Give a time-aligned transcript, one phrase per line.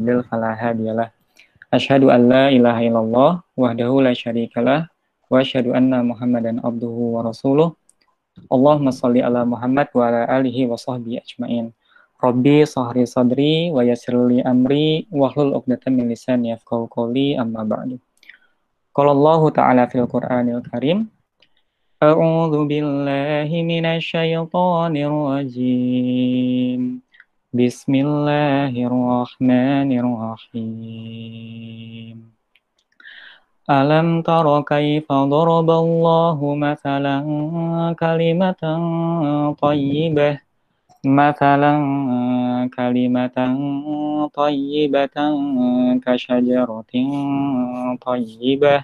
[0.00, 1.12] hamdil fala dialah.
[1.68, 4.88] Asyhadu an la ilaha illallah wahdahu la syarikalah
[5.28, 7.76] wa asyhadu anna Muhammadan abduhu wa rasuluh.
[8.48, 11.76] Allahumma shalli ala Muhammad wa ala alihi wa sahbihi ajmain.
[12.16, 18.00] Rabbi sahri sadri wa yassirli amri wa hlul 'uqdatam min lisani yafqahu qawli amma ba'du.
[18.96, 21.12] Qala Allahu ta'ala fil Qur'anil Karim
[22.00, 27.04] A'udzu billahi minasy syaithanir rajim.
[27.53, 31.55] بسم الله الرحمن الرحيم
[33.69, 37.17] ألم تر كيف ضرب الله مثلا
[37.99, 38.63] كلمة
[39.61, 40.39] طيبة
[41.05, 41.75] مثلا
[42.77, 43.37] كلمة
[44.33, 45.17] طيبة
[46.05, 46.93] كشجرة
[48.01, 48.83] طيبة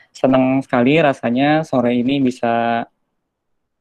[0.21, 2.85] Senang sekali rasanya sore ini bisa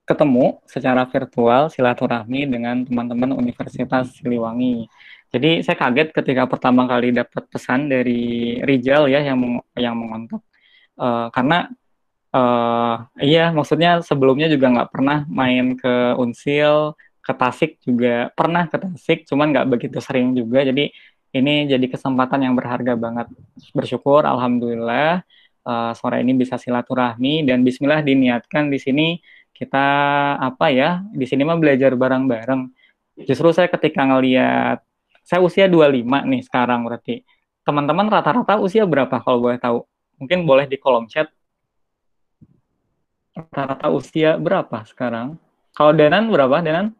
[0.08, 4.88] ketemu secara virtual silaturahmi dengan teman-teman Universitas Siliwangi.
[5.28, 10.40] Jadi saya kaget ketika pertama kali dapat pesan dari Rijal ya yang yang mengontak
[10.96, 11.68] uh, karena
[12.32, 18.80] uh, iya maksudnya sebelumnya juga nggak pernah main ke Unsil ke Tasik juga pernah ke
[18.80, 20.90] Tasik cuman nggak begitu sering juga jadi
[21.30, 23.30] ini jadi kesempatan yang berharga banget.
[23.70, 25.22] Bersyukur, alhamdulillah
[25.64, 29.06] uh, sore ini bisa silaturahmi dan Bismillah diniatkan di sini
[29.50, 29.86] kita
[30.40, 31.04] apa ya?
[31.12, 32.72] Di sini mah belajar bareng-bareng.
[33.28, 34.80] Justru saya ketika ngelihat
[35.20, 37.22] saya usia 25 nih sekarang berarti.
[37.60, 39.84] Teman-teman rata-rata usia berapa kalau boleh tahu?
[40.16, 41.28] Mungkin boleh di kolom chat.
[43.36, 45.36] Rata-rata usia berapa sekarang?
[45.76, 46.96] Kalau Danan berapa, Danan?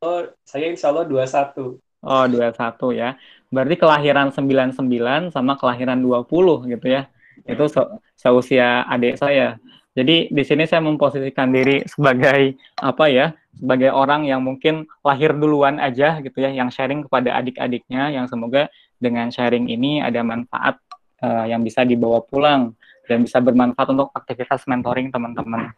[0.00, 1.89] Oh, saya insya Allah 21.
[2.00, 3.20] Oh, 21 ya.
[3.52, 7.10] Berarti kelahiran 99 sama kelahiran 20 gitu ya.
[7.44, 7.82] Itu se
[8.16, 9.60] seusia adik saya.
[9.92, 13.36] Jadi di sini saya memposisikan diri sebagai apa ya?
[13.52, 18.70] Sebagai orang yang mungkin lahir duluan aja gitu ya, yang sharing kepada adik-adiknya yang semoga
[18.96, 20.78] dengan sharing ini ada manfaat
[21.20, 22.72] uh, yang bisa dibawa pulang
[23.10, 25.74] dan bisa bermanfaat untuk aktivitas mentoring teman-teman.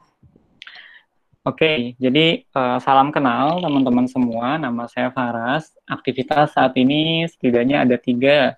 [1.43, 4.63] Oke, jadi uh, salam kenal teman-teman semua.
[4.63, 5.75] Nama saya Faras.
[5.91, 8.55] Aktivitas saat ini setidaknya ada tiga.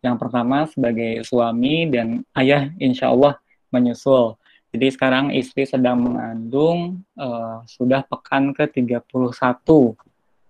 [0.00, 3.36] Yang pertama sebagai suami dan ayah insya Allah
[3.68, 4.40] menyusul.
[4.72, 9.04] Jadi sekarang istri sedang mengandung, uh, sudah pekan ke-31.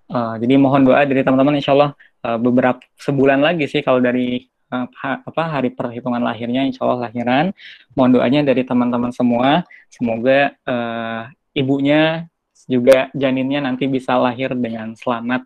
[0.07, 4.39] Uh, jadi mohon doa dari teman-teman insya Allah uh, beberapa sebulan lagi sih kalau dari
[4.71, 7.51] uh, apa hari perhitungan lahirnya insya Allah lahiran.
[7.99, 9.67] Mohon doanya dari teman-teman semua.
[9.91, 12.29] Semoga uh, ibunya
[12.67, 15.45] juga janinnya nanti bisa lahir dengan selamat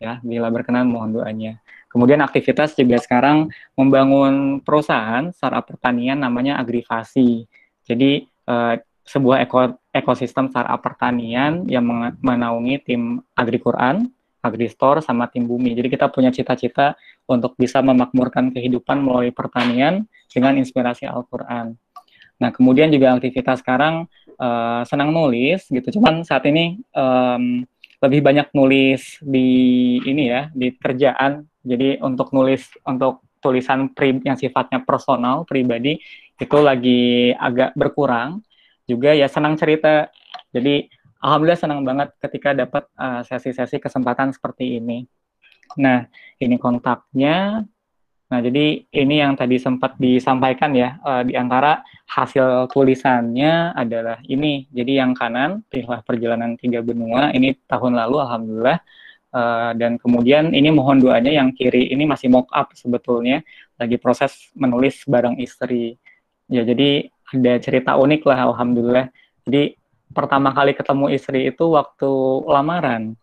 [0.00, 1.60] ya bila berkenan mohon doanya.
[1.90, 7.44] Kemudian aktivitas juga sekarang membangun perusahaan startup pertanian namanya Agrivasi.
[7.82, 8.74] Jadi eh,
[9.10, 11.82] sebuah eko, ekosistem startup pertanian yang
[12.22, 14.06] menaungi tim Agri-Quran,
[14.38, 15.74] Agri-Store, sama tim Bumi.
[15.74, 16.94] Jadi kita punya cita-cita
[17.26, 21.74] untuk bisa memakmurkan kehidupan melalui pertanian dengan inspirasi Al-Quran.
[22.40, 24.08] Nah, kemudian juga aktivitas sekarang
[24.40, 26.00] uh, senang nulis gitu.
[26.00, 27.62] Cuman saat ini um,
[28.00, 31.44] lebih banyak nulis di ini ya, di kerjaan.
[31.60, 36.00] Jadi untuk nulis untuk tulisan pri, yang sifatnya personal, pribadi
[36.40, 38.40] itu lagi agak berkurang.
[38.88, 40.08] Juga ya senang cerita.
[40.50, 40.88] Jadi
[41.20, 45.04] alhamdulillah senang banget ketika dapat uh, sesi-sesi kesempatan seperti ini.
[45.76, 46.08] Nah,
[46.40, 47.62] ini kontaknya
[48.30, 54.70] Nah, jadi ini yang tadi sempat disampaikan ya, uh, di antara hasil tulisannya adalah ini.
[54.70, 58.78] Jadi yang kanan, Rihlah Perjalanan Tiga Benua, ini tahun lalu Alhamdulillah.
[59.30, 63.46] Uh, dan kemudian ini mohon doanya yang kiri ini masih mock up sebetulnya,
[63.78, 65.98] lagi proses menulis bareng istri.
[66.50, 69.06] Ya, jadi ada cerita unik lah Alhamdulillah.
[69.46, 69.78] Jadi
[70.10, 72.10] pertama kali ketemu istri itu waktu
[72.46, 73.14] lamaran.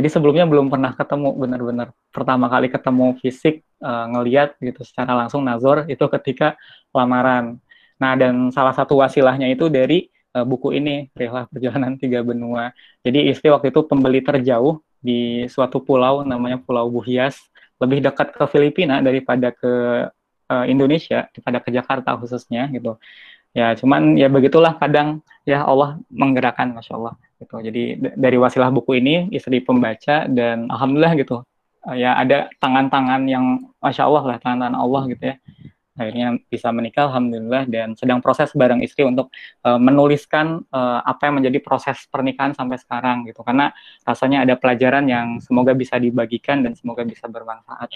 [0.00, 1.92] Jadi sebelumnya belum pernah ketemu benar-benar.
[2.08, 6.56] Pertama kali ketemu fisik uh, ngeliat gitu secara langsung nazor itu ketika
[6.96, 7.60] lamaran.
[8.00, 12.72] Nah dan salah satu wasilahnya itu dari uh, buku ini Rihlah Perjalanan Tiga Benua.
[13.04, 17.36] Jadi istri waktu itu pembeli terjauh di suatu pulau namanya Pulau Buhias,
[17.76, 19.72] lebih dekat ke Filipina daripada ke
[20.48, 22.96] uh, Indonesia, daripada ke Jakarta khususnya gitu.
[23.50, 27.56] Ya cuman ya begitulah kadang ya Allah menggerakkan, masya Allah gitu.
[27.58, 31.42] Jadi dari wasilah buku ini istri pembaca dan alhamdulillah gitu
[31.86, 33.44] uh, ya ada tangan-tangan yang
[33.80, 35.36] masya Allah lah tangan-tangan Allah gitu ya
[36.00, 39.28] akhirnya bisa menikah alhamdulillah dan sedang proses bareng istri untuk
[39.68, 43.68] uh, menuliskan uh, apa yang menjadi proses pernikahan sampai sekarang gitu karena
[44.08, 47.92] rasanya ada pelajaran yang semoga bisa dibagikan dan semoga bisa bermanfaat.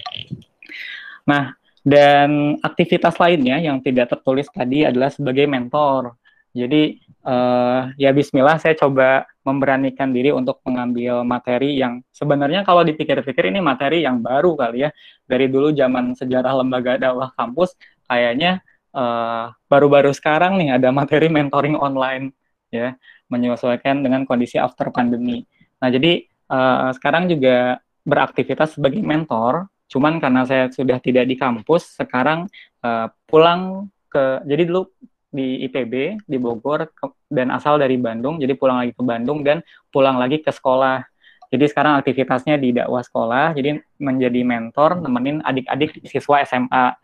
[1.24, 6.16] Nah, dan aktivitas lainnya yang tidak tertulis tadi adalah sebagai mentor.
[6.56, 6.96] Jadi
[7.28, 13.60] uh, ya Bismillah saya coba memberanikan diri untuk mengambil materi yang sebenarnya kalau dipikir-pikir ini
[13.60, 14.90] materi yang baru kali ya
[15.28, 17.76] dari dulu zaman sejarah lembaga dakwah kampus
[18.08, 18.64] kayaknya
[18.96, 22.32] eh, baru-baru sekarang nih ada materi mentoring online
[22.72, 22.96] ya
[23.28, 25.42] menyesuaikan dengan kondisi after pandemi.
[25.82, 31.98] Nah jadi uh, sekarang juga beraktivitas sebagai mentor, cuman karena saya sudah tidak di kampus,
[31.98, 32.48] sekarang
[32.84, 34.88] uh, pulang ke jadi dulu
[35.34, 39.60] di IPB di Bogor ke, dan asal dari Bandung, jadi pulang lagi ke Bandung dan
[39.90, 41.02] pulang lagi ke sekolah.
[41.50, 46.98] Jadi sekarang aktivitasnya di dakwah sekolah, jadi menjadi mentor nemenin adik-adik siswa SMA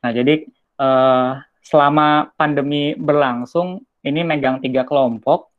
[0.00, 0.48] Nah, jadi
[0.80, 5.49] uh, selama pandemi berlangsung, ini megang tiga kelompok.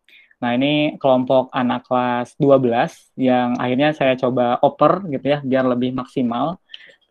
[0.42, 5.94] Nah, ini kelompok anak kelas 12 yang akhirnya saya coba oper gitu ya, biar lebih
[5.94, 6.58] maksimal.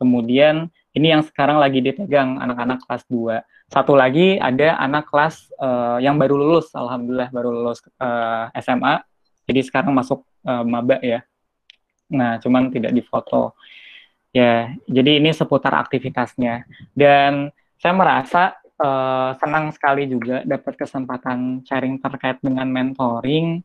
[0.02, 3.38] Kemudian ini yang sekarang lagi dipegang anak-anak kelas 2.
[3.70, 8.98] Satu lagi ada anak kelas uh, yang baru lulus, alhamdulillah baru lulus uh, eh, SMA.
[9.46, 11.22] Jadi sekarang masuk uh, maba ya.
[12.10, 13.54] Nah, cuman tidak difoto.
[14.34, 16.66] Ya, jadi ini seputar aktivitasnya.
[16.90, 23.60] Dan saya merasa uh, senang sekali juga dapat kesempatan sharing terkait dengan mentoring.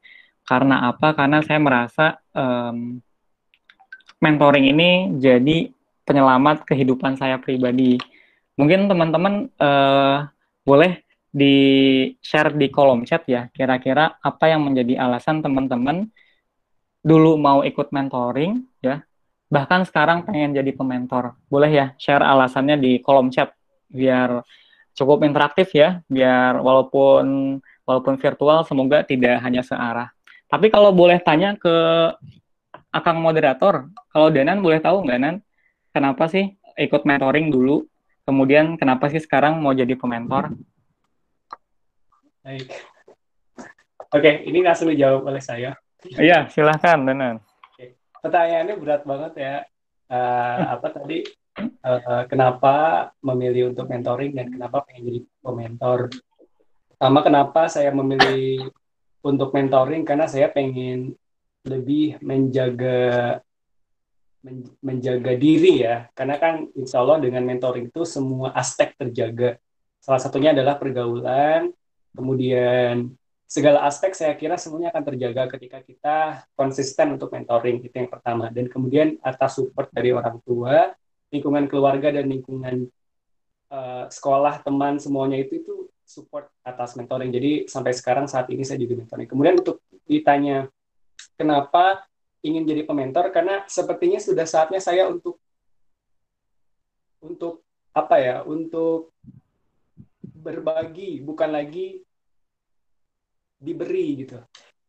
[0.45, 1.17] Karena apa?
[1.17, 2.99] Karena saya merasa um,
[4.21, 5.71] mentoring ini jadi
[6.05, 7.97] penyelamat kehidupan saya pribadi.
[8.59, 10.29] Mungkin teman-teman uh,
[10.61, 11.01] boleh
[11.33, 11.55] di
[12.21, 13.49] share di kolom chat ya.
[13.49, 16.11] Kira-kira apa yang menjadi alasan teman-teman
[17.05, 19.05] dulu mau ikut mentoring ya
[19.49, 21.37] bahkan sekarang pengen jadi pementor.
[21.49, 23.53] Boleh ya share alasannya di kolom chat
[23.87, 24.41] biar
[24.95, 30.09] cukup interaktif ya, biar walaupun walaupun virtual semoga tidak hanya searah.
[30.49, 31.75] Tapi kalau boleh tanya ke
[32.89, 35.35] akang moderator, kalau Danan boleh tahu nggak Nan,
[35.91, 37.83] kenapa sih ikut mentoring dulu,
[38.23, 40.55] kemudian kenapa sih sekarang mau jadi pementor?
[42.41, 42.71] Baik.
[44.15, 45.75] Oke, ini langsung dijawab oleh saya.
[46.05, 47.43] Iya, silahkan Danan
[48.25, 49.55] pertanyaannya berat banget ya.
[50.09, 51.21] Uh, apa tadi?
[51.55, 55.99] Uh, kenapa memilih untuk mentoring dan kenapa pengen jadi pementor?
[56.91, 58.71] Pertama, kenapa saya memilih
[59.23, 60.03] untuk mentoring?
[60.03, 61.15] Karena saya pengen
[61.63, 63.39] lebih menjaga
[64.43, 66.11] men, menjaga diri ya.
[66.11, 69.57] Karena kan insya Allah dengan mentoring itu semua aspek terjaga.
[70.03, 71.73] Salah satunya adalah pergaulan
[72.15, 73.11] kemudian
[73.45, 76.17] segala aspek saya kira semuanya akan terjaga ketika kita
[76.55, 78.47] konsisten untuk mentoring itu yang pertama.
[78.53, 80.93] Dan kemudian atas support dari orang tua
[81.33, 82.89] lingkungan keluarga dan lingkungan
[83.69, 85.75] uh, sekolah teman semuanya itu itu
[86.05, 87.33] support atas mentoring.
[87.33, 89.25] Jadi sampai sekarang saat ini saya juga mentoring.
[89.25, 90.69] Kemudian untuk ditanya
[91.33, 92.05] kenapa
[92.45, 93.33] ingin jadi pementor?
[93.33, 95.41] Karena sepertinya sudah saatnya saya untuk
[97.25, 99.15] untuk apa ya untuk
[100.21, 102.05] berbagi bukan lagi
[103.57, 104.37] diberi gitu.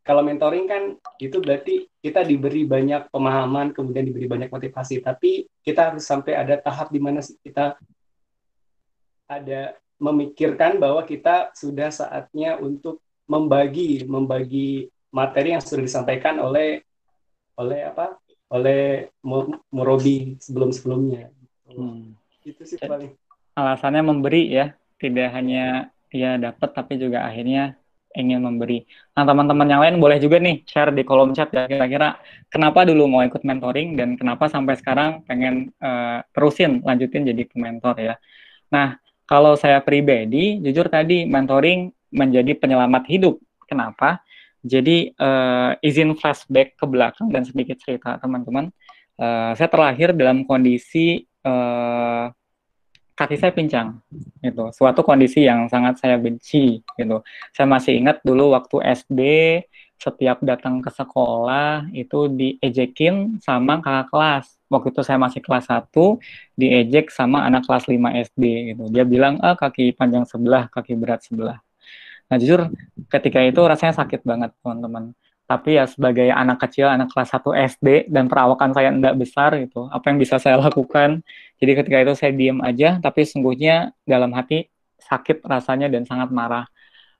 [0.06, 0.82] Kalau mentoring kan
[1.19, 5.03] itu berarti kita diberi banyak pemahaman, kemudian diberi banyak motivasi.
[5.03, 7.75] Tapi kita harus sampai ada tahap di mana kita
[9.26, 16.87] ada memikirkan bahwa kita sudah saatnya untuk membagi, membagi materi yang sudah disampaikan oleh
[17.59, 18.14] oleh apa?
[18.47, 19.11] Oleh
[19.75, 21.35] Murobi sebelum-sebelumnya.
[21.66, 22.14] Hmm.
[22.47, 23.11] Itu sih paling.
[23.59, 24.71] Alasannya memberi ya,
[25.02, 27.75] tidak hanya dia dapat tapi juga akhirnya
[28.16, 28.88] ingin memberi.
[29.12, 32.16] Nah, teman-teman yang lain boleh juga nih share di kolom chat ya kira-kira
[32.49, 37.94] kenapa dulu mau ikut mentoring dan kenapa sampai sekarang pengen uh, terusin lanjutin jadi pementor
[38.00, 38.14] ya.
[38.73, 38.96] Nah,
[39.28, 43.37] kalau saya pribadi jujur tadi mentoring menjadi penyelamat hidup.
[43.68, 44.25] Kenapa?
[44.64, 48.73] Jadi uh, izin flashback ke belakang dan sedikit cerita teman-teman.
[49.16, 52.30] Uh, saya terlahir dalam kondisi uh,
[53.16, 53.99] kaki saya pincang
[54.44, 54.68] gitu.
[54.76, 57.25] Suatu kondisi yang sangat saya benci gitu.
[57.56, 59.20] Saya masih ingat dulu waktu SD
[59.96, 64.46] setiap datang ke sekolah itu diejekin sama kakak kelas.
[64.68, 66.20] Waktu itu saya masih kelas 1
[66.61, 67.96] diejek sama anak kelas 5
[68.28, 68.44] SD
[68.76, 68.85] gitu.
[68.92, 71.64] Dia bilang ah kaki panjang sebelah kaki berat sebelah.
[72.28, 72.68] Nah jujur
[73.08, 75.16] ketika itu rasanya sakit banget teman-teman
[75.47, 79.87] tapi ya sebagai anak kecil anak kelas 1 SD dan perawakan saya tidak besar gitu
[79.88, 81.23] apa yang bisa saya lakukan
[81.62, 84.67] jadi ketika itu saya diam aja tapi sungguhnya dalam hati
[85.00, 86.67] sakit rasanya dan sangat marah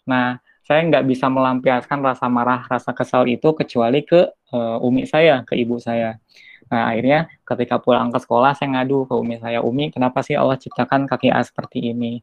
[0.07, 5.47] nah saya nggak bisa melampiaskan rasa marah rasa kesal itu kecuali ke uh, umi saya
[5.47, 6.19] ke ibu saya
[6.67, 10.59] Nah, akhirnya ketika pulang ke sekolah, saya ngadu ke Umi saya, Umi, kenapa sih Allah
[10.59, 12.19] ciptakan kaki A seperti ini?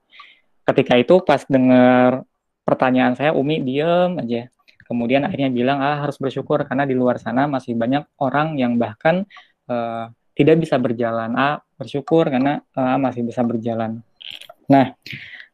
[0.67, 2.27] Ketika itu pas dengar
[2.67, 4.51] pertanyaan saya, Umi diem aja.
[4.93, 9.25] Kemudian akhirnya bilang, ah harus bersyukur karena di luar sana masih banyak orang yang bahkan
[9.65, 11.33] uh, tidak bisa berjalan.
[11.33, 14.05] Ah bersyukur karena uh, masih bisa berjalan.
[14.69, 14.93] Nah,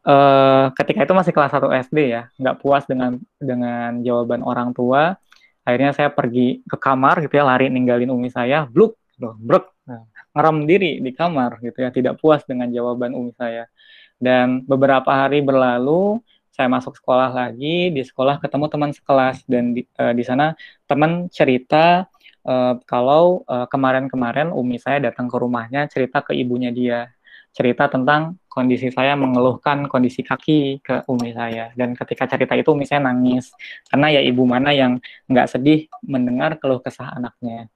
[0.03, 5.15] uh, ketika itu masih kelas 1 SD ya, nggak puas dengan dengan jawaban orang tua,
[5.63, 10.03] akhirnya saya pergi ke kamar gitu ya, lari ninggalin umi saya, bluk, loh, brek, nah,
[10.35, 13.65] ngerem diri di kamar gitu ya, tidak puas dengan jawaban umi saya.
[14.19, 16.19] Dan beberapa hari berlalu,
[16.53, 20.53] saya masuk sekolah lagi, di sekolah ketemu teman sekelas dan di, uh, di sana
[20.89, 22.09] teman cerita
[22.43, 27.09] uh, kalau kemarin-kemarin uh, umi saya datang ke rumahnya cerita ke ibunya dia
[27.49, 31.73] cerita tentang kondisi saya mengeluhkan kondisi kaki ke umi saya.
[31.73, 33.49] Dan ketika cerita itu umi saya nangis
[33.89, 37.69] karena ya ibu mana yang nggak sedih mendengar keluh kesah anaknya.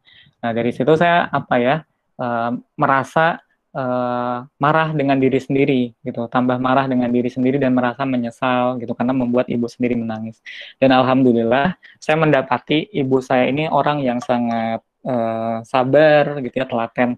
[0.44, 1.75] Nah dari situ saya apa ya
[2.20, 3.42] uh, merasa
[3.74, 6.30] uh, marah dengan diri sendiri gitu.
[6.30, 10.39] Tambah marah dengan diri sendiri dan merasa menyesal gitu karena membuat ibu sendiri menangis.
[10.77, 17.18] Dan alhamdulillah saya mendapati ibu saya ini orang yang sangat uh, sabar gitu ya telaten.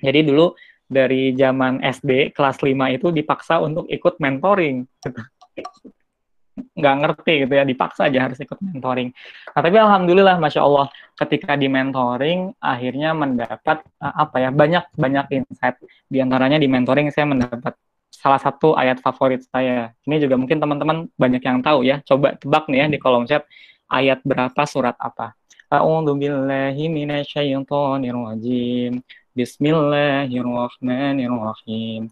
[0.00, 0.52] Jadi dulu
[0.86, 5.20] dari zaman SD kelas 5 itu dipaksa untuk ikut mentoring gitu.
[6.56, 9.12] Nggak ngerti gitu ya dipaksa aja harus ikut mentoring
[9.52, 15.26] nah, tapi alhamdulillah masya Allah ketika di mentoring akhirnya mendapat uh, apa ya banyak banyak
[15.36, 15.76] insight
[16.08, 17.76] di antaranya di mentoring saya mendapat
[18.08, 22.64] salah satu ayat favorit saya ini juga mungkin teman-teman banyak yang tahu ya coba tebak
[22.72, 23.44] nih ya di kolom chat
[23.92, 25.36] ayat berapa surat apa
[25.66, 29.02] A'udzu billahi minasyaitonir rajim.
[29.34, 32.06] Bismillahirrahmanirrahim.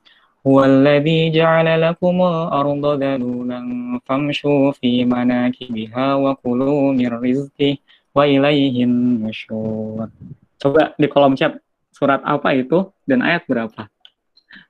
[0.47, 3.59] هو الذي جعل لكم الأرض ذلولا
[4.05, 7.77] فامشوا في مناكبها وكلوا من رزقه
[8.15, 10.07] وإليه النشور
[10.59, 11.55] Coba di kolom chat
[11.95, 13.87] surat apa itu dan ayat berapa?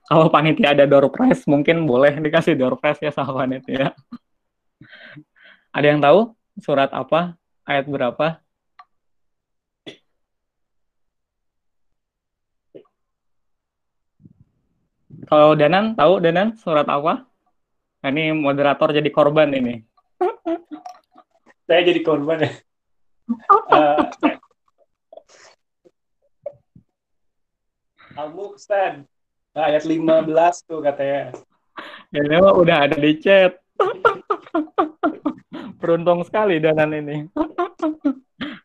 [0.06, 3.90] Kalau panitia ada door prize mungkin boleh dikasih door prize ya sama panitia.
[5.74, 6.30] Ada yang tahu
[6.62, 7.34] surat apa,
[7.66, 8.38] ayat berapa?
[15.25, 17.25] Kalau Danan tahu Danan surat apa?
[18.05, 19.81] Nah, ini moderator jadi korban ini.
[21.65, 22.51] Saya jadi korban ya.
[23.73, 24.05] uh,
[28.15, 29.09] Al-Muqsan.
[29.55, 31.33] ayat 15 tuh katanya.
[32.13, 33.57] Ya, udah ada di chat.
[35.81, 37.17] Beruntung sekali Danan ini.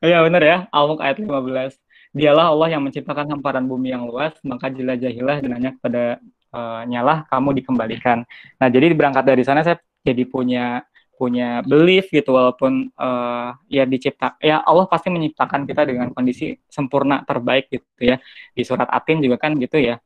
[0.01, 1.77] Iya benar ya, Al-Mulk ayat 15.
[2.17, 6.19] Dialah Allah yang menciptakan hamparan bumi yang luas, maka jelajahilah dengannya kepada
[6.55, 8.27] uh, nyalah kamu dikembalikan.
[8.59, 10.85] Nah, jadi berangkat dari sana saya jadi punya
[11.21, 17.21] punya belief gitu walaupun uh, ya dicipta ya Allah pasti menciptakan kita dengan kondisi sempurna
[17.29, 18.17] terbaik gitu ya.
[18.57, 20.01] Di surat Atin juga kan gitu ya.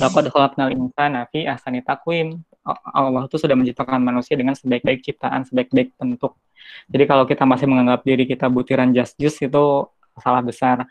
[0.00, 2.40] Laqad khalaqnal insana fi ahsani taqwim.
[2.94, 6.38] Allah itu sudah menciptakan manusia dengan sebaik-baik ciptaan, sebaik-baik bentuk.
[6.86, 9.64] Jadi kalau kita masih menganggap diri kita butiran just jus itu
[10.20, 10.86] salah besar.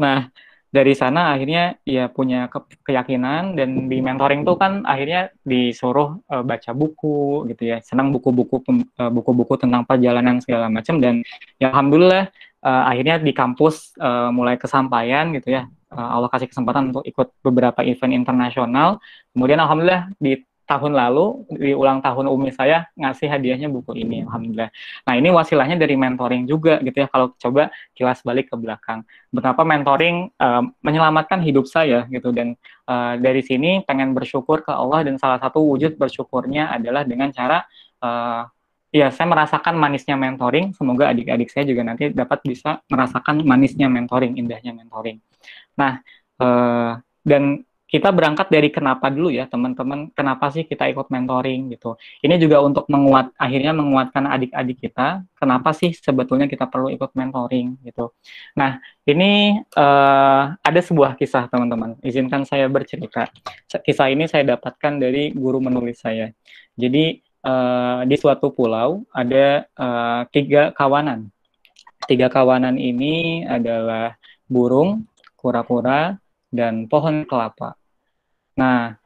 [0.00, 0.32] Nah,
[0.70, 6.46] dari sana akhirnya ya punya ke keyakinan dan di mentoring tuh kan akhirnya disuruh uh,
[6.46, 7.82] baca buku gitu ya.
[7.82, 8.62] Senang buku-buku
[8.96, 11.26] uh, buku-buku tentang perjalanan segala macam dan
[11.58, 12.30] ya alhamdulillah
[12.62, 15.66] uh, akhirnya di kampus uh, mulai kesampaian gitu ya.
[15.90, 19.02] Uh, Allah kasih kesempatan untuk ikut beberapa event internasional.
[19.34, 20.38] Kemudian alhamdulillah di
[20.70, 24.70] tahun lalu di ulang tahun Umi saya ngasih hadiahnya buku ini alhamdulillah.
[25.10, 29.02] Nah, ini wasilahnya dari mentoring juga gitu ya kalau coba kilas balik ke belakang.
[29.34, 32.54] Betapa mentoring uh, menyelamatkan hidup saya gitu dan
[32.86, 37.66] uh, dari sini pengen bersyukur ke Allah dan salah satu wujud bersyukurnya adalah dengan cara
[37.98, 38.46] uh,
[38.94, 44.38] ya saya merasakan manisnya mentoring, semoga adik-adik saya juga nanti dapat bisa merasakan manisnya mentoring,
[44.38, 45.22] indahnya mentoring.
[45.78, 46.02] Nah,
[47.22, 50.14] dan kita berangkat dari kenapa dulu ya teman-teman.
[50.14, 51.98] Kenapa sih kita ikut mentoring gitu?
[52.22, 57.82] Ini juga untuk menguat akhirnya menguatkan adik-adik kita kenapa sih sebetulnya kita perlu ikut mentoring
[57.82, 58.14] gitu.
[58.54, 61.98] Nah ini uh, ada sebuah kisah teman-teman.
[62.06, 63.26] Izinkan saya bercerita.
[63.66, 66.30] Kisah ini saya dapatkan dari guru menulis saya.
[66.78, 71.26] Jadi uh, di suatu pulau ada uh, tiga kawanan.
[72.06, 74.14] Tiga kawanan ini adalah
[74.46, 76.14] burung kura-kura
[76.54, 77.79] dan pohon kelapa
[78.60, 79.00] Nah,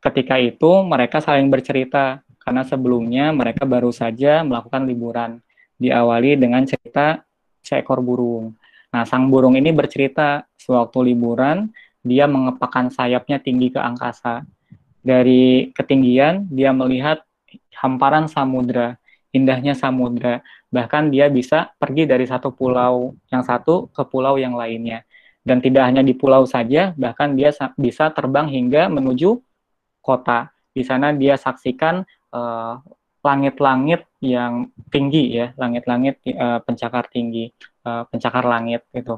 [0.00, 5.44] ketika itu mereka saling bercerita karena sebelumnya mereka baru saja melakukan liburan.
[5.76, 7.20] Diawali dengan cerita
[7.60, 8.56] seekor burung.
[8.88, 11.68] Nah, sang burung ini bercerita sewaktu liburan
[12.04, 14.44] dia mengepakkan sayapnya tinggi ke angkasa.
[15.04, 17.24] Dari ketinggian dia melihat
[17.76, 18.96] hamparan samudra,
[19.32, 20.40] indahnya samudra.
[20.72, 25.04] Bahkan dia bisa pergi dari satu pulau yang satu ke pulau yang lainnya.
[25.44, 29.36] Dan tidak hanya di pulau saja, bahkan dia bisa terbang hingga menuju
[30.00, 30.48] kota.
[30.72, 32.00] Di sana dia saksikan
[32.32, 32.80] uh,
[33.24, 37.48] langit-langit yang tinggi ya, langit-langit uh, pencakar tinggi,
[37.84, 39.16] uh, pencakar langit itu,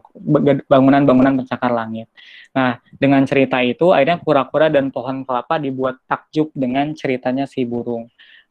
[0.66, 2.06] bangunan-bangunan pencakar langit.
[2.54, 8.06] Nah, dengan cerita itu akhirnya kura-kura dan pohon kelapa dibuat takjub dengan ceritanya si burung.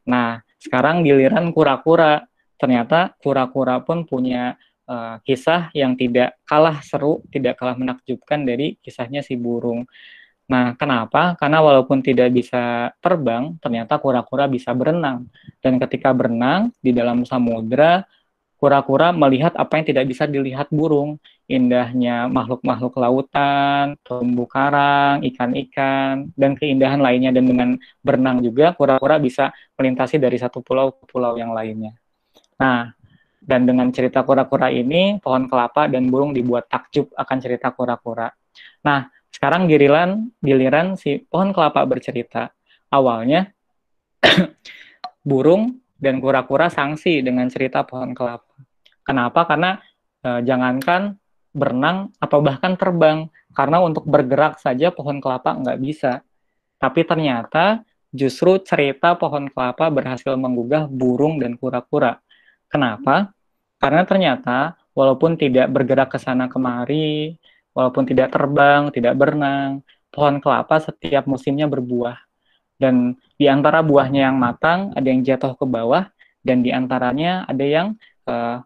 [0.08, 2.28] Nah, sekarang giliran kura-kura,
[2.60, 9.22] ternyata kura-kura pun punya uh, kisah yang tidak kalah seru, tidak kalah menakjubkan dari kisahnya
[9.26, 9.86] si burung.
[10.46, 11.34] Nah, kenapa?
[11.42, 15.26] Karena walaupun tidak bisa terbang, ternyata kura-kura bisa berenang.
[15.58, 18.06] Dan ketika berenang di dalam samudera,
[18.62, 21.18] kura-kura melihat apa yang tidak bisa dilihat burung.
[21.46, 27.34] Indahnya makhluk-makhluk lautan, terumbu karang, ikan-ikan, dan keindahan lainnya.
[27.34, 27.70] Dan dengan
[28.06, 31.98] berenang juga, kura-kura bisa melintasi dari satu pulau ke pulau yang lainnya.
[32.56, 32.95] Nah,
[33.46, 38.26] dan dengan cerita kura-kura ini, pohon kelapa dan burung dibuat takjub akan cerita kura-kura.
[38.82, 42.50] Nah, sekarang giliran giliran si pohon kelapa bercerita.
[42.90, 43.54] Awalnya
[45.30, 48.50] burung dan kura-kura sanksi dengan cerita pohon kelapa.
[49.06, 49.46] Kenapa?
[49.46, 49.78] Karena
[50.26, 51.14] e, jangankan
[51.54, 56.26] berenang atau bahkan terbang, karena untuk bergerak saja pohon kelapa nggak bisa.
[56.82, 62.18] Tapi ternyata justru cerita pohon kelapa berhasil menggugah burung dan kura-kura.
[62.72, 63.35] Kenapa?
[63.86, 67.38] Karena ternyata walaupun tidak bergerak ke sana kemari,
[67.78, 72.18] walaupun tidak terbang, tidak berenang, pohon kelapa setiap musimnya berbuah.
[72.82, 76.10] Dan di antara buahnya yang matang, ada yang jatuh ke bawah,
[76.42, 77.94] dan di antaranya ada yang
[78.26, 78.66] uh,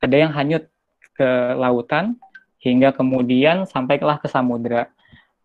[0.00, 0.72] ada yang hanyut
[1.12, 1.28] ke
[1.60, 2.16] lautan,
[2.64, 4.88] hingga kemudian sampailah ke samudera.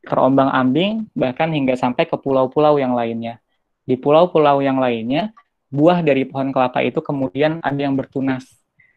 [0.07, 3.43] Terombang-ambing, bahkan hingga sampai ke pulau-pulau yang lainnya.
[3.83, 5.35] Di pulau-pulau yang lainnya,
[5.67, 8.47] buah dari pohon kelapa itu kemudian ada yang bertunas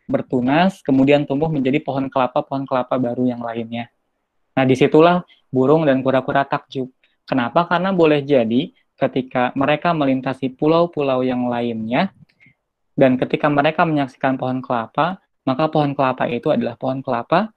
[0.08, 3.92] bertunas, kemudian tumbuh menjadi pohon kelapa, pohon kelapa baru yang lainnya.
[4.56, 5.22] Nah, di situlah
[5.52, 6.88] burung dan kura-kura takjub.
[7.28, 7.68] Kenapa?
[7.68, 12.11] Karena boleh jadi ketika mereka melintasi pulau-pulau yang lainnya,
[12.98, 17.54] dan ketika mereka menyaksikan pohon kelapa, maka pohon kelapa itu adalah pohon kelapa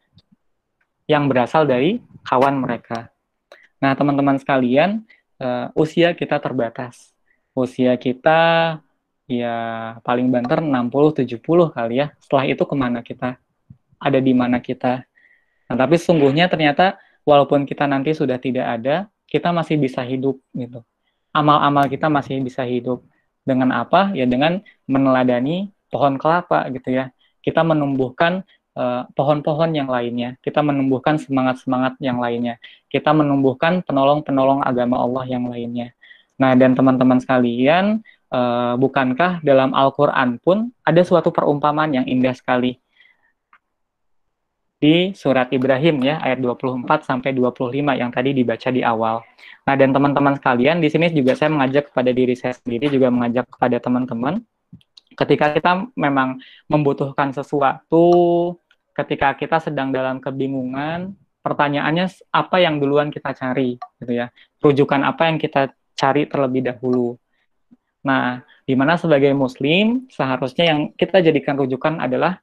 [1.10, 3.10] yang berasal dari kawan mereka.
[3.82, 5.02] Nah, teman-teman sekalian,
[5.42, 7.10] uh, usia kita terbatas.
[7.58, 8.78] Usia kita
[9.32, 9.56] ya
[10.04, 11.40] paling banter 60-70
[11.72, 12.12] kali ya.
[12.20, 13.40] Setelah itu ke mana kita?
[14.02, 15.08] Ada di mana kita?
[15.72, 20.84] Nah, tapi sungguhnya ternyata walaupun kita nanti sudah tidak ada, kita masih bisa hidup gitu.
[21.32, 23.08] Amal-amal kita masih bisa hidup.
[23.42, 24.14] Dengan apa?
[24.14, 27.10] Ya dengan meneladani pohon kelapa gitu ya.
[27.42, 28.46] Kita menumbuhkan
[28.78, 30.38] eh, pohon-pohon uh, yang lainnya.
[30.44, 32.62] Kita menumbuhkan semangat-semangat yang lainnya.
[32.92, 35.96] Kita menumbuhkan penolong-penolong agama Allah yang lainnya.
[36.38, 42.80] Nah, dan teman-teman sekalian, uh, bukankah dalam Al-Quran pun ada suatu perumpamaan yang indah sekali
[44.82, 47.70] di surat Ibrahim ya ayat 24 sampai 25
[48.02, 49.22] yang tadi dibaca di awal.
[49.62, 53.46] Nah, dan teman-teman sekalian di sini juga saya mengajak kepada diri saya sendiri juga mengajak
[53.46, 54.42] kepada teman-teman
[55.14, 58.58] ketika kita memang membutuhkan sesuatu,
[58.98, 61.14] ketika kita sedang dalam kebingungan,
[61.46, 64.34] pertanyaannya apa yang duluan kita cari gitu ya.
[64.58, 67.21] Rujukan apa yang kita cari terlebih dahulu.
[68.02, 72.42] Nah, di mana sebagai muslim seharusnya yang kita jadikan rujukan adalah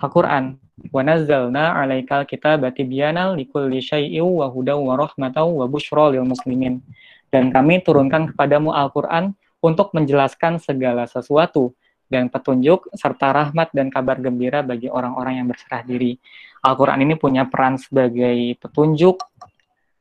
[0.00, 0.60] Al-Qur'an.
[0.92, 6.84] Wa nazzalna 'alaikal kitaba tibyanan likulli syai'in wa hudaw wa rahmatan wa busyra lil muslimin.
[7.32, 9.32] Dan kami turunkan kepadamu Al-Qur'an
[9.64, 11.74] untuk menjelaskan segala sesuatu
[12.08, 16.16] dan petunjuk serta rahmat dan kabar gembira bagi orang-orang yang berserah diri.
[16.64, 19.20] Al-Quran ini punya peran sebagai petunjuk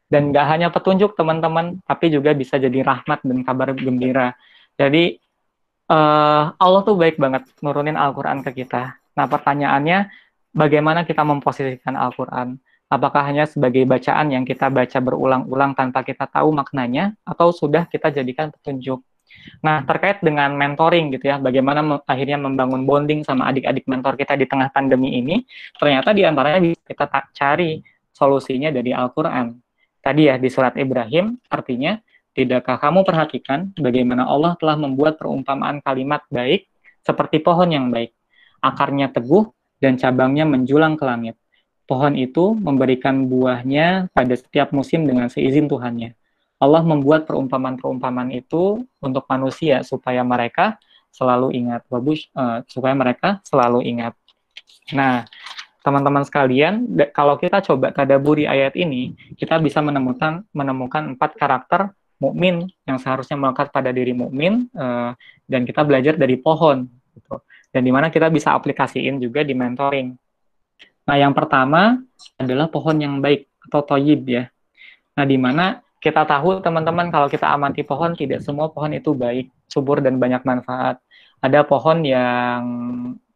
[0.08, 4.40] dan gak hanya petunjuk teman-teman, tapi juga bisa jadi rahmat dan kabar gembira
[4.78, 5.18] jadi
[5.90, 8.96] uh, Allah tuh baik banget nurunin Al-Quran ke kita.
[9.18, 10.08] Nah pertanyaannya,
[10.54, 12.62] bagaimana kita memposisikan Al-Quran?
[12.88, 18.16] Apakah hanya sebagai bacaan yang kita baca berulang-ulang tanpa kita tahu maknanya, atau sudah kita
[18.16, 19.04] jadikan petunjuk?
[19.60, 24.48] Nah, terkait dengan mentoring gitu ya, bagaimana akhirnya membangun bonding sama adik-adik mentor kita di
[24.48, 25.44] tengah pandemi ini,
[25.76, 27.84] ternyata di antaranya kita cari
[28.16, 29.60] solusinya dari Al-Quran.
[30.00, 32.00] Tadi ya, di surat Ibrahim, artinya
[32.38, 36.70] Tidakkah kamu perhatikan bagaimana Allah telah membuat perumpamaan kalimat baik
[37.02, 38.14] seperti pohon yang baik,
[38.62, 39.50] akarnya teguh
[39.82, 41.34] dan cabangnya menjulang ke langit.
[41.90, 46.14] Pohon itu memberikan buahnya pada setiap musim dengan seizin Tuhannya.
[46.62, 50.78] Allah membuat perumpamaan-perumpamaan itu untuk manusia supaya mereka
[51.10, 54.14] selalu ingat, bagus, uh, supaya mereka selalu ingat.
[54.94, 55.26] Nah,
[55.82, 56.86] teman-teman sekalian,
[57.18, 63.38] kalau kita coba tadaburi ayat ini, kita bisa menemukan menemukan empat karakter mukmin yang seharusnya
[63.38, 65.14] melekat pada diri mukmin uh,
[65.46, 67.42] dan kita belajar dari pohon gitu.
[67.70, 70.18] Dan di mana kita bisa aplikasiin juga di mentoring.
[71.08, 72.02] Nah, yang pertama
[72.36, 74.50] adalah pohon yang baik atau toyib ya.
[75.16, 79.50] Nah, di mana kita tahu teman-teman kalau kita amati pohon tidak semua pohon itu baik,
[79.70, 81.00] subur dan banyak manfaat.
[81.38, 82.62] Ada pohon yang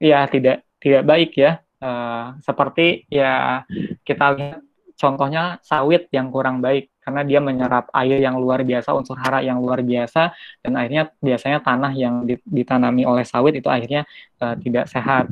[0.01, 3.61] ya tidak tidak baik ya, uh, seperti ya
[4.05, 4.61] kita lihat
[4.97, 9.57] contohnya sawit yang kurang baik karena dia menyerap air yang luar biasa, unsur hara yang
[9.57, 14.05] luar biasa, dan akhirnya biasanya tanah yang ditanami oleh sawit itu akhirnya
[14.39, 15.27] uh, tidak sehat.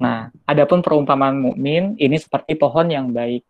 [0.00, 3.44] Nah, adapun perumpamaan mukmin ini seperti pohon yang baik.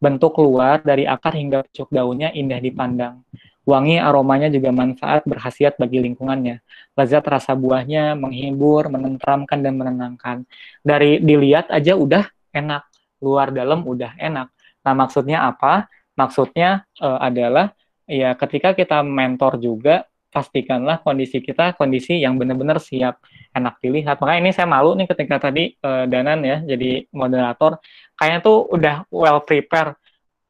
[0.00, 3.24] Bentuk luar dari akar hingga pucuk daunnya indah dipandang.
[3.64, 6.60] Wangi aromanya juga manfaat berhasiat bagi lingkungannya.
[6.92, 10.36] Lezat rasa buahnya menghibur, menenteramkan dan menenangkan.
[10.84, 12.84] Dari dilihat aja udah enak,
[13.24, 14.52] luar dalam udah enak.
[14.84, 15.88] Nah, maksudnya apa?
[16.14, 17.74] Maksudnya uh, adalah
[18.06, 23.22] ya ketika kita mentor juga pastikanlah kondisi kita kondisi yang benar-benar siap
[23.54, 24.18] enak dilihat.
[24.18, 27.78] Makanya ini saya malu nih ketika tadi uh, Danan ya jadi moderator
[28.18, 29.94] kayaknya tuh udah well prepare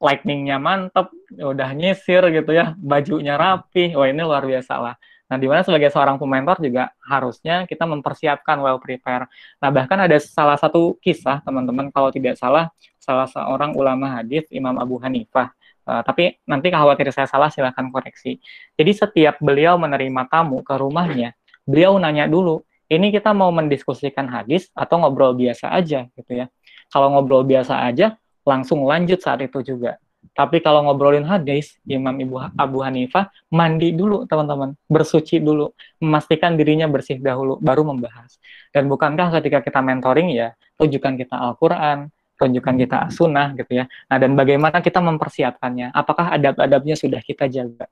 [0.01, 4.95] lightningnya mantep, udah nyisir gitu ya, bajunya rapi, wah ini luar biasa lah.
[5.25, 9.25] Nah, di mana sebagai seorang pementor juga harusnya kita mempersiapkan well prepare.
[9.57, 12.69] Nah, bahkan ada salah satu kisah, teman-teman, kalau tidak salah,
[13.01, 15.49] salah seorang ulama hadis Imam Abu Hanifah.
[15.85, 18.41] Uh, tapi nanti khawatir saya salah, silahkan koreksi.
[18.73, 24.69] Jadi setiap beliau menerima tamu ke rumahnya, beliau nanya dulu, ini kita mau mendiskusikan hadis
[24.73, 26.45] atau ngobrol biasa aja gitu ya.
[26.89, 29.97] Kalau ngobrol biasa aja, langsung lanjut saat itu juga.
[30.33, 35.71] Tapi kalau ngobrolin hadis, Imam Ibu Abu Hanifah mandi dulu teman-teman, bersuci dulu,
[36.01, 38.35] memastikan dirinya bersih dahulu, baru membahas.
[38.73, 43.85] Dan bukankah ketika kita mentoring ya, tunjukkan kita Al-Quran, tunjukkan kita sunnah gitu ya.
[44.11, 45.95] Nah dan bagaimana kita mempersiapkannya?
[45.95, 47.87] Apakah adab-adabnya sudah kita jaga?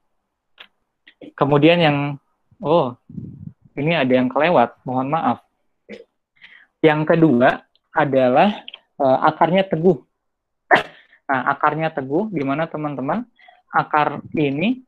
[1.33, 1.97] Kemudian yang,
[2.59, 2.99] oh
[3.79, 5.39] ini ada yang kelewat, mohon maaf.
[6.83, 7.63] Yang kedua
[7.95, 8.67] adalah
[8.99, 10.03] uh, akarnya teguh
[11.33, 13.23] Nah, akarnya teguh, gimana teman-teman?
[13.71, 14.83] Akar ini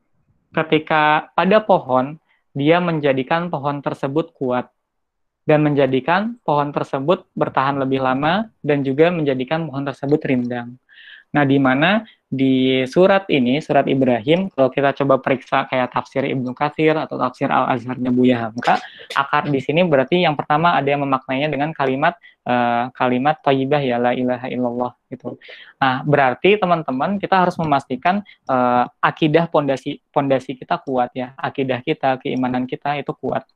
[0.52, 2.20] ketika pada pohon,
[2.54, 4.70] dia menjadikan pohon tersebut kuat
[5.46, 10.74] dan menjadikan pohon tersebut bertahan lebih lama dan juga menjadikan pohon tersebut rindang.
[11.30, 16.50] Nah, di mana di surat ini, surat Ibrahim, kalau kita coba periksa kayak tafsir Ibnu
[16.58, 18.82] Katsir atau tafsir Al-Azharnya Buya Hamka,
[19.14, 23.96] akar di sini berarti yang pertama ada yang memaknainya dengan kalimat uh, kalimat thayyibah ya
[24.02, 25.38] la ilaha illallah gitu.
[25.78, 32.18] Nah, berarti teman-teman kita harus memastikan uh, akidah pondasi pondasi kita kuat ya, akidah kita,
[32.18, 33.46] keimanan kita itu kuat.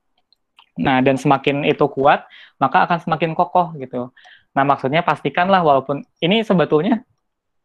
[0.80, 2.24] Nah, dan semakin itu kuat,
[2.56, 4.08] maka akan semakin kokoh gitu.
[4.56, 7.04] Nah, maksudnya pastikanlah walaupun ini sebetulnya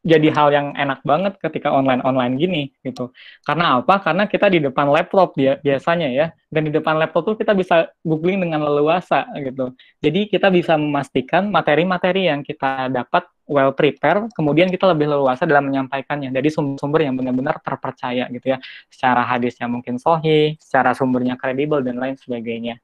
[0.06, 3.10] jadi hal yang enak banget ketika online-online gini gitu.
[3.41, 3.97] Karena apa?
[4.06, 6.30] Karena kita di depan laptop dia biasanya ya.
[6.45, 9.73] Dan di depan laptop tuh kita bisa googling dengan leluasa gitu.
[10.06, 15.73] Jadi kita bisa memastikan materi-materi yang kita dapat well prepare, kemudian kita lebih leluasa dalam
[15.73, 18.62] menyampaikannya dari sumber-sumber yang benar-benar terpercaya gitu ya.
[18.93, 22.78] Secara hadisnya mungkin sohi, secara sumbernya kredibel dan lain sebagainya.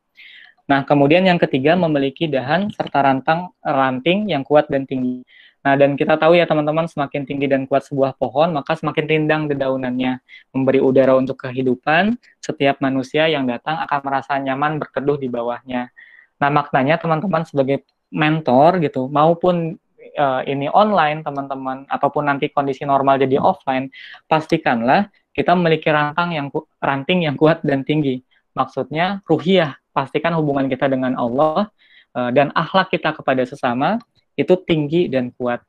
[0.71, 5.19] Nah, kemudian yang ketiga memiliki dahan serta rantang ranting yang kuat dan tinggi.
[5.67, 9.41] Nah, dan kita tahu ya teman-teman, semakin tinggi dan kuat sebuah pohon, maka semakin rindang
[9.51, 10.23] dedaunannya,
[10.55, 15.91] memberi udara untuk kehidupan, setiap manusia yang datang akan merasa nyaman berteduh di bawahnya.
[16.39, 19.75] Nah, maknanya teman-teman sebagai mentor gitu, maupun
[20.15, 23.91] uh, ini online teman-teman, ataupun nanti kondisi normal jadi offline,
[24.23, 26.47] pastikanlah kita memiliki rantang yang
[26.79, 28.23] ranting yang kuat dan tinggi.
[28.55, 31.67] Maksudnya ruhiyah, pastikan hubungan kita dengan Allah
[32.15, 33.99] uh, dan akhlak kita kepada sesama
[34.39, 35.61] itu tinggi dan kuat.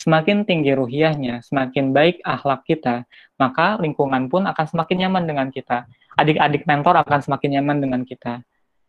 [0.00, 3.06] Semakin tinggi ruhiahnya, semakin baik akhlak kita,
[3.38, 5.86] maka lingkungan pun akan semakin nyaman dengan kita.
[6.18, 8.42] Adik-adik mentor akan semakin nyaman dengan kita.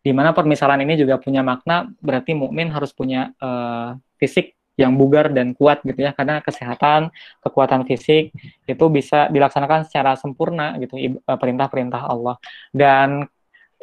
[0.04, 5.30] Di mana permisalan ini juga punya makna, berarti mukmin harus punya uh, fisik yang bugar
[5.30, 7.14] dan kuat gitu ya karena kesehatan
[7.46, 8.34] kekuatan fisik
[8.66, 12.42] itu bisa dilaksanakan secara sempurna gitu eh, perintah-perintah Allah
[12.74, 13.30] dan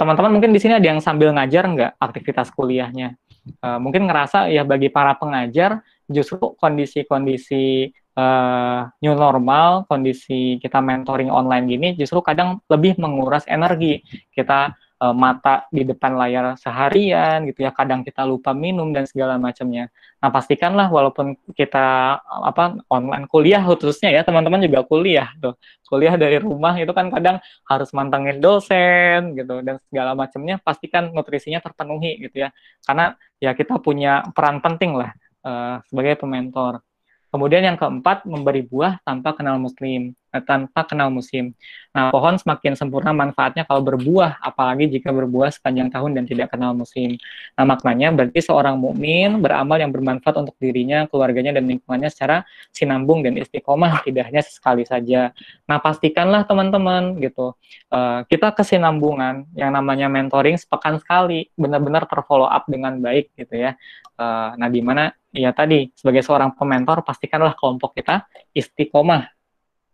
[0.00, 3.20] teman-teman mungkin di sini ada yang sambil ngajar nggak aktivitas kuliahnya
[3.60, 11.30] uh, mungkin ngerasa ya bagi para pengajar justru kondisi-kondisi uh, new normal, kondisi kita mentoring
[11.30, 14.02] online gini justru kadang lebih menguras energi.
[14.32, 19.40] Kita uh, mata di depan layar seharian gitu ya, kadang kita lupa minum dan segala
[19.40, 19.88] macamnya.
[20.20, 25.56] Nah, pastikanlah walaupun kita apa online kuliah khususnya ya, teman-teman juga kuliah tuh.
[25.88, 31.58] Kuliah dari rumah itu kan kadang harus mantengin dosen gitu dan segala macamnya, pastikan nutrisinya
[31.58, 32.54] terpenuhi gitu ya.
[32.86, 35.10] Karena ya kita punya peran penting lah
[35.42, 36.84] uh, sebagai pementor.
[37.30, 40.18] Kemudian yang keempat, memberi buah tanpa kenal muslim.
[40.34, 41.52] Eh, tanpa kenal musim.
[41.90, 46.70] Nah, pohon semakin sempurna manfaatnya kalau berbuah, apalagi jika berbuah sepanjang tahun dan tidak kenal
[46.70, 47.18] musim.
[47.58, 53.26] Nah, maknanya berarti seorang mukmin beramal yang bermanfaat untuk dirinya, keluarganya, dan lingkungannya secara sinambung
[53.26, 55.34] dan istiqomah, tidak hanya sesekali saja.
[55.66, 57.58] Nah, pastikanlah teman-teman gitu,
[57.90, 63.74] uh, kita kesinambungan yang namanya mentoring sepekan sekali, benar-benar terfollow up dengan baik gitu ya.
[64.14, 69.39] Uh, nah, di mana ya tadi sebagai seorang pementor pastikanlah kelompok kita istiqomah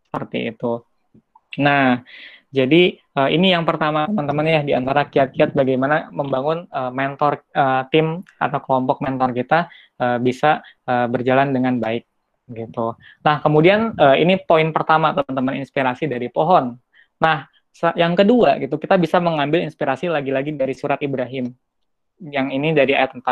[0.07, 0.81] seperti itu.
[1.61, 2.01] Nah,
[2.55, 7.85] jadi uh, ini yang pertama teman-teman ya di antara kiat-kiat bagaimana membangun uh, mentor uh,
[7.91, 9.67] tim atau kelompok mentor kita
[10.01, 12.07] uh, bisa uh, berjalan dengan baik
[12.47, 12.95] gitu.
[13.27, 16.79] Nah, kemudian uh, ini poin pertama teman-teman inspirasi dari pohon.
[17.19, 17.51] Nah,
[17.93, 21.53] yang kedua gitu kita bisa mengambil inspirasi lagi-lagi dari surat Ibrahim
[22.21, 23.25] yang ini dari ayat 4.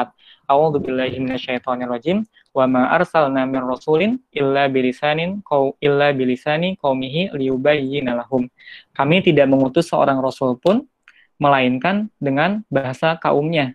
[0.49, 2.29] A'udzu billahi minasyaitonir rajim.
[2.55, 8.47] Wa ma arsalna min rasulin illa bilisanin qaw illa bilisani qaumihi liyubayyana lahum.
[8.95, 10.87] Kami tidak mengutus seorang rasul pun
[11.41, 13.75] melainkan dengan bahasa kaumnya.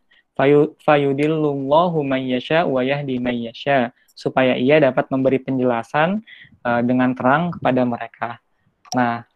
[0.88, 6.24] Fayudillullahu man yasha wa yahdi man yasha supaya ia dapat memberi penjelasan
[6.63, 8.30] uh, dengan terang kepada mereka.
[8.95, 9.28] Nah,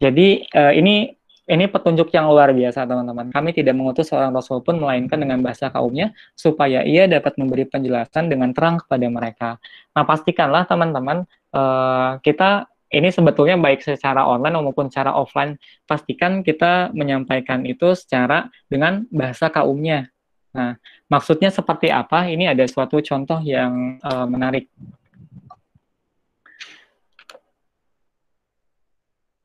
[0.00, 1.19] jadi uh, ini
[1.50, 3.34] ini petunjuk yang luar biasa, teman-teman.
[3.34, 8.30] Kami tidak mengutus seorang rasul pun, melainkan dengan bahasa kaumnya, supaya ia dapat memberi penjelasan
[8.30, 9.50] dengan terang kepada mereka.
[9.90, 16.90] Nah, pastikanlah, teman-teman, uh, kita ini sebetulnya baik secara online maupun secara offline, pastikan kita
[16.94, 20.10] menyampaikan itu secara dengan bahasa kaumnya.
[20.50, 20.74] Nah,
[21.06, 22.26] maksudnya seperti apa?
[22.26, 24.66] Ini ada suatu contoh yang uh, menarik.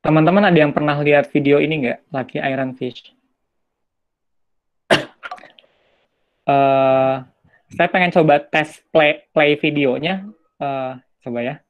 [0.06, 2.13] Teman-teman ada yang pernah lihat video ini nggak?
[2.13, 3.10] Lucky Iron Fish.
[6.46, 7.26] uh,
[7.74, 10.30] saya pengen coba tes play, play videonya.
[10.62, 11.64] Uh, coba ya.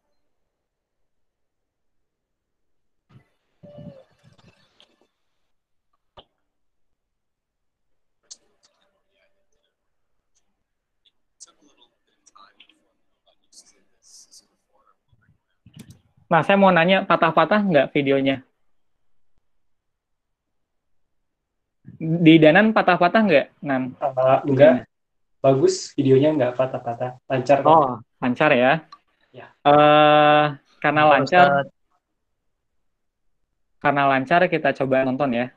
[16.25, 18.41] Nah, saya mau nanya patah-patah nggak videonya?
[22.01, 23.93] Di Danan patah-patah nggak, Nan?
[24.01, 24.89] Uh, enggak.
[25.37, 27.21] Bagus videonya nggak patah-patah.
[27.29, 27.61] Lancar.
[27.61, 28.81] Oh, lancar ya?
[29.29, 29.53] Ya.
[29.61, 31.69] Uh, karena lancar,
[33.77, 35.47] karena lancar kita coba nonton ya.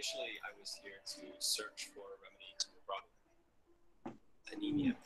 [0.00, 3.12] Initially I was here to search for a remedy to the problem
[4.48, 4.96] anemia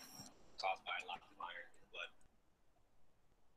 [0.54, 2.12] caused by lack of iron in the blood.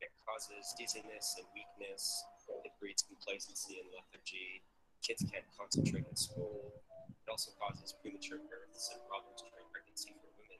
[0.01, 2.25] It causes dizziness and weakness.
[2.65, 4.65] It breeds complacency and lethargy.
[5.05, 6.73] Kids can't concentrate in school.
[7.05, 10.57] It also causes premature births and problems during pregnancy for women.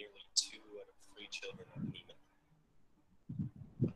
[0.00, 2.16] Nearly two out of three children have anemia.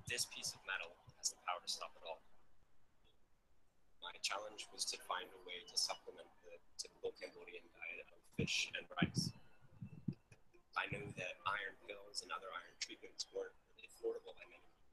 [0.04, 2.25] This piece of metal has the power to stop it all
[4.06, 8.70] my challenge was to find a way to supplement the typical Cambodian diet of fish
[8.78, 9.34] and rice.
[10.78, 14.86] I knew that iron pills and other iron treatments weren't really affordable by many people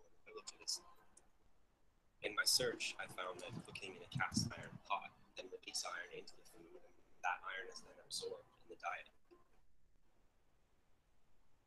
[2.23, 6.11] in my search, I found that cooking in a cast iron pot then release iron
[6.15, 9.11] into the food, and that iron is then absorbed in the diet.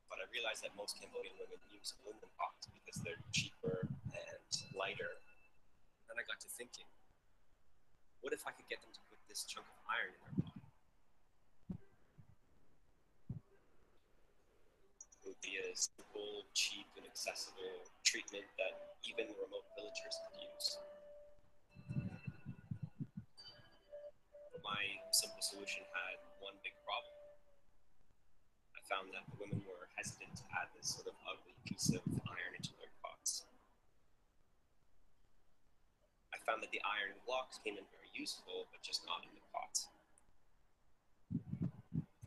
[0.08, 3.84] But I realized that most Cambodian women use aluminum pots because they're cheaper
[4.16, 5.20] and lighter.
[6.08, 6.88] Then I got to thinking,
[8.26, 10.58] what if I could get them to put this chunk of iron in their pot?
[15.22, 20.68] It would be a simple, cheap, and accessible treatment that even remote villagers could use.
[24.50, 24.82] But my
[25.14, 27.14] simple solution had one big problem.
[28.74, 32.02] I found that the women were hesitant to add this sort of ugly piece of
[32.26, 33.46] iron into their pots.
[36.34, 39.42] I found that the iron blocks came in very useful, but just not in the
[39.50, 39.90] pots.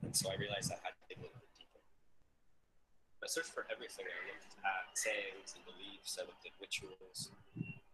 [0.03, 1.79] And so I realized I had to dig a little bit deeper.
[3.23, 4.03] I searched for everything.
[4.12, 7.32] I looked at sayings and beliefs, I looked at rituals,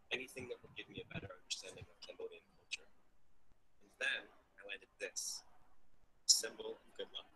[0.09, 2.89] anything that would give me a better understanding of Cambodian culture.
[3.85, 4.25] And then
[4.57, 5.45] I landed this
[6.25, 7.29] symbol of good luck.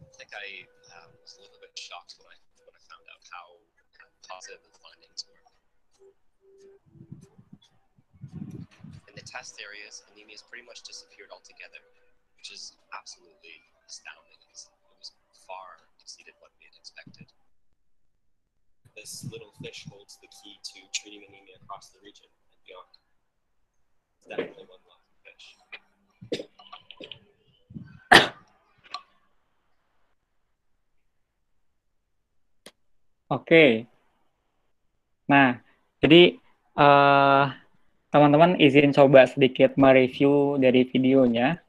[0.00, 3.22] I think I uh, was a little bit shocked when I when I found out
[3.28, 3.60] how
[4.30, 5.42] positive the findings were.
[9.10, 11.82] In the test areas, anemia has pretty much disappeared altogether,
[12.38, 14.38] which is absolutely astounding.
[14.38, 14.70] It was,
[15.50, 17.26] far exceeded what we had expected.
[18.94, 22.86] This little fish holds the key to treating anemia across the region and beyond.
[24.18, 25.58] It's definitely one lucky fish.
[33.30, 33.89] Oke.
[35.30, 35.62] Nah,
[36.02, 36.34] jadi
[36.74, 37.44] eh,
[38.10, 41.62] teman-teman izin coba sedikit mereview dari videonya.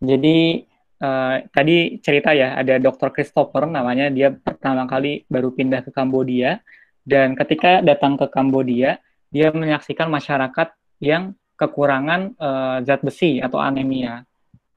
[0.00, 0.64] Jadi
[0.96, 3.12] eh, tadi cerita ya, ada Dr.
[3.12, 6.64] Christopher namanya, dia pertama kali baru pindah ke Kambodia,
[7.04, 8.96] dan ketika datang ke Kambodia,
[9.28, 10.72] dia menyaksikan masyarakat
[11.04, 14.24] yang kekurangan eh, zat besi atau anemia.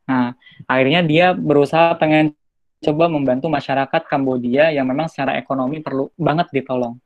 [0.06, 0.38] Nah,
[0.69, 2.36] akhirnya dia berusaha pengen
[2.84, 7.02] coba membantu masyarakat Kambodia yang memang secara ekonomi perlu banget ditolong.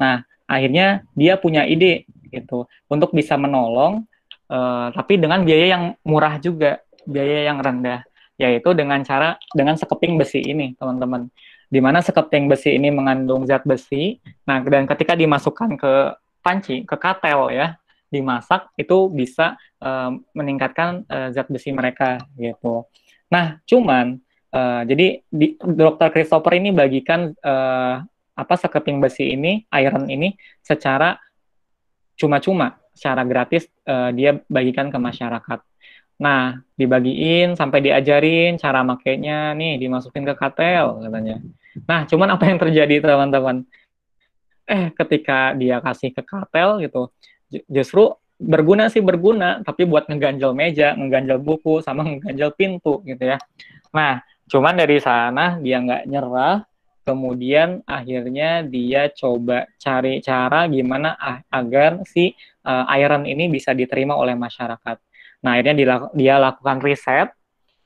[0.00, 4.04] Nah, akhirnya dia punya ide gitu untuk bisa menolong,
[4.52, 8.04] uh, tapi dengan biaya yang murah juga, biaya yang rendah,
[8.36, 11.32] yaitu dengan cara dengan sekeping besi ini, teman-teman.
[11.72, 15.92] Di mana sekeping besi ini mengandung zat besi, nah dan ketika dimasukkan ke
[16.44, 17.80] panci, ke katel ya,
[18.12, 22.84] dimasak itu bisa uh, meningkatkan uh, zat besi mereka gitu.
[23.32, 24.20] Nah, cuman
[24.52, 30.32] Uh, jadi di, dokter Christopher ini bagikan uh, apa sekeping besi ini, iron ini
[30.64, 31.16] secara
[32.16, 35.60] cuma-cuma, secara gratis uh, dia bagikan ke masyarakat.
[36.22, 41.36] Nah, dibagiin sampai diajarin cara makainya nih, dimasukin ke katel katanya.
[41.88, 43.66] Nah, cuman apa yang terjadi teman-teman?
[44.62, 47.10] Eh, ketika dia kasih ke katel gitu,
[47.66, 53.42] justru berguna sih berguna, tapi buat ngeganjel meja, ngeganjel buku, sama ngeganjel pintu gitu ya.
[53.90, 56.60] Nah, Cuman dari sana dia nggak nyerah,
[57.02, 61.18] kemudian akhirnya dia coba cari cara gimana
[61.50, 62.34] agar si
[62.66, 64.96] uh, iron ini bisa diterima oleh masyarakat.
[65.42, 67.34] Nah, akhirnya dia, dia lakukan riset.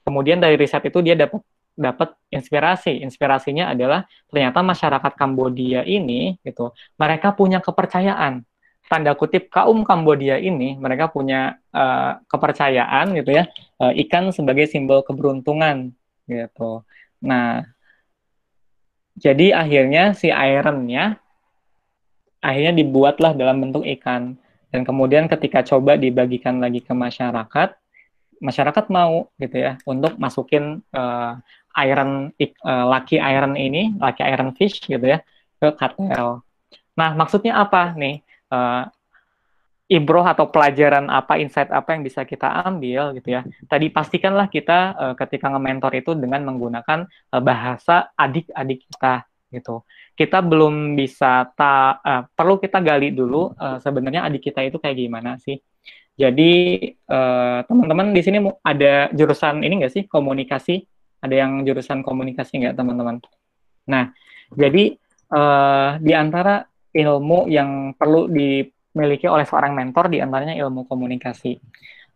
[0.04, 1.40] Kemudian dari riset itu dia dapat
[1.76, 3.04] dapat inspirasi.
[3.04, 8.44] Inspirasinya adalah ternyata masyarakat Kambodia ini gitu, mereka punya kepercayaan.
[8.86, 13.44] Tanda kutip kaum Kambodia ini mereka punya uh, kepercayaan gitu ya,
[13.82, 15.90] uh, ikan sebagai simbol keberuntungan
[16.30, 16.86] gitu.
[17.20, 17.66] Nah,
[19.16, 21.16] jadi akhirnya si ironnya
[22.44, 24.36] akhirnya dibuatlah dalam bentuk ikan
[24.76, 27.72] dan kemudian ketika coba dibagikan lagi ke masyarakat,
[28.44, 31.40] masyarakat mau gitu ya untuk masukin uh,
[31.80, 32.28] iron
[32.60, 35.24] uh, lucky iron ini, lucky iron fish gitu ya
[35.56, 36.44] ke katel.
[36.92, 38.20] Nah, maksudnya apa nih?
[38.52, 38.84] Uh,
[39.86, 43.46] ibroh atau pelajaran apa, insight apa yang bisa kita ambil gitu ya.
[43.70, 49.22] Tadi pastikanlah kita uh, ketika nge-mentor itu dengan menggunakan uh, bahasa adik-adik kita
[49.54, 49.86] gitu.
[50.18, 54.98] Kita belum bisa ta uh, perlu kita gali dulu uh, sebenarnya adik kita itu kayak
[54.98, 55.58] gimana sih.
[56.16, 56.80] Jadi
[57.68, 60.82] teman-teman uh, di sini ada jurusan ini enggak sih komunikasi?
[61.20, 63.20] Ada yang jurusan komunikasi nggak teman-teman?
[63.86, 64.10] Nah,
[64.50, 64.96] jadi
[65.30, 66.64] uh, di antara
[66.96, 68.64] ilmu yang perlu di
[68.96, 71.60] dimiliki oleh seorang mentor di antaranya ilmu komunikasi.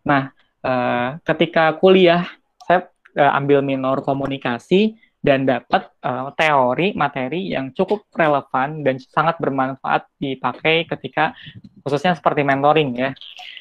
[0.09, 0.33] Nah,
[0.65, 2.25] uh, ketika kuliah
[2.65, 2.89] saya
[3.21, 10.09] uh, ambil minor komunikasi dan dapat uh, teori materi yang cukup relevan dan sangat bermanfaat
[10.17, 11.37] dipakai ketika
[11.85, 13.13] khususnya seperti mentoring ya.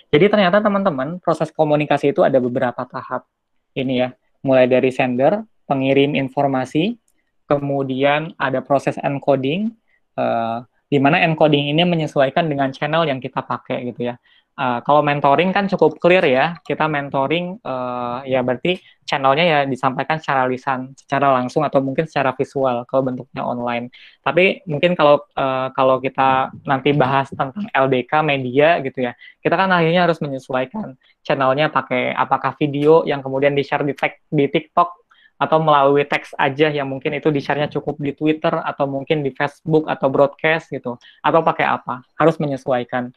[0.08, 3.28] Jadi ternyata teman-teman proses komunikasi itu ada beberapa tahap
[3.76, 4.08] ini ya,
[4.40, 6.96] mulai dari sender, pengirim informasi,
[7.46, 9.70] kemudian ada proses encoding,
[10.90, 14.18] di mana encoding ini menyesuaikan dengan channel yang kita pakai gitu ya.
[14.60, 18.76] Uh, kalau mentoring kan cukup clear ya, kita mentoring uh, ya berarti
[19.08, 23.88] channelnya ya disampaikan secara lisan, secara langsung atau mungkin secara visual kalau bentuknya online.
[24.20, 29.72] Tapi mungkin kalau uh, kalau kita nanti bahas tentang LDK media gitu ya, kita kan
[29.72, 30.92] akhirnya harus menyesuaikan
[31.24, 33.96] channelnya pakai apakah video yang kemudian di share di,
[34.28, 34.99] di TikTok
[35.40, 39.88] atau melalui teks aja yang mungkin itu di-share-nya cukup di Twitter atau mungkin di Facebook
[39.88, 43.08] atau broadcast gitu atau pakai apa harus menyesuaikan.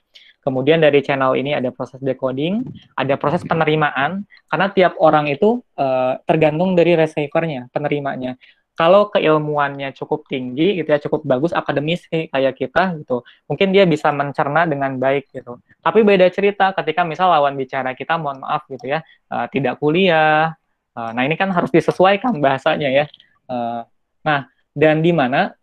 [0.43, 2.63] Kemudian dari channel ini ada proses decoding
[2.95, 8.39] ada proses penerimaan karena tiap orang itu uh, tergantung dari receivernya penerimanya.
[8.73, 14.09] Kalau keilmuannya cukup tinggi gitu ya cukup bagus akademis kayak kita gitu mungkin dia bisa
[14.09, 15.59] mencerna dengan baik gitu.
[15.83, 20.55] Tapi beda cerita ketika misal lawan bicara kita mohon maaf gitu ya uh, tidak kuliah
[20.93, 23.05] Uh, nah ini kan harus disesuaikan bahasanya ya.
[23.49, 23.81] Uh,
[24.21, 25.57] nah dan di mana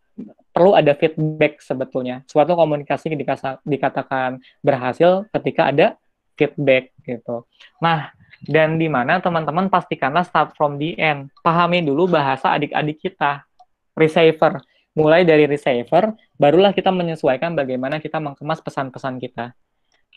[0.51, 2.27] perlu ada feedback sebetulnya.
[2.27, 3.15] Suatu komunikasi
[3.63, 5.87] dikatakan berhasil ketika ada
[6.35, 7.47] feedback gitu.
[7.79, 8.11] Nah
[8.49, 11.29] dan di mana teman-teman pastikanlah start from the end.
[11.45, 13.45] Pahami dulu bahasa adik-adik kita,
[13.95, 14.61] receiver.
[14.91, 19.55] Mulai dari receiver, barulah kita menyesuaikan bagaimana kita mengemas pesan-pesan kita.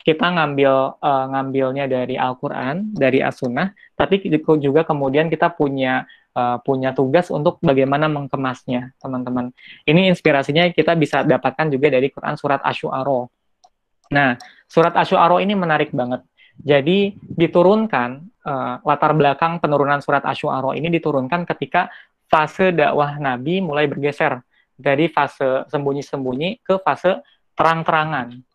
[0.03, 4.19] Kita ngambil uh, ngambilnya dari Al-Qur'an, dari As-Sunnah, tapi
[4.59, 6.03] juga kemudian kita punya
[6.35, 9.55] uh, punya tugas untuk bagaimana mengemasnya, teman-teman.
[9.87, 13.19] Ini inspirasinya kita bisa dapatkan juga dari Quran surat Asy-Syu'ara.
[14.11, 14.35] Nah,
[14.67, 16.21] surat Asy-Syu'ara ini menarik banget.
[16.59, 18.09] Jadi diturunkan
[18.45, 21.89] uh, latar belakang penurunan surat Asy-Syu'ara ini diturunkan ketika
[22.29, 24.41] fase dakwah Nabi mulai bergeser
[24.73, 27.21] dari fase sembunyi-sembunyi ke fase
[27.53, 28.52] terang-terangan.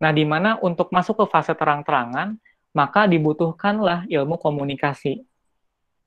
[0.00, 2.40] Nah, di mana untuk masuk ke fase terang-terangan,
[2.72, 5.20] maka dibutuhkanlah ilmu komunikasi.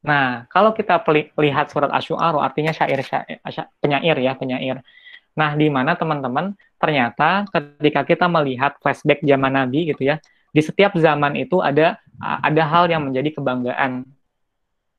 [0.04, 1.00] Nah, kalau kita
[1.40, 3.40] lihat surat Asy'ara artinya syair, syair
[3.80, 4.84] penyair ya, penyair.
[5.38, 10.20] Nah, di mana teman-teman ternyata ketika kita melihat flashback zaman Nabi gitu ya,
[10.52, 14.06] di setiap zaman itu ada ada hal yang menjadi kebanggaan.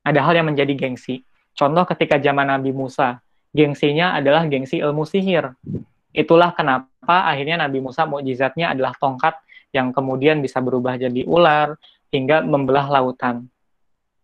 [0.05, 1.25] Ada hal yang menjadi gengsi.
[1.55, 3.23] Contoh ketika zaman Nabi Musa,
[3.55, 5.55] gengsinya adalah gengsi ilmu sihir.
[6.15, 9.35] Itulah kenapa akhirnya Nabi Musa mukjizatnya adalah tongkat
[9.75, 11.75] yang kemudian bisa berubah jadi ular
[12.07, 13.51] hingga membelah lautan.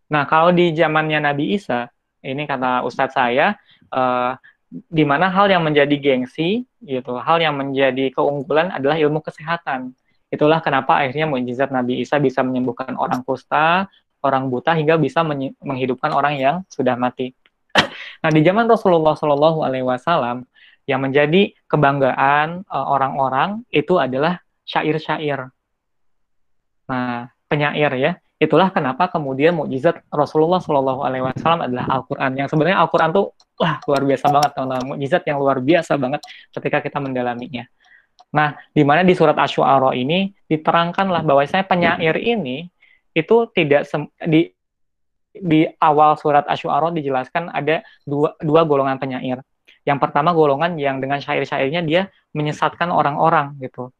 [0.08, 1.92] Nah, kalau di zamannya Nabi Isa,
[2.24, 3.52] ini kata Ustadz saya,
[3.92, 4.32] uh,
[4.72, 9.92] di mana hal yang menjadi gengsi, gitu, hal yang menjadi keunggulan adalah ilmu kesehatan.
[10.32, 13.92] Itulah kenapa akhirnya mukjizat Nabi Isa bisa menyembuhkan orang kusta,
[14.24, 15.20] orang buta hingga bisa
[15.60, 17.36] menghidupkan orang yang sudah mati.
[18.24, 20.48] nah, di zaman Rasulullah Shallallahu Alaihi Wasallam,
[20.92, 25.48] yang menjadi kebanggaan uh, orang-orang itu adalah syair-syair.
[26.92, 28.12] Nah, penyair ya.
[28.36, 32.30] Itulah kenapa kemudian mukjizat Rasulullah Shallallahu Alaihi Wasallam adalah Al-Quran.
[32.34, 34.84] Yang sebenarnya Al-Quran tuh wah luar biasa banget, teman-teman.
[34.92, 36.20] Mukjizat yang luar biasa banget
[36.50, 37.64] ketika kita mendalaminya.
[38.34, 42.66] Nah, di mana di surat Asy-Syu'ara ini diterangkanlah bahwa saya penyair ini
[43.12, 43.86] itu tidak
[44.24, 44.50] di
[45.32, 49.38] di awal surat Asy-Syu'ara dijelaskan ada dua, dua golongan penyair.
[49.82, 52.02] Yang pertama golongan yang dengan syair-syairnya dia
[52.32, 53.90] menyesatkan orang-orang gitu,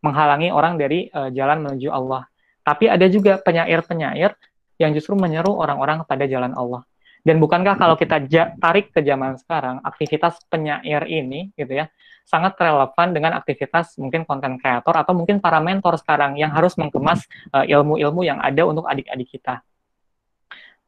[0.00, 2.26] menghalangi orang dari uh, jalan menuju Allah.
[2.62, 4.38] Tapi ada juga penyair-penyair
[4.78, 6.86] yang justru menyeru orang-orang kepada jalan Allah.
[7.22, 8.22] Dan bukankah kalau kita
[8.58, 11.86] tarik ke zaman sekarang, aktivitas penyair ini gitu ya,
[12.26, 17.26] sangat relevan dengan aktivitas mungkin konten kreator atau mungkin para mentor sekarang yang harus mengemas
[17.54, 19.62] uh, ilmu-ilmu yang ada untuk adik-adik kita.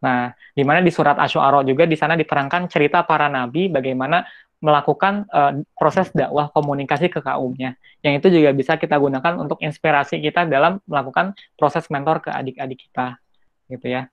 [0.03, 4.26] Nah, di mana di surat Asy-Syu'ara juga di sana diterangkan cerita para nabi bagaimana
[4.64, 7.76] melakukan uh, proses dakwah komunikasi ke kaumnya.
[8.01, 12.88] Yang itu juga bisa kita gunakan untuk inspirasi kita dalam melakukan proses mentor ke adik-adik
[12.88, 13.20] kita,
[13.68, 14.09] gitu ya.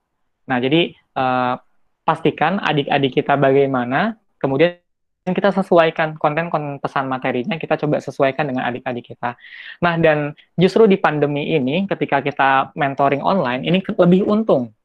[0.51, 1.55] Nah, jadi uh,
[2.03, 4.79] pastikan adik-adik kita bagaimana, kemudian
[5.23, 9.39] kita sesuaikan konten-konten pesan materinya, kita coba sesuaikan dengan adik-adik kita.
[9.79, 14.75] Nah, dan justru di pandemi ini, ketika kita mentoring online, ini lebih untung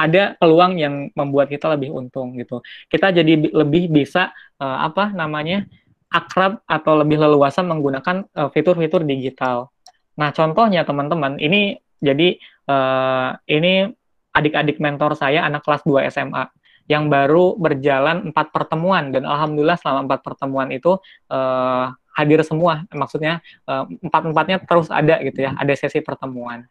[0.00, 2.64] ada peluang yang membuat kita lebih untung gitu.
[2.88, 5.68] Kita jadi lebih bisa uh, apa namanya
[6.10, 9.70] akrab atau lebih leluasa menggunakan eh, fitur-fitur digital.
[10.18, 12.34] Nah, contohnya teman-teman, ini jadi
[12.66, 13.86] uh, ini
[14.34, 16.50] adik-adik mentor saya anak kelas 2 SMA
[16.90, 20.98] yang baru berjalan empat pertemuan dan alhamdulillah selama empat pertemuan itu
[21.30, 22.82] uh, hadir semua.
[22.90, 23.38] Maksudnya
[23.70, 26.66] uh, empat-empatnya terus ada gitu ya, ada sesi pertemuan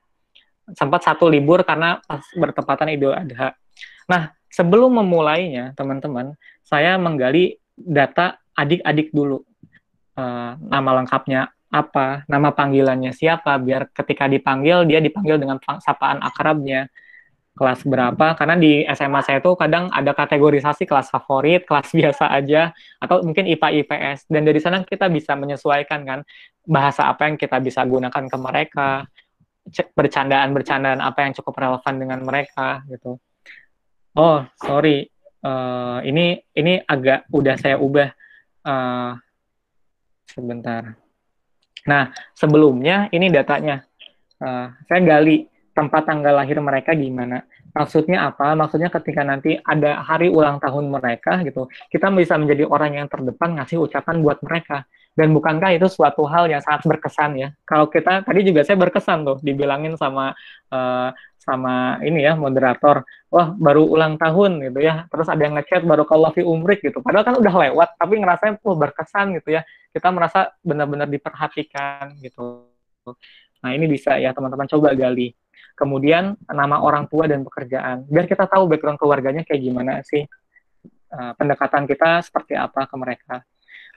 [0.76, 3.56] sempat satu libur karena pas bertepatan Idul Adha.
[4.10, 6.34] Nah, sebelum memulainya, teman-teman,
[6.66, 9.46] saya menggali data adik-adik dulu.
[10.20, 16.90] Uh, nama lengkapnya apa, nama panggilannya siapa, biar ketika dipanggil, dia dipanggil dengan sapaan akrabnya,
[17.54, 22.74] kelas berapa, karena di SMA saya itu kadang ada kategorisasi kelas favorit, kelas biasa aja,
[22.98, 26.20] atau mungkin IPA IPS, dan dari sana kita bisa menyesuaikan kan,
[26.66, 29.06] bahasa apa yang kita bisa gunakan ke mereka,
[29.70, 33.18] bercandaan-bercandaan apa yang cukup relevan dengan mereka gitu.
[34.18, 35.08] Oh, sorry.
[35.40, 38.12] Uh, ini ini agak udah saya ubah
[38.68, 39.16] uh,
[40.28, 41.00] sebentar.
[41.88, 43.88] Nah, sebelumnya ini datanya.
[44.40, 47.48] Uh, saya gali tempat tanggal lahir mereka gimana.
[47.72, 48.58] Maksudnya apa?
[48.58, 53.56] Maksudnya ketika nanti ada hari ulang tahun mereka gitu, kita bisa menjadi orang yang terdepan
[53.56, 54.84] ngasih ucapan buat mereka.
[55.18, 57.50] Dan bukankah itu suatu hal yang sangat berkesan ya?
[57.68, 60.32] Kalau kita tadi juga saya berkesan tuh dibilangin sama
[60.72, 65.10] uh, sama ini ya moderator, wah baru ulang tahun gitu ya.
[65.12, 67.04] Terus ada yang ngechat baru kalau fi umrik gitu.
[67.04, 69.62] Padahal kan udah lewat, tapi ngerasain tuh berkesan gitu ya.
[69.92, 72.70] Kita merasa benar-benar diperhatikan gitu.
[73.60, 75.36] Nah ini bisa ya teman-teman coba gali.
[75.76, 78.08] Kemudian nama orang tua dan pekerjaan.
[78.08, 80.24] Biar kita tahu background keluarganya kayak gimana sih.
[81.10, 83.42] Uh, pendekatan kita seperti apa ke mereka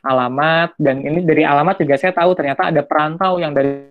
[0.03, 3.91] alamat dan ini dari alamat juga saya tahu ternyata ada perantau yang dari,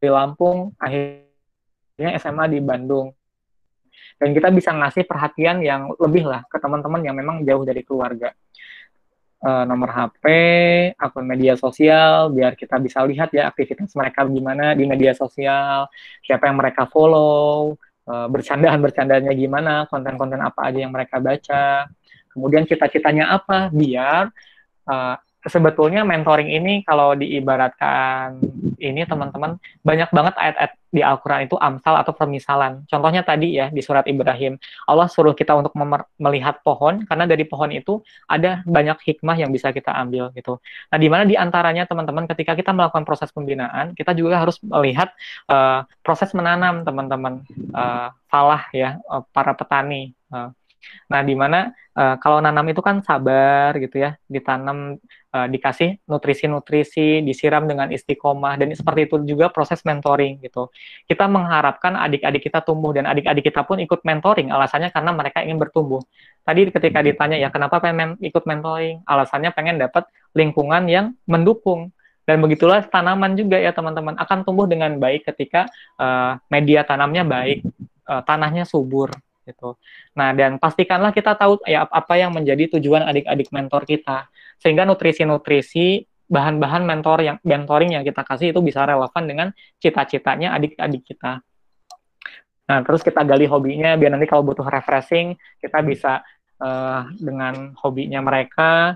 [0.00, 3.12] Lampung akhirnya SMA di Bandung
[4.16, 8.32] dan kita bisa ngasih perhatian yang lebih lah ke teman-teman yang memang jauh dari keluarga.
[9.40, 10.24] uh, nomor HP,
[11.00, 15.88] akun media sosial, biar kita bisa lihat ya aktivitas mereka gimana di media sosial,
[16.20, 21.88] siapa yang mereka follow, uh, bercandaan-bercandanya gimana, konten-konten apa aja yang mereka baca.
[22.30, 24.28] Kemudian cita-citanya apa, biar
[24.84, 25.16] uh,
[25.46, 28.40] sebetulnya mentoring ini kalau diibaratkan
[28.76, 32.82] ini teman-teman banyak banget ayat-ayat di Al-Quran itu amsal atau permisalan.
[32.90, 34.58] Contohnya tadi ya di surat Ibrahim,
[34.90, 35.72] Allah suruh kita untuk
[36.18, 40.58] melihat pohon karena dari pohon itu ada banyak hikmah yang bisa kita ambil gitu.
[40.90, 45.14] Nah di mana di antaranya teman-teman ketika kita melakukan proses pembinaan, kita juga harus melihat
[45.46, 50.12] uh, proses menanam teman-teman uh, falah ya uh, para petani.
[50.30, 50.50] Uh,
[51.10, 54.96] Nah, di mana uh, kalau nanam itu kan sabar gitu ya, ditanam
[55.34, 60.70] uh, dikasih nutrisi-nutrisi, disiram dengan istiqomah dan seperti itu juga proses mentoring gitu.
[61.06, 65.58] Kita mengharapkan adik-adik kita tumbuh dan adik-adik kita pun ikut mentoring alasannya karena mereka ingin
[65.58, 66.02] bertumbuh.
[66.46, 69.02] Tadi ketika ditanya ya kenapa pengen ikut mentoring?
[69.06, 71.90] Alasannya pengen dapat lingkungan yang mendukung.
[72.28, 75.66] Dan begitulah tanaman juga ya teman-teman akan tumbuh dengan baik ketika
[75.98, 77.66] uh, media tanamnya baik,
[78.06, 79.10] uh, tanahnya subur
[79.44, 79.76] gitu.
[80.16, 84.26] Nah, dan pastikanlah kita tahu ya apa yang menjadi tujuan adik-adik mentor kita.
[84.60, 89.48] Sehingga nutrisi-nutrisi bahan-bahan mentor yang mentoring yang kita kasih itu bisa relevan dengan
[89.82, 91.42] cita-citanya adik-adik kita.
[92.70, 96.22] Nah, terus kita gali hobinya biar nanti kalau butuh refreshing, kita bisa
[96.62, 98.94] uh, dengan hobinya mereka,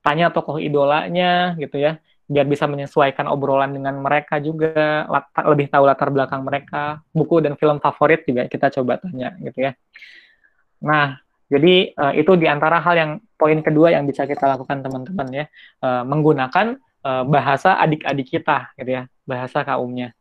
[0.00, 2.00] tanya tokoh idolanya gitu ya
[2.30, 7.02] biar bisa menyesuaikan obrolan dengan mereka juga latar, lebih tahu latar belakang mereka.
[7.10, 9.74] Buku dan film favorit juga kita coba tanya gitu ya.
[10.86, 11.18] Nah
[11.50, 15.44] jadi uh, itu di antara hal yang poin kedua yang bisa kita lakukan teman-teman ya.
[15.82, 19.02] Uh, menggunakan uh, bahasa adik-adik kita gitu ya.
[19.26, 20.14] Bahasa kaumnya.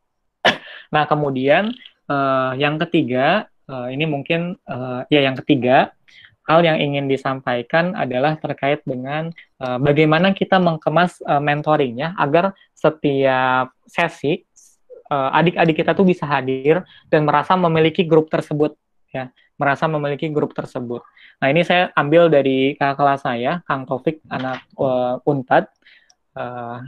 [0.90, 1.70] Nah kemudian
[2.10, 5.94] uh, yang ketiga uh, ini mungkin uh, ya yang ketiga
[6.50, 9.30] hal yang ingin disampaikan adalah terkait dengan
[9.62, 14.42] uh, bagaimana kita mengemas uh, mentoringnya agar setiap sesi
[15.14, 16.82] uh, adik-adik kita tuh bisa hadir
[17.14, 18.74] dan merasa memiliki grup tersebut
[19.14, 19.30] ya
[19.60, 21.04] merasa memiliki grup tersebut.
[21.44, 25.68] Nah ini saya ambil dari kakak kelas saya Kang Taufik anak uh, Unpad
[26.34, 26.80] uh,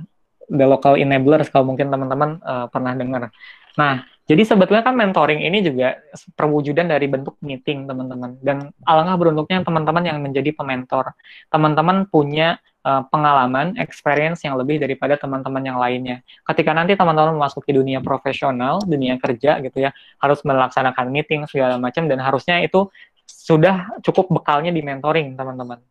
[0.48, 3.30] the local enablers kalau mungkin teman-teman uh, pernah dengar.
[3.76, 6.00] Nah jadi sebetulnya kan mentoring ini juga
[6.40, 8.40] perwujudan dari bentuk meeting teman-teman.
[8.40, 11.12] Dan alangkah beruntungnya teman-teman yang menjadi pementor.
[11.52, 12.56] Teman-teman punya
[12.88, 16.24] uh, pengalaman, experience yang lebih daripada teman-teman yang lainnya.
[16.48, 19.92] Ketika nanti teman-teman memasuki dunia profesional, dunia kerja gitu ya,
[20.24, 22.88] harus melaksanakan meeting segala macam dan harusnya itu
[23.28, 25.84] sudah cukup bekalnya di mentoring teman-teman.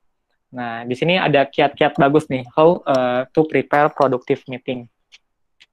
[0.57, 4.89] Nah, di sini ada kiat-kiat bagus nih, how uh, to prepare productive meeting.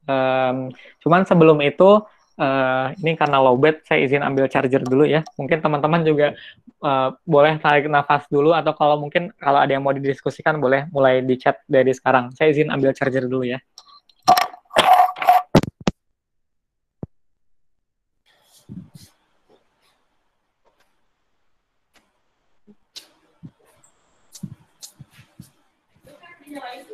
[0.04, 2.04] Um, cuman sebelum itu
[2.38, 5.26] Uh, ini karena lowbat, saya izin ambil charger dulu ya.
[5.42, 6.38] Mungkin teman-teman juga
[6.86, 11.26] uh, boleh tarik nafas dulu atau kalau mungkin kalau ada yang mau didiskusikan boleh mulai
[11.26, 12.30] di chat dari sekarang.
[12.38, 13.58] Saya izin ambil charger dulu ya.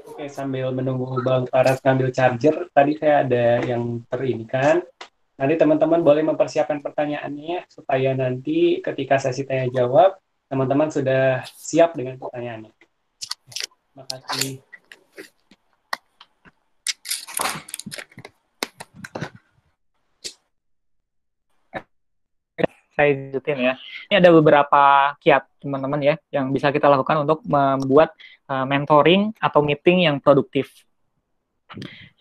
[0.07, 4.79] Oke, sambil menunggu Bang Faras ngambil charger, tadi saya ada yang terinikan
[5.43, 10.15] Nanti teman-teman boleh mempersiapkan pertanyaannya supaya nanti ketika sesi tanya jawab
[10.47, 12.71] teman-teman sudah siap dengan pertanyaannya.
[12.71, 14.63] Terima kasih.
[22.93, 23.73] saya lanjutin ya.
[24.07, 28.15] Ini ada beberapa kiat teman-teman ya yang bisa kita lakukan untuk membuat
[28.47, 30.71] uh, mentoring atau meeting yang produktif.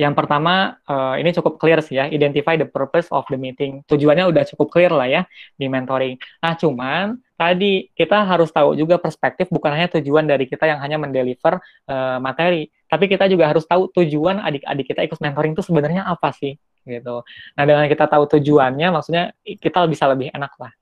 [0.00, 3.84] Yang pertama, uh, ini cukup clear sih ya, identify the purpose of the meeting.
[3.86, 5.22] Tujuannya udah cukup clear lah ya
[5.57, 6.16] di mentoring.
[6.40, 10.96] Nah, cuman tadi kita harus tahu juga perspektif bukan hanya tujuan dari kita yang hanya
[10.96, 11.59] mendeliver
[11.90, 16.32] uh, materi, tapi kita juga harus tahu tujuan adik-adik kita ikut mentoring itu sebenarnya apa
[16.32, 17.22] sih gitu.
[17.55, 20.72] Nah, dengan kita tahu tujuannya, maksudnya kita bisa lebih enak lah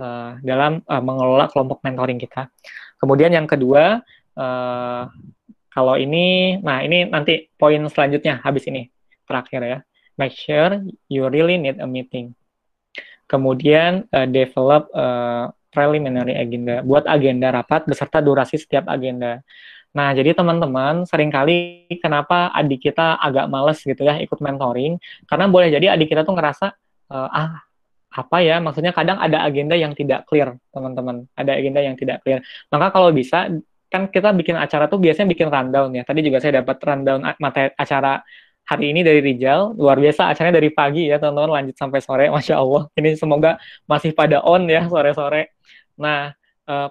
[0.00, 2.48] uh, dalam uh, mengelola kelompok mentoring kita.
[3.00, 4.00] Kemudian yang kedua,
[4.36, 5.02] uh,
[5.70, 8.90] kalau ini, nah ini nanti poin selanjutnya habis ini
[9.24, 9.78] terakhir ya.
[10.18, 12.34] Make sure you really need a meeting.
[13.30, 16.82] Kemudian uh, develop uh, preliminary agenda.
[16.82, 19.40] Buat agenda rapat beserta durasi setiap agenda.
[19.90, 25.50] Nah, jadi teman-teman, sering kali kenapa adik kita agak males gitu ya ikut mentoring, karena
[25.50, 26.66] boleh jadi adik kita tuh ngerasa,
[27.10, 27.50] uh, ah,
[28.10, 31.26] apa ya, maksudnya kadang ada agenda yang tidak clear, teman-teman.
[31.34, 32.38] Ada agenda yang tidak clear.
[32.70, 33.50] Maka kalau bisa,
[33.90, 36.06] kan kita bikin acara tuh biasanya bikin rundown ya.
[36.06, 38.22] Tadi juga saya dapat rundown materi acara
[38.64, 39.74] hari ini dari Rijal.
[39.74, 42.30] Luar biasa acaranya dari pagi ya teman-teman lanjut sampai sore.
[42.34, 42.86] Masya Allah.
[42.94, 43.58] Ini semoga
[43.90, 45.52] masih pada on ya sore-sore.
[45.98, 46.30] Nah,
[46.70, 46.88] uh,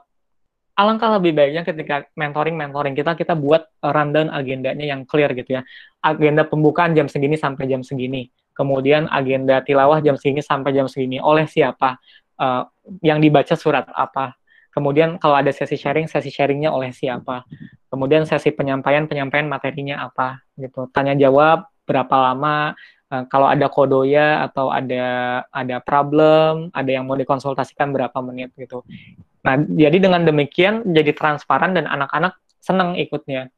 [0.80, 5.62] alangkah lebih baiknya ketika mentoring mentoring kita kita buat rundown agendanya yang clear gitu ya
[6.00, 11.20] agenda pembukaan jam segini sampai jam segini kemudian agenda tilawah jam segini sampai jam segini
[11.20, 12.00] oleh siapa
[12.40, 12.64] uh,
[13.04, 14.40] yang dibaca surat apa
[14.74, 17.46] kemudian kalau ada sesi sharing sesi sharingnya oleh siapa?
[17.90, 20.42] Kemudian sesi penyampaian penyampaian materinya apa?
[20.56, 20.90] Gitu.
[20.94, 22.78] Tanya jawab berapa lama?
[23.10, 28.86] Uh, kalau ada kodoya atau ada ada problem ada yang mau dikonsultasikan berapa menit gitu.
[29.42, 33.50] Nah jadi dengan demikian jadi transparan dan anak-anak senang ikutnya.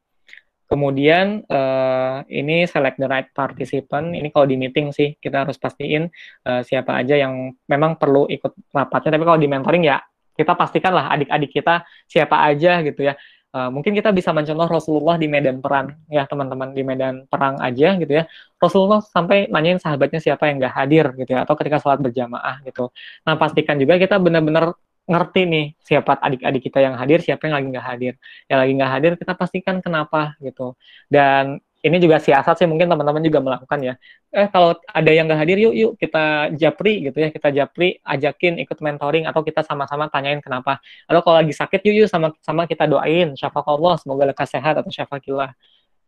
[0.72, 4.16] Kemudian uh, ini select the right participant.
[4.16, 6.08] Ini kalau di meeting sih kita harus pastiin
[6.48, 9.20] uh, siapa aja yang memang perlu ikut rapatnya.
[9.20, 10.00] Tapi kalau di mentoring ya
[10.36, 13.14] kita pastikanlah adik-adik kita siapa aja gitu ya.
[13.52, 18.00] Uh, mungkin kita bisa mencontoh Rasulullah di medan perang ya teman-teman di medan perang aja
[18.00, 18.24] gitu ya.
[18.56, 22.88] Rasulullah sampai nanyain sahabatnya siapa yang nggak hadir gitu ya atau ketika sholat berjamaah gitu.
[23.28, 24.72] Nah pastikan juga kita benar-benar
[25.04, 28.12] ngerti nih siapa adik-adik kita yang hadir, siapa yang lagi nggak hadir.
[28.48, 30.72] Yang lagi nggak hadir kita pastikan kenapa gitu.
[31.12, 33.94] Dan ini juga siasat sih mungkin teman-teman juga melakukan ya.
[34.30, 38.62] Eh kalau ada yang nggak hadir yuk yuk kita japri gitu ya, kita japri ajakin
[38.62, 40.78] ikut mentoring atau kita sama-sama tanyain kenapa.
[41.10, 45.50] Atau kalau lagi sakit yuk yuk sama-sama kita doain Allah semoga lekas sehat atau syafakillah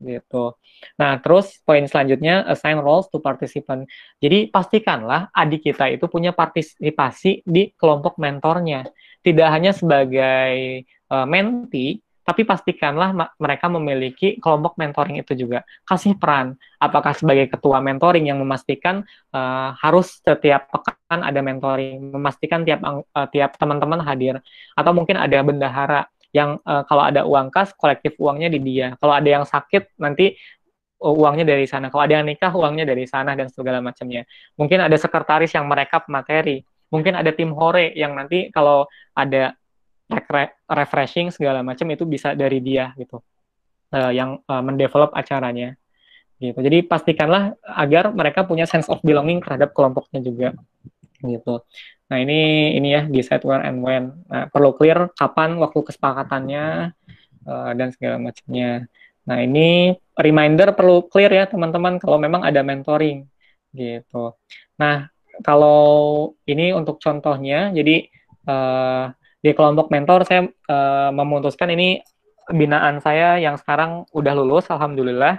[0.02, 0.54] gitu.
[1.00, 3.88] Nah, terus poin selanjutnya assign roles to participant.
[4.20, 8.84] Jadi pastikanlah adik kita itu punya partisipasi di kelompok mentornya.
[9.24, 15.62] Tidak hanya sebagai uh, menti, tapi pastikanlah mereka memiliki kelompok mentoring itu juga.
[15.84, 19.04] Kasih peran, apakah sebagai ketua mentoring yang memastikan
[19.36, 24.40] uh, harus setiap pekan ada mentoring, memastikan tiap uh, tiap teman-teman hadir,
[24.72, 28.96] atau mungkin ada bendahara yang uh, kalau ada uang kas kolektif uangnya di dia.
[28.98, 30.34] Kalau ada yang sakit nanti
[30.98, 31.92] uangnya dari sana.
[31.92, 34.24] Kalau ada yang nikah uangnya dari sana dan segala macamnya.
[34.56, 36.64] Mungkin ada sekretaris yang merekap materi.
[36.88, 39.52] Mungkin ada tim hore yang nanti kalau ada
[40.68, 43.24] refreshing segala macam itu bisa dari dia gitu
[43.92, 45.76] uh, yang uh, mendevelop acaranya
[46.36, 50.48] gitu jadi pastikanlah agar mereka punya sense of belonging terhadap kelompoknya juga
[51.24, 51.64] gitu
[52.04, 54.12] Nah, ini ini ya decide where and when.
[54.28, 56.92] Nah, perlu clear kapan waktu kesepakatannya
[57.48, 58.84] uh, dan segala macamnya.
[59.24, 63.24] Nah, ini reminder perlu clear ya teman-teman kalau memang ada mentoring
[63.72, 64.36] gitu.
[64.76, 65.08] Nah,
[65.42, 65.82] kalau
[66.44, 68.06] ini untuk contohnya, jadi
[68.46, 69.10] uh,
[69.44, 72.00] di kelompok mentor saya uh, memutuskan ini
[72.48, 75.36] binaan saya yang sekarang udah lulus, alhamdulillah.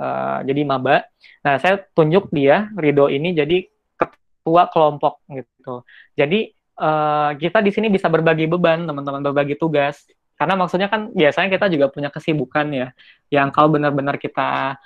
[0.00, 1.04] Uh, jadi maba.
[1.44, 3.68] Nah, saya tunjuk dia Rido ini jadi
[4.00, 5.84] ketua kelompok gitu.
[6.16, 6.48] Jadi
[6.80, 10.08] uh, kita di sini bisa berbagi beban, teman-teman berbagi tugas.
[10.40, 12.88] Karena maksudnya kan biasanya kita juga punya kesibukan ya,
[13.28, 14.80] yang kalau benar-benar kita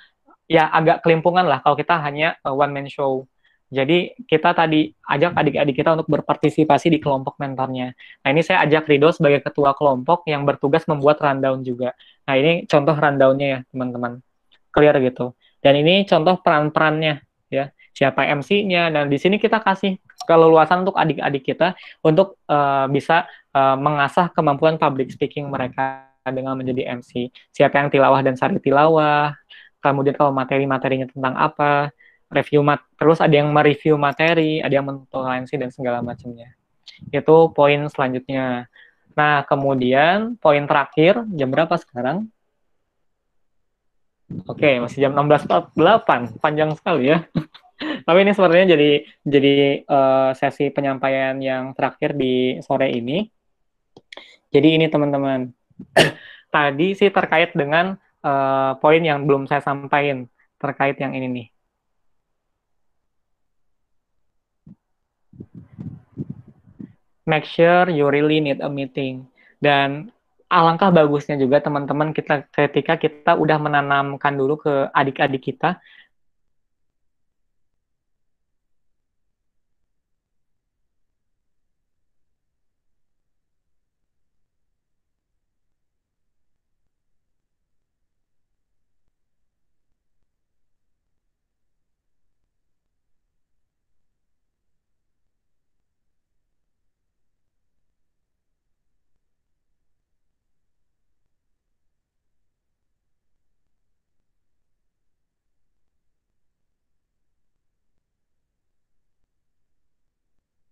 [0.47, 3.23] ya agak kelimpungan lah kalau kita hanya one man show.
[3.67, 7.91] Jadi kita tadi ajak adik-adik kita untuk berpartisipasi di kelompok mentornya.
[8.23, 11.91] Nah ini saya ajak Rido sebagai ketua kelompok yang bertugas membuat rundown juga.
[12.23, 14.23] Nah ini contoh rundownnya ya teman-teman,
[14.71, 15.35] clear gitu.
[15.59, 21.43] Dan ini contoh peran-perannya ya siapa MC-nya dan di sini kita kasih keleluasan untuk adik-adik
[21.43, 21.73] kita
[22.05, 27.31] untuk uh, bisa uh, mengasah kemampuan public speaking mereka dengan menjadi MC.
[27.51, 29.31] Siapa yang tilawah dan sari tilawah,
[29.79, 31.91] kemudian kalau materi-materinya tentang apa,
[32.27, 36.53] review mat terus ada yang mereview materi, ada yang mentoleransi dan segala macamnya.
[37.11, 38.67] Itu poin selanjutnya.
[39.17, 42.29] Nah, kemudian poin terakhir, jam berapa sekarang?
[44.45, 47.23] Oke, masih jam 16.48, panjang sekali ya.
[48.07, 48.91] Tapi ini sepertinya jadi
[49.23, 49.55] jadi
[49.85, 53.23] uh, sesi penyampaian yang terakhir di sore ini.
[54.51, 55.53] Jadi ini teman-teman.
[56.55, 60.25] Tadi sih terkait dengan uh, poin yang belum saya sampaikan
[60.57, 61.47] terkait yang ini nih.
[67.27, 69.27] Make sure you really need a meeting.
[69.59, 70.15] Dan
[70.47, 75.83] alangkah bagusnya juga teman-teman kita ketika kita udah menanamkan dulu ke adik-adik kita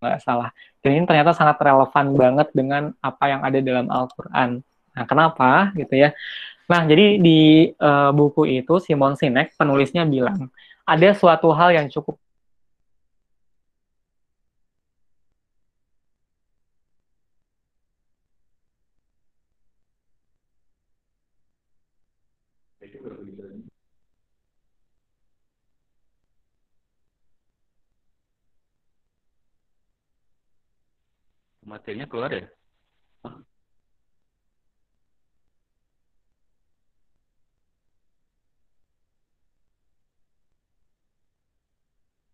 [0.05, 0.53] nggak salah.
[0.85, 4.61] Dan ini ternyata sangat relevan banget dengan apa yang ada dalam Al-Quran.
[4.95, 6.13] Nah, kenapa gitu ya?
[6.69, 10.49] Nah, jadi di uh, buku itu Simon Sinek penulisnya bilang
[10.85, 12.21] ada suatu hal yang cukup
[31.95, 32.45] Materinya keluar ya?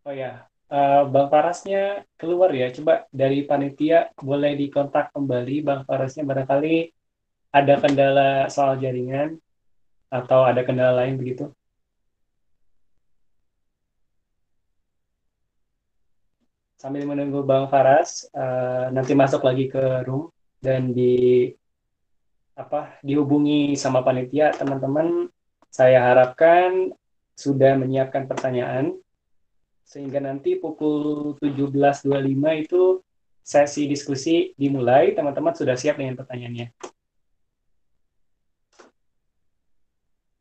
[0.01, 2.73] Oh ya, eh, Bang Farasnya keluar ya.
[2.73, 6.89] Coba dari panitia boleh dikontak kembali Bang Farasnya barangkali
[7.53, 9.37] ada kendala soal jaringan
[10.09, 11.53] atau ada kendala lain begitu.
[16.81, 21.45] Sambil menunggu Bang Faras eh, nanti masuk lagi ke room dan di
[22.57, 25.29] apa dihubungi sama panitia teman-teman
[25.69, 26.89] saya harapkan
[27.37, 28.97] sudah menyiapkan pertanyaan.
[29.85, 33.05] Sehingga nanti pukul 17.25 itu
[33.45, 35.13] sesi diskusi dimulai.
[35.13, 36.73] Teman-teman sudah siap dengan pertanyaannya?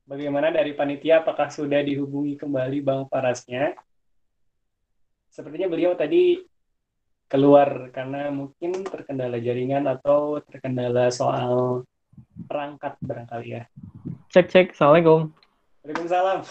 [0.08, 1.20] Bagaimana dari panitia?
[1.20, 3.76] Apakah sudah dihubungi kembali Bang Farasnya
[5.30, 6.42] Sepertinya beliau tadi
[7.30, 11.86] keluar karena mungkin terkendala jaringan atau terkendala soal
[12.50, 13.62] perangkat barangkali ya.
[14.34, 14.66] Cek cek.
[14.74, 15.30] Assalamualaikum.
[15.86, 16.40] Waalaikumsalam.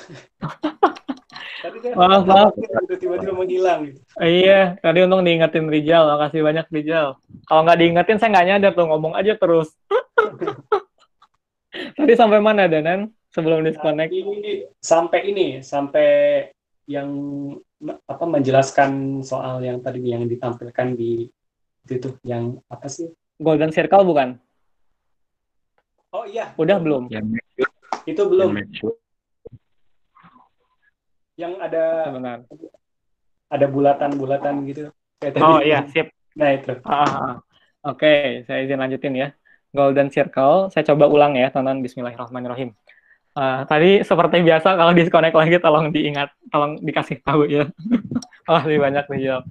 [1.60, 2.56] Tadi kan Maaf, maaf.
[3.04, 4.00] tiba-tiba menghilang gitu.
[4.24, 6.08] Iya, tadi untung diingetin Rijal.
[6.08, 7.20] Makasih banyak Rijal.
[7.44, 9.68] Kalau nggak diingetin saya nggak nyadar tuh ngomong aja terus.
[12.00, 14.08] tadi sampai mana Danan sebelum disconnect?
[14.08, 16.08] Tadi sampai ini, sampai
[16.88, 17.12] yang
[17.80, 21.32] apa menjelaskan soal yang tadi yang ditampilkan di
[21.88, 23.08] itu tuh yang apa sih?
[23.40, 24.36] Golden Circle bukan?
[26.12, 27.08] Oh iya, Udah belum?
[27.08, 27.72] Sure,
[28.10, 28.52] itu belum.
[28.74, 28.98] sure.
[31.40, 32.38] Yang ada Sebentar.
[33.50, 34.82] ada bulatan-bulatan gitu.
[35.24, 35.44] Kayak tadi.
[35.46, 36.12] Oh iya, sip.
[36.36, 36.74] Nah itu.
[36.84, 37.36] Ah, ah, ah.
[37.88, 39.32] Oke, saya izin lanjutin ya.
[39.72, 42.74] Golden Circle, saya coba ulang ya, tonton Bismillahirrahmanirrahim.
[43.40, 47.72] Uh, tadi seperti biasa kalau disconnect lagi tolong diingat, tolong dikasih tahu ya.
[48.44, 49.44] Wah, lebih banyak nih jawab.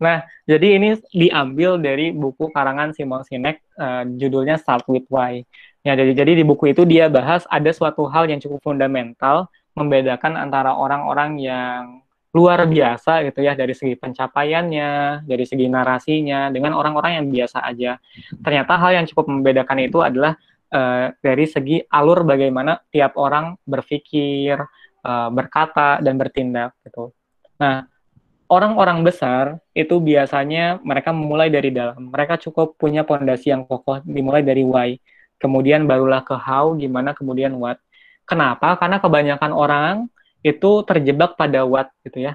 [0.00, 5.44] Nah, jadi ini diambil dari buku karangan Simon Sinek, uh, judulnya Start with Why.
[5.84, 10.40] Ya, jadi jadi di buku itu dia bahas ada suatu hal yang cukup fundamental membedakan
[10.40, 12.00] antara orang-orang yang
[12.34, 18.00] luar biasa gitu ya dari segi pencapaiannya, dari segi narasinya dengan orang-orang yang biasa aja.
[18.42, 20.34] Ternyata hal yang cukup membedakan itu adalah
[20.74, 24.58] uh, dari segi alur bagaimana tiap orang berpikir,
[25.06, 27.14] uh, berkata dan bertindak gitu.
[27.62, 27.86] Nah,
[28.50, 32.10] orang-orang besar itu biasanya mereka memulai dari dalam.
[32.10, 34.98] Mereka cukup punya pondasi yang kokoh dimulai dari why.
[35.38, 37.78] Kemudian barulah ke how, gimana kemudian what.
[38.24, 38.74] Kenapa?
[38.80, 39.94] Karena kebanyakan orang
[40.44, 42.34] itu terjebak pada what gitu ya.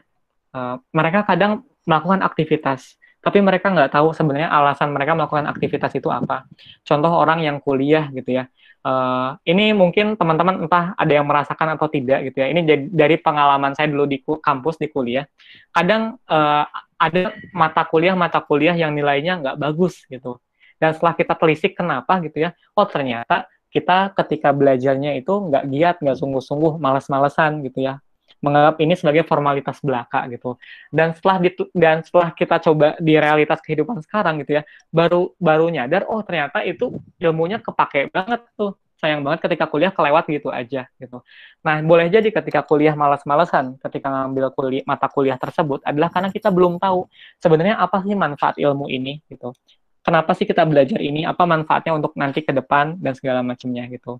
[0.49, 6.07] Uh, mereka kadang melakukan aktivitas, tapi mereka nggak tahu sebenarnya alasan mereka melakukan aktivitas itu
[6.07, 6.47] apa.
[6.87, 8.47] Contoh orang yang kuliah gitu ya.
[8.79, 12.47] Uh, ini mungkin teman-teman entah ada yang merasakan atau tidak gitu ya.
[12.47, 15.27] Ini dari pengalaman saya dulu di kampus di kuliah.
[15.75, 16.63] Kadang uh,
[16.99, 20.39] ada mata kuliah mata kuliah yang nilainya nggak bagus gitu.
[20.79, 25.95] Dan setelah kita telisik kenapa gitu ya, oh ternyata kita ketika belajarnya itu nggak giat,
[25.99, 27.99] nggak sungguh-sungguh, males-malesan gitu ya,
[28.39, 30.55] menganggap ini sebagai formalitas belaka gitu.
[30.89, 35.67] Dan setelah ditu dan setelah kita coba di realitas kehidupan sekarang gitu ya, baru baru
[35.69, 38.75] nyadar oh ternyata itu ilmunya kepake banget tuh.
[38.99, 41.23] Sayang banget ketika kuliah kelewat gitu aja gitu.
[41.63, 46.51] Nah, boleh jadi ketika kuliah malas-malesan, ketika ngambil kuliah mata kuliah tersebut adalah karena kita
[46.51, 47.07] belum tahu
[47.39, 49.55] sebenarnya apa sih manfaat ilmu ini gitu
[50.03, 54.17] kenapa sih kita belajar ini, apa manfaatnya untuk nanti ke depan dan segala macamnya gitu.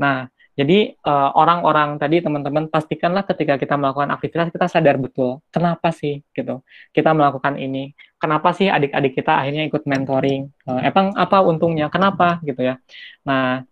[0.00, 0.26] Nah,
[0.58, 6.26] jadi orang-orang uh, tadi teman-teman pastikanlah ketika kita melakukan aktivitas kita sadar betul kenapa sih
[6.34, 11.86] gitu kita melakukan ini, kenapa sih adik-adik kita akhirnya ikut mentoring, uh, emang apa untungnya,
[11.92, 12.42] kenapa?
[12.42, 12.74] Gitu ya.
[13.22, 13.62] Nah,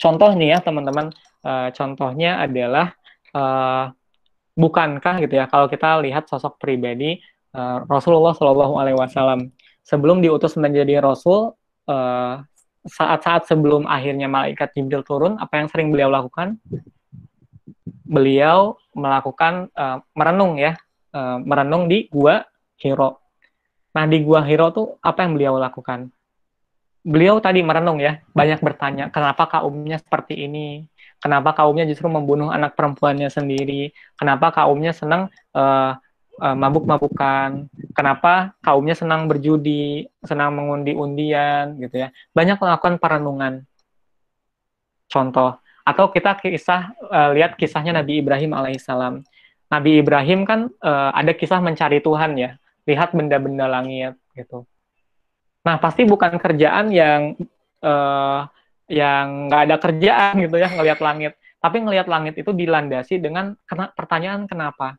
[0.00, 1.12] contoh nih ya teman-teman,
[1.44, 2.96] uh, contohnya adalah
[3.36, 3.92] uh,
[4.56, 7.20] bukankah gitu ya kalau kita lihat sosok pribadi
[7.52, 9.52] uh, Rasulullah Shallallahu Alaihi Wasallam
[9.84, 11.54] sebelum diutus menjadi rasul
[11.86, 12.55] saat
[12.86, 16.58] saat-saat sebelum akhirnya malaikat Jibril turun apa yang sering beliau lakukan?
[18.06, 20.78] Beliau melakukan uh, merenung ya
[21.12, 22.46] uh, merenung di gua
[22.78, 23.18] Hiro.
[23.92, 26.08] Nah di gua Hiro tuh apa yang beliau lakukan?
[27.06, 30.86] Beliau tadi merenung ya banyak bertanya kenapa kaumnya seperti ini?
[31.16, 33.90] Kenapa kaumnya justru membunuh anak perempuannya sendiri?
[34.14, 35.96] Kenapa kaumnya senang uh,
[36.40, 37.68] uh, mabuk-mabukan.
[37.96, 42.08] Kenapa kaumnya senang berjudi, senang mengundi undian gitu ya.
[42.36, 43.64] Banyak melakukan perenungan.
[45.06, 49.22] Contoh atau kita kisah uh, lihat kisahnya Nabi Ibrahim alaihissalam.
[49.70, 52.58] Nabi Ibrahim kan uh, ada kisah mencari Tuhan ya.
[52.86, 54.66] Lihat benda-benda langit gitu.
[55.66, 57.34] Nah, pasti bukan kerjaan yang
[57.82, 58.46] uh,
[58.86, 63.58] yang nggak ada kerjaan gitu ya ngelihat langit tapi ngelihat langit itu dilandasi dengan
[63.98, 64.94] pertanyaan kenapa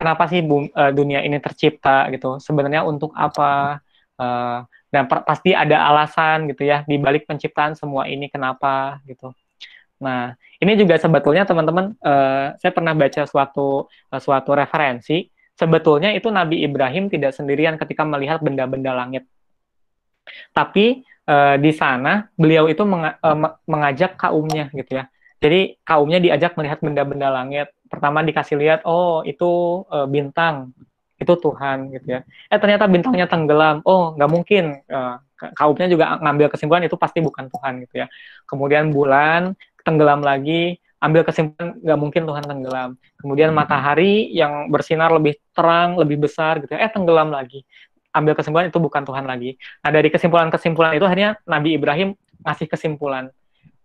[0.00, 2.40] kenapa sih bum, uh, dunia ini tercipta gitu?
[2.40, 3.84] Sebenarnya untuk apa?
[4.16, 6.82] Uh, dan pasti ada alasan gitu ya.
[6.88, 9.36] Di balik penciptaan semua ini kenapa gitu.
[10.00, 15.28] Nah ini juga sebetulnya teman-teman uh, saya pernah baca suatu uh, suatu referensi.
[15.54, 19.28] Sebetulnya itu Nabi Ibrahim tidak sendirian ketika melihat benda-benda langit.
[20.56, 25.04] Tapi uh, di sana beliau itu menga uh, mengajak kaumnya gitu ya.
[25.40, 27.68] Jadi kaumnya diajak melihat benda-benda langit.
[27.90, 30.70] Pertama dikasih lihat, oh itu uh, bintang,
[31.18, 32.20] itu Tuhan gitu ya.
[32.48, 33.82] Eh ternyata bintangnya tenggelam.
[33.84, 34.64] Oh nggak mungkin.
[34.86, 35.18] Uh,
[35.56, 38.06] kaumnya juga ngambil kesimpulan itu pasti bukan Tuhan gitu ya.
[38.44, 42.90] Kemudian bulan tenggelam lagi, ambil kesimpulan nggak mungkin Tuhan tenggelam.
[43.16, 46.76] Kemudian matahari yang bersinar lebih terang, lebih besar gitu.
[46.76, 46.86] Ya.
[46.86, 47.64] Eh tenggelam lagi,
[48.12, 49.56] ambil kesimpulan itu bukan Tuhan lagi.
[49.80, 52.12] Nah dari kesimpulan-kesimpulan itu akhirnya Nabi Ibrahim
[52.44, 53.32] ngasih kesimpulan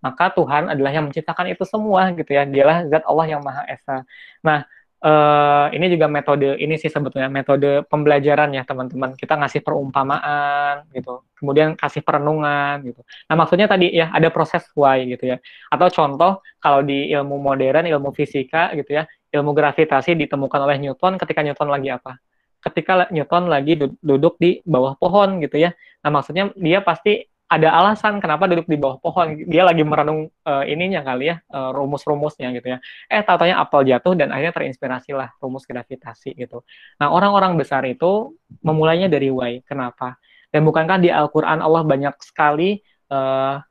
[0.05, 2.45] maka Tuhan adalah yang menciptakan itu semua gitu ya.
[2.45, 4.05] Dialah zat Allah yang maha esa.
[4.45, 4.69] Nah
[5.01, 9.17] uh, ini juga metode ini sih sebetulnya metode pembelajaran ya teman-teman.
[9.17, 11.25] Kita ngasih perumpamaan gitu.
[11.41, 13.01] Kemudian kasih perenungan gitu.
[13.25, 15.37] Nah maksudnya tadi ya ada proses why gitu ya.
[15.73, 21.17] Atau contoh kalau di ilmu modern ilmu fisika gitu ya ilmu gravitasi ditemukan oleh Newton
[21.17, 22.21] ketika Newton lagi apa?
[22.61, 25.73] Ketika Newton lagi duduk di bawah pohon gitu ya.
[26.05, 29.37] Nah maksudnya dia pasti ada alasan kenapa duduk di bawah pohon.
[29.45, 32.77] Dia lagi merenung uh, ininya kali ya, uh, rumus-rumusnya gitu ya.
[33.05, 36.65] Eh, tatanya apel jatuh dan akhirnya terinspirasi lah rumus gravitasi gitu.
[36.97, 38.33] Nah, orang-orang besar itu
[38.65, 39.61] memulainya dari why.
[39.61, 40.17] Kenapa?
[40.49, 42.81] Dan bukankah di Al-Quran Allah banyak sekali
[43.13, 43.61] uh,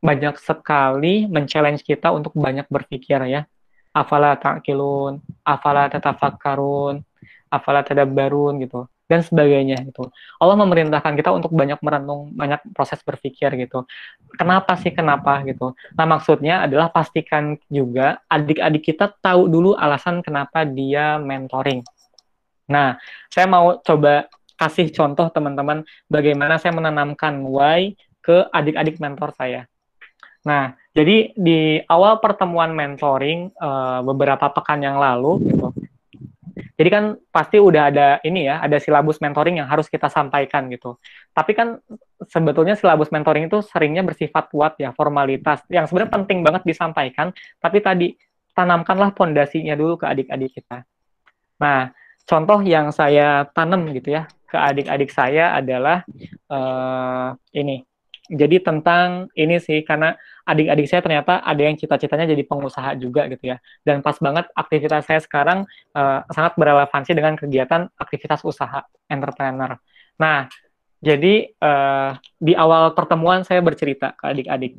[0.00, 3.44] banyak sekali men-challenge kita untuk banyak berpikir ya.
[3.92, 7.04] Afala ta'kilun, afala tatafakkarun,
[7.52, 10.06] afala tadabbarun gitu dan sebagainya gitu.
[10.38, 13.82] Allah memerintahkan kita untuk banyak merenung, banyak proses berpikir gitu.
[14.38, 15.74] Kenapa sih kenapa gitu.
[15.98, 21.82] Nah, maksudnya adalah pastikan juga adik-adik kita tahu dulu alasan kenapa dia mentoring.
[22.70, 29.66] Nah, saya mau coba kasih contoh teman-teman bagaimana saya menanamkan why ke adik-adik mentor saya.
[30.46, 35.74] Nah, jadi di awal pertemuan mentoring uh, beberapa pekan yang lalu gitu,
[36.80, 40.96] jadi kan pasti udah ada ini ya, ada silabus mentoring yang harus kita sampaikan gitu.
[41.36, 41.76] Tapi kan
[42.24, 47.84] sebetulnya silabus mentoring itu seringnya bersifat kuat ya, formalitas yang sebenarnya penting banget disampaikan, tapi
[47.84, 48.16] tadi
[48.56, 50.88] tanamkanlah pondasinya dulu ke adik-adik kita.
[51.60, 51.92] Nah,
[52.24, 56.02] contoh yang saya tanam gitu ya ke adik-adik saya adalah
[56.48, 57.84] uh, ini
[58.30, 60.14] jadi tentang ini sih karena
[60.46, 65.04] adik-adik saya ternyata ada yang cita-citanya jadi pengusaha juga gitu ya dan pas banget aktivitas
[65.06, 69.76] saya sekarang uh, sangat berrelevansi dengan kegiatan aktivitas usaha entrepreneur.
[70.20, 70.48] Nah
[71.00, 74.76] jadi uh, di awal pertemuan saya bercerita ke adik-adik.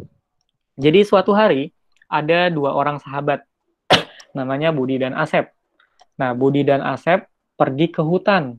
[0.78, 1.74] Jadi suatu hari
[2.10, 3.42] ada dua orang sahabat
[4.38, 5.50] namanya Budi dan Asep.
[6.18, 7.26] Nah Budi dan Asep
[7.58, 8.58] pergi ke hutan.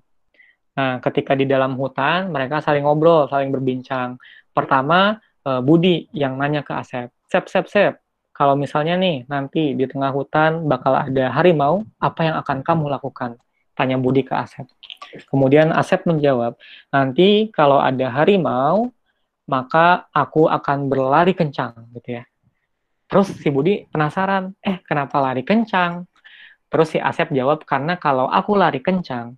[0.72, 4.16] Nah ketika di dalam hutan mereka saling ngobrol, saling berbincang
[4.52, 5.16] Pertama,
[5.46, 7.94] uh, Budi yang nanya ke Asep, Sep, Sep, Sep,
[8.32, 13.36] kalau misalnya nih nanti di tengah hutan bakal ada harimau, apa yang akan kamu lakukan?
[13.76, 14.68] Tanya Budi ke Asep.
[15.28, 16.56] Kemudian Asep menjawab,
[16.92, 18.92] nanti kalau ada harimau,
[19.44, 22.24] maka aku akan berlari kencang, gitu ya.
[23.08, 26.08] Terus si Budi penasaran, eh kenapa lari kencang?
[26.72, 29.36] Terus si Asep jawab, karena kalau aku lari kencang,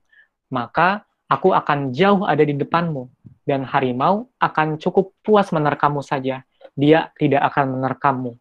[0.55, 3.11] maka aku akan jauh ada di depanmu
[3.45, 6.43] dan harimau akan cukup puas menerkammu saja.
[6.75, 8.35] Dia tidak akan menerkammu.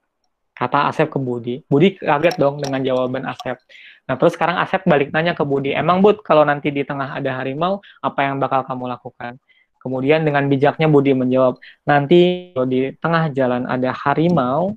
[0.54, 1.62] Kata Asep ke Budi.
[1.68, 3.60] Budi kaget dong dengan jawaban Asep.
[4.04, 7.40] Nah, terus sekarang Asep balik nanya ke Budi, emang Bud, kalau nanti di tengah ada
[7.40, 9.40] harimau, apa yang bakal kamu lakukan?
[9.80, 14.76] Kemudian dengan bijaknya Budi menjawab, nanti kalau di tengah jalan ada harimau,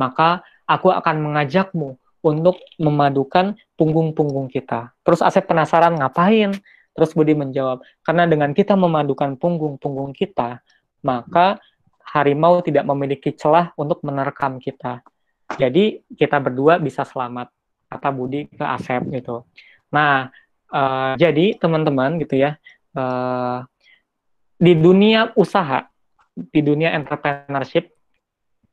[0.00, 4.92] maka aku akan mengajakmu untuk memadukan punggung-punggung kita.
[5.04, 6.52] Terus Asep penasaran, ngapain?
[6.98, 10.58] Terus Budi menjawab, karena dengan kita memadukan punggung-punggung kita,
[11.06, 11.62] maka
[12.10, 15.06] harimau tidak memiliki celah untuk menerkam kita.
[15.54, 17.54] Jadi kita berdua bisa selamat,
[17.86, 19.46] kata Budi ke Asep gitu.
[19.94, 20.26] Nah,
[20.74, 22.58] uh, jadi teman-teman gitu ya,
[22.98, 23.62] uh,
[24.58, 25.86] di dunia usaha,
[26.34, 27.94] di dunia entrepreneurship,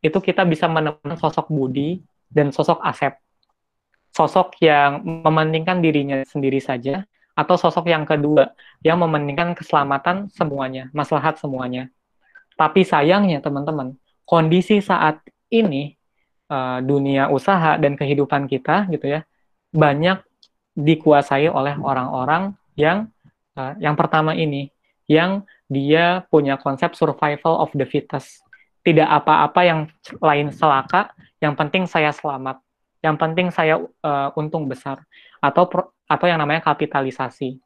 [0.01, 3.21] itu kita bisa menemukan sosok Budi dan sosok Asep.
[4.09, 7.05] Sosok yang mementingkan dirinya sendiri saja,
[7.35, 11.91] atau sosok yang kedua yang mementingkan keselamatan semuanya, maslahat semuanya.
[12.55, 15.19] Tapi sayangnya teman-teman, kondisi saat
[15.51, 15.99] ini
[16.47, 19.21] uh, dunia usaha dan kehidupan kita gitu ya
[19.75, 20.23] banyak
[20.75, 23.11] dikuasai oleh orang-orang yang
[23.59, 24.71] uh, yang pertama ini
[25.07, 28.41] yang dia punya konsep survival of the fittest.
[28.85, 29.79] Tidak apa-apa yang
[30.21, 31.09] lain selaka,
[31.41, 32.61] yang penting saya selamat.
[33.05, 35.05] Yang penting saya uh, untung besar
[35.37, 37.61] atau pro, atau yang namanya kapitalisasi.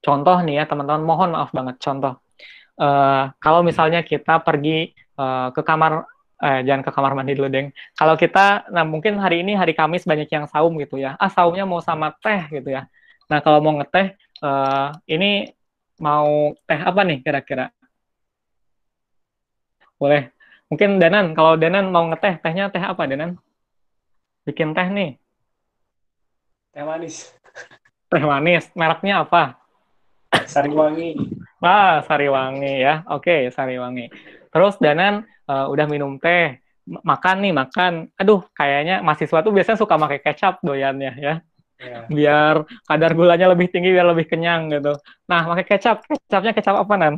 [0.00, 2.16] Contoh nih ya teman-teman, mohon maaf banget contoh.
[2.80, 6.08] Uh, kalau misalnya kita pergi uh, ke kamar
[6.44, 7.72] eh, jangan ke kamar mandi dulu, Deng.
[7.96, 11.16] Kalau kita, nah mungkin hari ini hari Kamis banyak yang saum gitu ya.
[11.16, 12.84] Ah, saumnya mau sama teh gitu ya.
[13.32, 14.12] Nah, kalau mau ngeteh,
[14.44, 15.48] uh, ini
[15.96, 17.72] mau teh apa nih kira-kira?
[19.96, 20.34] Boleh.
[20.68, 23.40] Mungkin Danan, kalau Danan mau ngeteh, tehnya teh apa, Danan?
[24.44, 25.10] Bikin teh nih.
[26.76, 27.32] Teh manis.
[28.12, 28.68] Teh manis.
[28.76, 29.56] Mereknya apa?
[30.44, 31.16] Sariwangi.
[31.64, 33.00] Ah, Sariwangi ya.
[33.08, 34.12] Oke, Sariwangi.
[34.52, 37.92] Terus Danan uh, udah minum teh, makan nih, makan.
[38.20, 41.34] Aduh, kayaknya mahasiswa tuh biasanya suka pakai kecap doyannya ya.
[41.80, 42.04] Yeah.
[42.06, 42.54] Biar
[42.86, 44.94] kadar gulanya lebih tinggi, biar lebih kenyang gitu.
[45.26, 46.06] Nah, pakai kecap.
[46.06, 47.14] Kecapnya kecap apa, Nan?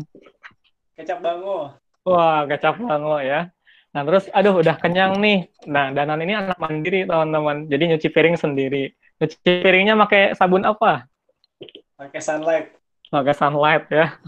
[0.97, 1.77] Kecap bango.
[2.07, 3.51] Wah, kecap bango ya.
[3.97, 5.49] Nah, terus aduh udah kenyang nih.
[5.65, 7.65] Nah, Danan ini anak mandiri, teman-teman.
[7.65, 8.93] Jadi nyuci piring sendiri.
[9.17, 11.09] Nyuci piringnya pakai sabun apa?
[11.97, 12.77] Pakai sunlight.
[13.09, 14.21] Pakai sunlight ya.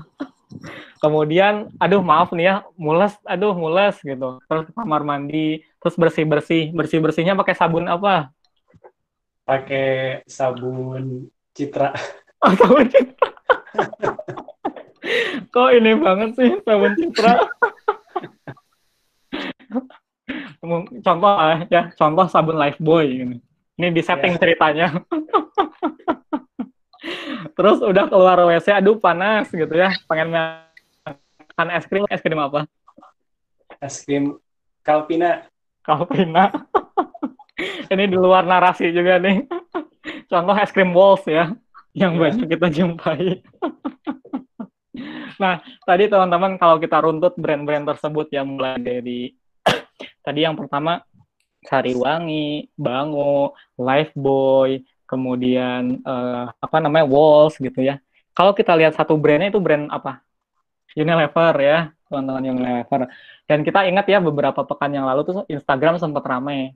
[1.05, 4.41] Kemudian, aduh maaf nih ya, mules, aduh mules gitu.
[4.49, 6.73] Terus kamar mandi, terus bersih-bersih.
[6.73, 8.33] Bersih-bersihnya pakai sabun apa?
[9.45, 11.93] Pakai sabun Citra.
[12.39, 13.29] Oh, sabun Citra.
[15.53, 17.35] Kok ini banget sih sabun Citra?
[21.05, 21.33] contoh
[21.73, 23.39] ya, contoh sabun Lifebuoy ini.
[23.79, 24.41] Ini di setting yeah.
[24.43, 24.87] ceritanya.
[27.59, 32.67] Terus udah keluar WC, aduh panas gitu ya, pengen makan es krim, es krim apa?
[33.79, 34.39] Es krim
[34.83, 35.47] Kalpina.
[35.83, 36.51] Kalpina.
[37.93, 39.47] ini di luar narasi juga nih.
[40.31, 41.55] Contoh es krim Walls ya,
[41.95, 42.23] yang yeah.
[42.31, 43.43] banyak kita jumpai.
[45.43, 49.35] nah, tadi teman-teman kalau kita runtut brand-brand tersebut yang mulai dari
[50.27, 51.03] tadi yang pertama
[51.67, 57.99] Sariwangi, Bango, Lifebuoy, kemudian uh, apa namanya Walls gitu ya.
[58.37, 60.23] Kalau kita lihat satu brandnya itu brand apa?
[60.95, 63.11] Unilever ya, teman-teman Unilever.
[63.45, 66.73] Dan kita ingat ya beberapa pekan yang lalu tuh Instagram sempat ramai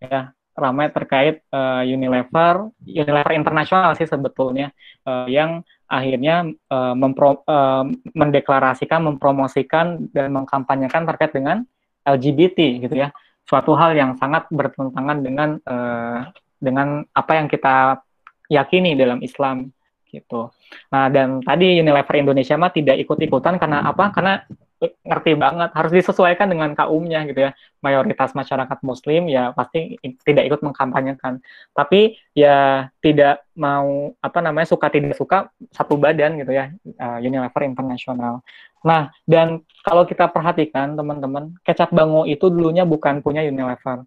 [0.00, 4.72] ya, ramai terkait uh, Unilever, Unilever internasional sih sebetulnya
[5.04, 7.84] uh, yang akhirnya uh, mempro, uh,
[8.16, 11.68] mendeklarasikan, mempromosikan dan mengkampanyekan terkait dengan
[12.04, 13.10] LGBT gitu ya.
[13.44, 18.00] Suatu hal yang sangat bertentangan dengan uh, dengan apa yang kita
[18.48, 19.68] yakini dalam Islam
[20.08, 20.48] gitu.
[20.94, 24.14] Nah dan tadi Unilever Indonesia mah tidak ikut-ikutan karena apa?
[24.14, 24.40] Karena
[24.82, 25.70] ngerti banget.
[25.72, 27.50] Harus disesuaikan dengan kaumnya gitu ya.
[27.80, 31.40] Mayoritas masyarakat muslim ya pasti tidak ikut mengkampanyekan.
[31.76, 37.62] Tapi ya tidak mau apa namanya suka tidak suka satu badan gitu ya uh, Unilever
[37.64, 38.42] Internasional.
[38.84, 44.04] Nah dan kalau kita perhatikan teman-teman kecap bango itu dulunya bukan punya Unilever.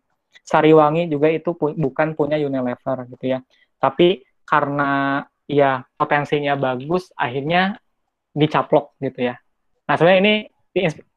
[0.48, 3.40] Sariwangi juga itu pu bukan punya Unilever gitu ya.
[3.78, 7.80] Tapi karena ya potensinya bagus, akhirnya
[8.36, 9.36] dicaplok gitu ya.
[9.88, 10.36] Nah sebenarnya ini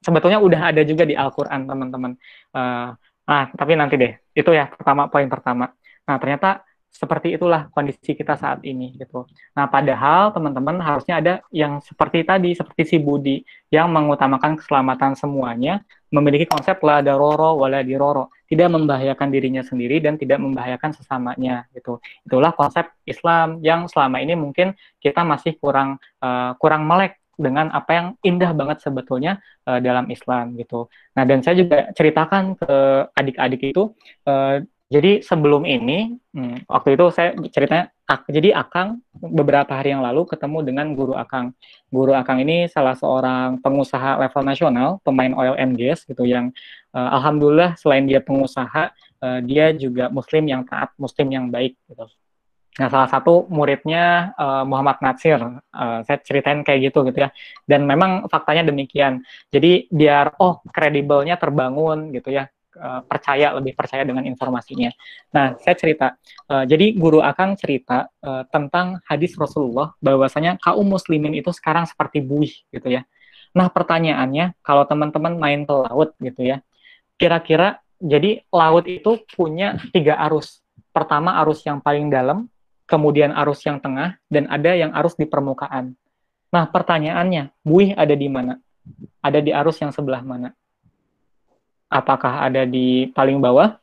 [0.00, 2.12] sebetulnya udah ada juga di Al-Quran teman-teman.
[2.54, 2.96] Uh,
[3.28, 5.70] nah tapi nanti deh, itu ya pertama poin pertama.
[6.08, 9.22] Nah ternyata seperti itulah kondisi kita saat ini gitu.
[9.54, 15.86] Nah, padahal teman-teman harusnya ada yang seperti tadi, seperti si Budi yang mengutamakan keselamatan semuanya,
[16.10, 22.02] memiliki konsep la daroro wala diroro, tidak membahayakan dirinya sendiri dan tidak membahayakan sesamanya gitu.
[22.26, 27.90] Itulah konsep Islam yang selama ini mungkin kita masih kurang uh, kurang melek dengan apa
[27.96, 30.92] yang indah banget sebetulnya uh, dalam Islam gitu.
[31.16, 32.76] Nah, dan saya juga ceritakan ke
[33.16, 33.96] adik-adik itu
[34.28, 34.60] uh,
[34.90, 40.26] jadi sebelum ini, hmm, waktu itu saya ceritanya, ak, jadi Akang beberapa hari yang lalu
[40.26, 41.54] ketemu dengan guru Akang.
[41.94, 46.50] Guru Akang ini salah seorang pengusaha level nasional, pemain oil and gas gitu, yang
[46.90, 48.90] uh, alhamdulillah selain dia pengusaha,
[49.22, 52.10] uh, dia juga Muslim yang taat, Muslim yang baik gitu.
[52.78, 57.34] Nah, salah satu muridnya uh, Muhammad Natsir, uh, saya ceritain kayak gitu gitu ya.
[57.66, 59.26] Dan memang faktanya demikian.
[59.50, 62.46] Jadi biar oh kredibelnya terbangun gitu ya
[62.78, 64.90] uh, percaya lebih percaya dengan informasinya.
[65.34, 66.14] Nah, saya cerita.
[66.46, 72.22] Uh, jadi guru akan cerita uh, tentang hadis Rasulullah bahwasanya kaum muslimin itu sekarang seperti
[72.22, 73.02] buih gitu ya.
[73.56, 76.62] Nah, pertanyaannya kalau teman-teman main ke laut gitu ya.
[77.18, 80.62] Kira-kira jadi laut itu punya tiga arus.
[80.90, 82.46] Pertama arus yang paling dalam,
[82.90, 85.94] kemudian arus yang tengah dan ada yang arus di permukaan.
[86.50, 88.58] Nah, pertanyaannya, buih ada di mana?
[89.22, 90.50] Ada di arus yang sebelah mana?
[91.90, 93.74] apakah ada di paling bawah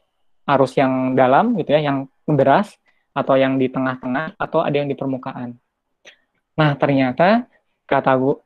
[0.47, 2.79] arus yang dalam gitu ya yang deras
[3.11, 5.59] atau yang di tengah-tengah atau ada yang di permukaan.
[6.55, 7.45] Nah, ternyata
[7.83, 8.39] kata Bu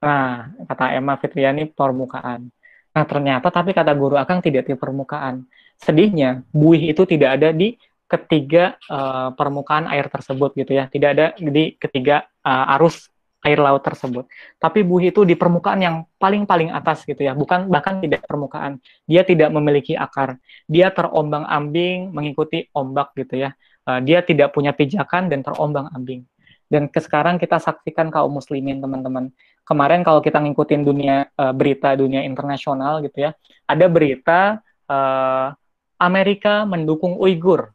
[0.00, 2.48] nah, kata Emma Fitriani permukaan.
[2.92, 5.44] Nah, ternyata tapi kata guru Akang tidak di permukaan.
[5.76, 7.76] Sedihnya, buih itu tidak ada di
[8.12, 10.84] ketiga uh, permukaan air tersebut gitu ya.
[10.92, 13.08] Tidak ada di ketiga uh, arus
[13.42, 14.28] air laut tersebut.
[14.60, 18.78] Tapi buih itu di permukaan yang paling-paling atas gitu ya, bukan bahkan tidak permukaan.
[19.08, 20.38] Dia tidak memiliki akar.
[20.70, 23.50] Dia terombang-ambing mengikuti ombak gitu ya.
[23.82, 26.22] Uh, dia tidak punya pijakan dan terombang-ambing.
[26.70, 29.28] Dan ke sekarang kita saksikan kaum muslimin teman-teman.
[29.66, 33.30] Kemarin kalau kita ngikutin dunia uh, berita dunia internasional gitu ya,
[33.68, 35.52] ada berita uh,
[36.00, 37.74] Amerika mendukung Uighur.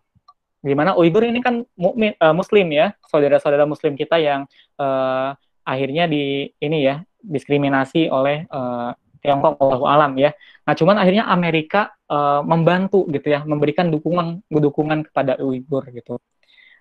[0.66, 4.50] Gimana Uighur ini kan mukmin uh, muslim ya, saudara-saudara muslim kita yang
[4.82, 10.32] uh, akhirnya di ini ya diskriminasi oleh uh, Tiongkok Allah alam ya.
[10.66, 16.18] Nah, cuman akhirnya Amerika uh, membantu gitu ya, memberikan dukungan dukungan kepada Uighur gitu.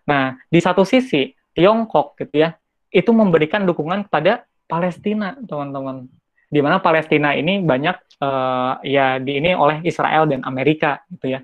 [0.07, 2.55] Nah, di satu sisi Tiongkok gitu ya,
[2.93, 6.07] itu memberikan dukungan kepada Palestina, teman-teman.
[6.47, 11.41] Di mana Palestina ini banyak uh, ya di ini oleh Israel dan Amerika gitu ya.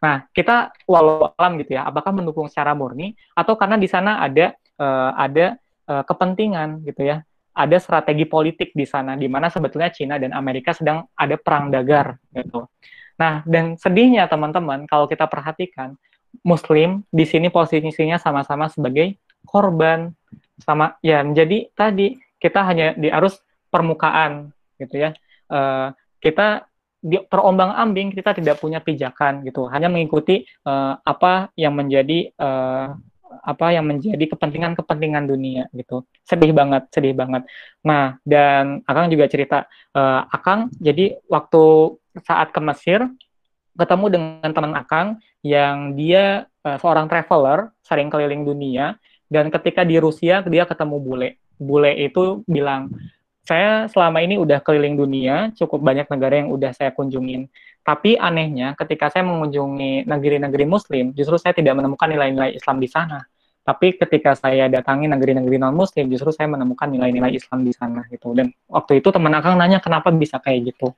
[0.00, 4.56] Nah, kita walau alam gitu ya, apakah mendukung secara murni atau karena di sana ada
[4.80, 7.20] uh, ada uh, kepentingan gitu ya,
[7.52, 12.16] ada strategi politik di sana di mana sebetulnya Cina dan Amerika sedang ada perang dagar
[12.32, 12.64] gitu.
[13.20, 16.00] Nah, dan sedihnya teman-teman kalau kita perhatikan
[16.40, 20.16] Muslim di sini posisinya sama-sama sebagai korban.
[20.60, 23.36] Sama ya jadi tadi kita hanya di arus
[23.68, 25.10] permukaan gitu ya.
[25.52, 25.92] Uh,
[26.24, 26.69] kita
[27.02, 29.66] terombang ambing kita tidak punya pijakan gitu.
[29.72, 32.96] Hanya mengikuti uh, apa yang menjadi uh,
[33.40, 36.04] apa yang menjadi kepentingan-kepentingan dunia gitu.
[36.28, 37.48] Sedih banget sedih banget.
[37.86, 39.64] Nah dan akang juga cerita
[39.96, 41.96] uh, akang jadi waktu
[42.26, 43.06] saat ke Mesir
[43.78, 45.08] ketemu dengan teman akang
[45.40, 51.30] yang dia uh, seorang traveler sering keliling dunia dan ketika di Rusia dia ketemu bule.
[51.60, 52.90] Bule itu bilang,
[53.44, 57.48] saya selama ini udah keliling dunia, cukup banyak negara yang udah saya kunjungin.
[57.80, 63.24] Tapi anehnya ketika saya mengunjungi negeri-negeri muslim, justru saya tidak menemukan nilai-nilai Islam di sana.
[63.60, 68.32] Tapi ketika saya datangi negeri-negeri non-muslim, justru saya menemukan nilai-nilai Islam di sana gitu.
[68.32, 70.92] Dan waktu itu teman akang nanya kenapa bisa kayak gitu.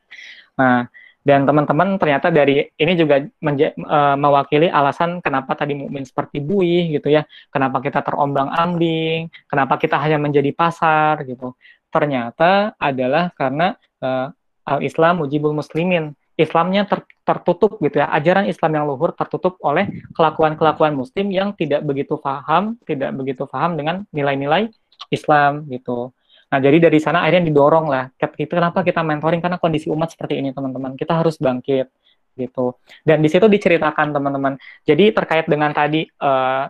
[0.58, 0.86] Nah,
[1.22, 7.14] dan teman-teman ternyata dari ini juga uh, mewakili alasan kenapa tadi mukmin seperti buih gitu
[7.14, 7.22] ya
[7.54, 11.54] kenapa kita terombang-ambing kenapa kita hanya menjadi pasar gitu
[11.92, 14.32] ternyata adalah karena uh,
[14.64, 19.86] al-Islam mujibul muslimin Islamnya ter, tertutup gitu ya ajaran Islam yang luhur tertutup oleh
[20.16, 24.72] kelakuan-kelakuan muslim yang tidak begitu paham tidak begitu paham dengan nilai-nilai
[25.12, 26.16] Islam gitu
[26.52, 28.12] Nah, jadi dari sana akhirnya didorong lah.
[28.12, 29.40] Kita, kenapa kita mentoring?
[29.40, 30.92] Karena kondisi umat seperti ini, teman-teman.
[31.00, 31.88] Kita harus bangkit,
[32.36, 32.76] gitu.
[33.00, 34.60] Dan di situ diceritakan, teman-teman.
[34.84, 36.68] Jadi terkait dengan tadi uh,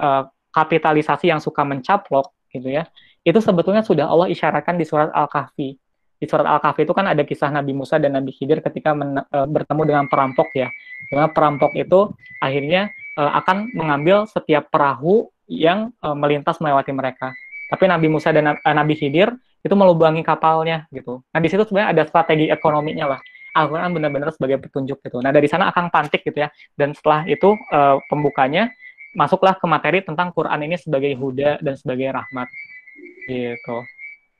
[0.00, 2.88] uh, kapitalisasi yang suka mencaplok, gitu ya.
[3.22, 5.68] Itu sebetulnya sudah Allah isyaratkan di surat Al-Kahfi.
[6.18, 9.46] Di surat Al-Kahfi itu kan ada kisah Nabi Musa dan Nabi Khidir ketika men, uh,
[9.46, 10.70] bertemu dengan perampok ya.
[11.08, 12.10] Dengan perampok itu
[12.42, 17.32] akhirnya uh, akan mengambil setiap perahu yang uh, melintas melewati mereka
[17.68, 19.28] tapi Nabi Musa dan uh, Nabi Khidir
[19.60, 21.20] itu melubangi kapalnya gitu.
[21.30, 23.20] Nah di situ sebenarnya ada strategi ekonominya lah.
[23.52, 25.20] Al-Quran benar-benar sebagai petunjuk gitu.
[25.20, 26.48] Nah dari sana akan pantik gitu ya.
[26.72, 28.72] Dan setelah itu uh, pembukanya
[29.12, 32.48] masuklah ke materi tentang Quran ini sebagai huda dan sebagai rahmat
[33.28, 33.84] gitu.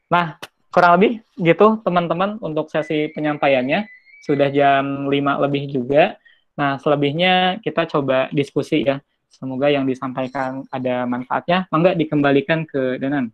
[0.09, 0.41] Nah
[0.73, 3.85] kurang lebih gitu teman-teman untuk sesi penyampaiannya
[4.25, 6.17] sudah jam 5 lebih juga.
[6.57, 8.99] Nah selebihnya kita coba diskusi ya
[9.39, 11.69] Semoga yang disampaikan ada manfaatnya.
[11.71, 13.31] Mangga dikembalikan ke Danan.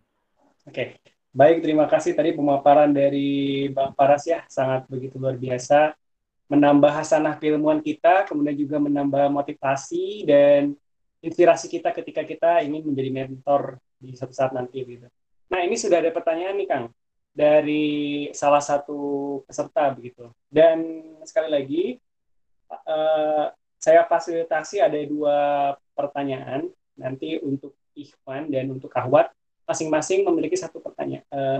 [0.67, 1.01] Oke,
[1.33, 5.97] baik terima kasih tadi pemaparan dari Bang Paras ya, sangat begitu luar biasa.
[6.45, 10.77] Menambah hasanah keilmuan kita, kemudian juga menambah motivasi dan
[11.25, 15.09] inspirasi kita ketika kita ingin menjadi mentor di suatu saat nanti gitu.
[15.51, 16.85] Nah ini sudah ada pertanyaan nih Kang
[17.35, 20.31] dari salah satu peserta begitu.
[20.47, 21.83] Dan sekali lagi
[22.71, 25.37] uh, saya fasilitasi ada dua
[25.93, 26.65] pertanyaan
[26.95, 29.31] nanti untuk Ikhwan dan untuk Kahwat
[29.65, 31.59] masing-masing memiliki satu pertanyaan uh,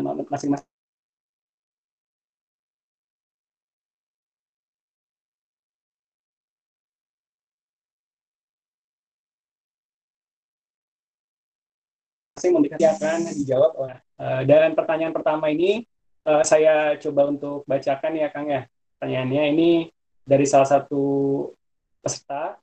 [12.35, 15.87] masing-masing masing akan dijawab uh, dan pertanyaan pertama ini
[16.27, 18.67] uh, saya coba untuk bacakan ya Kang ya
[18.99, 19.71] pertanyaannya ini
[20.27, 21.03] dari salah satu
[22.03, 22.59] peserta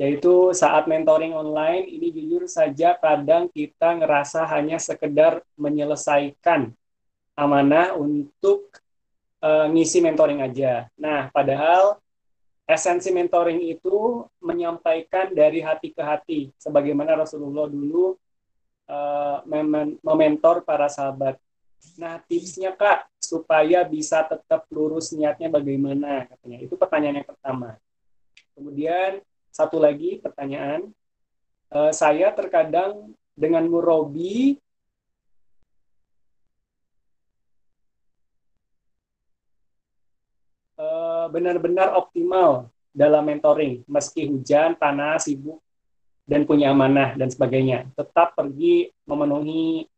[0.00, 6.72] yaitu saat mentoring online ini jujur saja kadang kita ngerasa hanya sekedar menyelesaikan
[7.36, 8.72] amanah untuk
[9.44, 10.88] uh, ngisi mentoring aja.
[10.96, 12.00] Nah, padahal
[12.64, 18.16] esensi mentoring itu menyampaikan dari hati ke hati, sebagaimana Rasulullah dulu
[18.90, 19.46] uh,
[20.02, 21.38] mementor para sahabat.
[21.96, 26.58] Nah, tipsnya Kak, supaya bisa tetap lurus niatnya bagaimana katanya.
[26.60, 27.78] Itu pertanyaan yang pertama.
[28.52, 29.22] Kemudian
[29.54, 30.90] satu lagi pertanyaan,
[31.72, 34.60] uh, saya terkadang dengan murobi
[40.76, 45.62] uh, benar-benar optimal dalam mentoring, meski hujan, panas, sibuk,
[46.30, 47.90] dan punya amanah dan sebagainya.
[47.98, 49.90] Tetap pergi memenuhi,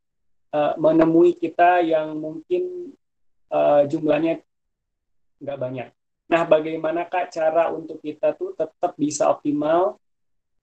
[0.56, 2.96] uh, menemui kita yang mungkin
[3.52, 4.40] uh, jumlahnya
[5.44, 5.88] nggak banyak.
[6.32, 10.00] Nah, bagaimana kak cara untuk kita tuh tetap bisa optimal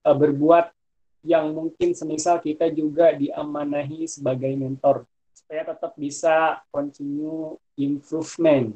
[0.02, 0.74] uh, berbuat
[1.22, 8.74] yang mungkin semisal kita juga diamanahi sebagai mentor supaya tetap bisa continue improvement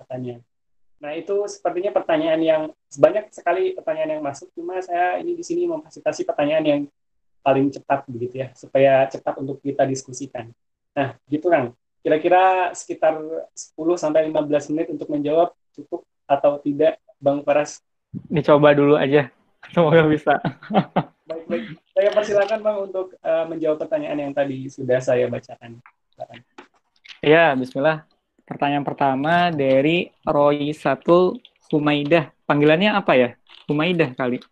[0.00, 0.40] katanya.
[1.00, 2.62] Nah, itu sepertinya pertanyaan yang
[3.00, 6.80] banyak sekali pertanyaan yang masuk, cuma saya ini di sini memfasilitasi pertanyaan yang
[7.40, 10.52] paling cepat begitu ya, supaya cepat untuk kita diskusikan.
[10.92, 11.72] Nah, gitu kan.
[12.00, 13.16] Kira-kira sekitar
[13.52, 17.84] 10 sampai 15 menit untuk menjawab cukup atau tidak, Bang Paras?
[18.12, 19.28] Dicoba dulu aja.
[19.76, 20.36] Semoga bisa.
[21.28, 21.64] baik, baik.
[21.92, 25.80] Saya persilakan Bang untuk uh, menjawab pertanyaan yang tadi sudah saya bacakan.
[27.20, 28.08] Iya, bismillah.
[28.50, 31.38] Pertanyaan pertama dari Roy satu
[31.70, 32.34] Humaidah.
[32.50, 33.28] Panggilannya apa ya?
[33.70, 34.42] Humaidah kali.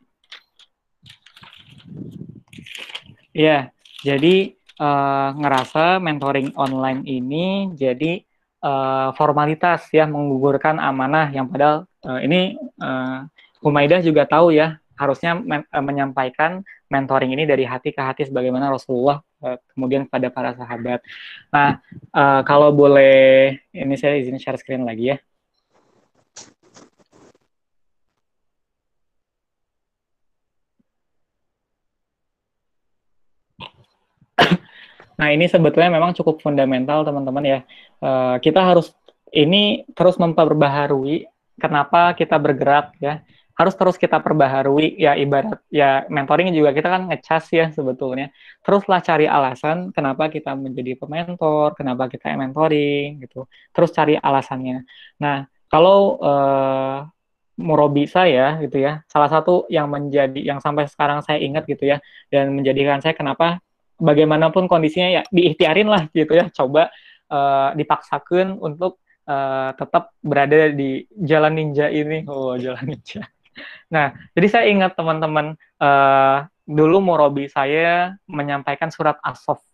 [3.34, 3.74] Iya,
[4.06, 8.22] jadi uh, ngerasa mentoring online ini jadi
[8.62, 13.26] uh, formalitas ya menggugurkan amanah yang padahal uh, ini uh,
[13.58, 19.18] Humaidah juga tahu ya harusnya men menyampaikan mentoring ini dari hati ke hati sebagaimana Rasulullah
[19.74, 21.00] kemudian kepada para sahabat.
[21.54, 21.78] Nah,
[22.12, 25.18] uh, kalau boleh ini saya izin share screen lagi ya.
[35.18, 37.60] Nah, ini sebetulnya memang cukup fundamental, teman-teman ya.
[37.98, 38.94] Uh, kita harus
[39.34, 41.26] ini terus memperbaharui
[41.58, 43.20] kenapa kita bergerak ya
[43.58, 48.30] harus terus kita perbaharui ya ibarat ya mentoring juga kita kan ngecas ya sebetulnya.
[48.62, 53.50] Teruslah cari alasan kenapa kita menjadi pementor kenapa kita mentoring gitu.
[53.74, 54.86] Terus cari alasannya.
[55.18, 57.02] Nah kalau uh,
[57.58, 61.98] murobi saya gitu ya salah satu yang menjadi yang sampai sekarang saya ingat gitu ya
[62.30, 63.58] dan menjadikan saya kenapa
[63.98, 66.94] bagaimanapun kondisinya ya diikhtiarin lah gitu ya coba
[67.26, 72.22] uh, dipaksakan untuk uh, tetap berada di jalan ninja ini.
[72.30, 73.26] Oh jalan ninja
[73.88, 79.64] Nah, jadi saya ingat teman-teman uh, dulu Morobi saya menyampaikan surat Asof.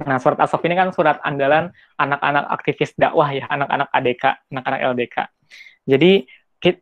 [0.00, 1.68] Nah, surat Asof ini kan surat andalan
[2.00, 5.16] anak-anak aktivis dakwah ya, anak-anak ADK, anak-anak LDK.
[5.84, 6.12] Jadi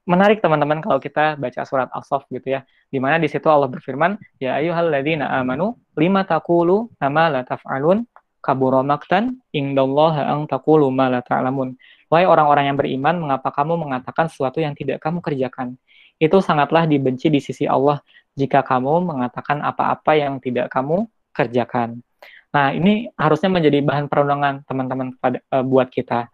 [0.07, 4.19] menarik teman-teman kalau kita baca surat Asof gitu ya, di mana di situ Allah berfirman,
[4.39, 8.03] ya ayyuhalladzina amanu lima takulu nama la taf'alun
[8.43, 11.75] kabura maktan indallaha ang taqulu ma la ta'lamun.
[12.09, 15.77] Wahai orang-orang yang beriman, mengapa kamu mengatakan sesuatu yang tidak kamu kerjakan?
[16.19, 18.03] Itu sangatlah dibenci di sisi Allah
[18.35, 22.03] jika kamu mengatakan apa-apa yang tidak kamu kerjakan.
[22.55, 26.31] Nah, ini harusnya menjadi bahan perundangan teman-teman pada uh, buat kita.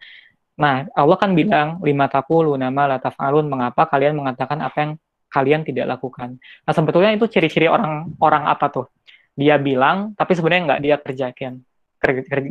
[0.55, 4.93] Nah, Allah kan bilang lima takulu nama lataf alun mengapa kalian mengatakan apa yang
[5.29, 6.39] kalian tidak lakukan.
[6.39, 8.87] Nah, sebetulnya itu ciri-ciri orang orang apa tuh?
[9.35, 11.53] Dia bilang tapi sebenarnya nggak dia kerjakan,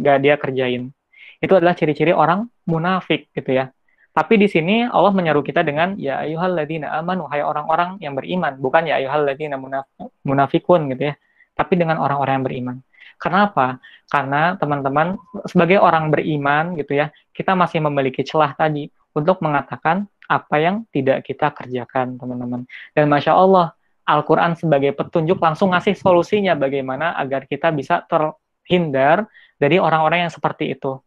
[0.03, 0.91] nggak dia kerjain.
[1.39, 3.71] Itu adalah ciri-ciri orang munafik gitu ya.
[4.13, 8.85] Tapi di sini Allah menyeru kita dengan ya ayyuhalladzina amanu hai orang-orang yang beriman, bukan
[8.85, 9.89] ya ayyuhalladzina munaf
[10.21, 11.15] munafikun gitu ya.
[11.57, 12.75] Tapi dengan orang-orang yang beriman.
[13.17, 13.81] Kenapa?
[14.05, 15.17] Karena teman-teman
[15.49, 18.85] sebagai orang beriman gitu ya, kita masih memiliki celah tadi
[19.17, 22.69] untuk mengatakan apa yang tidak kita kerjakan, teman-teman.
[22.93, 23.73] Dan masya Allah,
[24.05, 29.25] Al-Quran sebagai petunjuk langsung ngasih solusinya bagaimana agar kita bisa terhindar
[29.57, 30.99] dari orang-orang yang seperti itu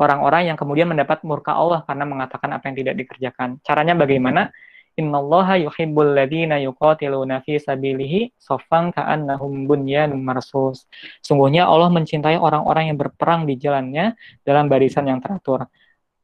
[0.00, 3.60] orang-orang yang kemudian mendapat murka Allah karena mengatakan apa yang tidak dikerjakan.
[3.64, 4.52] Caranya bagaimana?
[4.92, 10.84] Innallaha yuhibbul ladzina yuqatiluna fi sabilihi saffan ka'annahum bunyanun marsus.
[11.24, 14.12] Sungguhnya Allah mencintai orang-orang yang berperang di jalannya
[14.44, 15.64] dalam barisan yang teratur.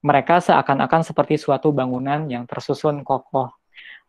[0.05, 3.57] Mereka seakan-akan seperti suatu bangunan yang tersusun kokoh.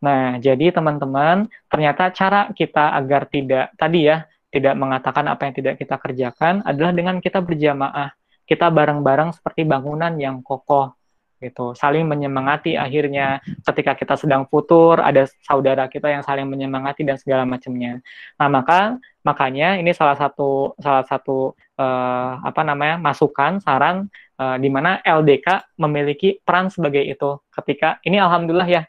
[0.03, 5.76] Nah, jadi teman-teman, ternyata cara kita agar tidak tadi ya, tidak mengatakan apa yang tidak
[5.80, 8.19] kita kerjakan adalah dengan kita berjamaah
[8.49, 10.97] kita bareng-bareng seperti bangunan yang kokoh
[11.39, 11.71] gitu.
[11.77, 13.39] Saling menyemangati akhirnya.
[13.63, 18.01] Ketika kita sedang futur ada saudara kita yang saling menyemangati dan segala macamnya.
[18.41, 24.09] Nah maka makanya ini salah satu salah satu uh, apa namanya masukan saran
[24.41, 27.39] uh, di mana LDK memiliki peran sebagai itu.
[27.53, 28.84] Ketika ini alhamdulillah ya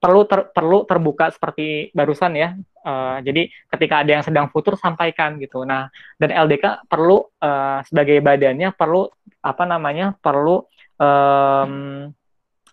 [0.00, 5.40] perlu ter, perlu terbuka seperti barusan ya Uh, jadi ketika ada yang sedang futur sampaikan
[5.40, 5.64] gitu.
[5.64, 5.88] Nah,
[6.20, 9.08] dan LDK perlu uh, sebagai badannya perlu
[9.40, 10.68] apa namanya perlu
[11.00, 12.12] um,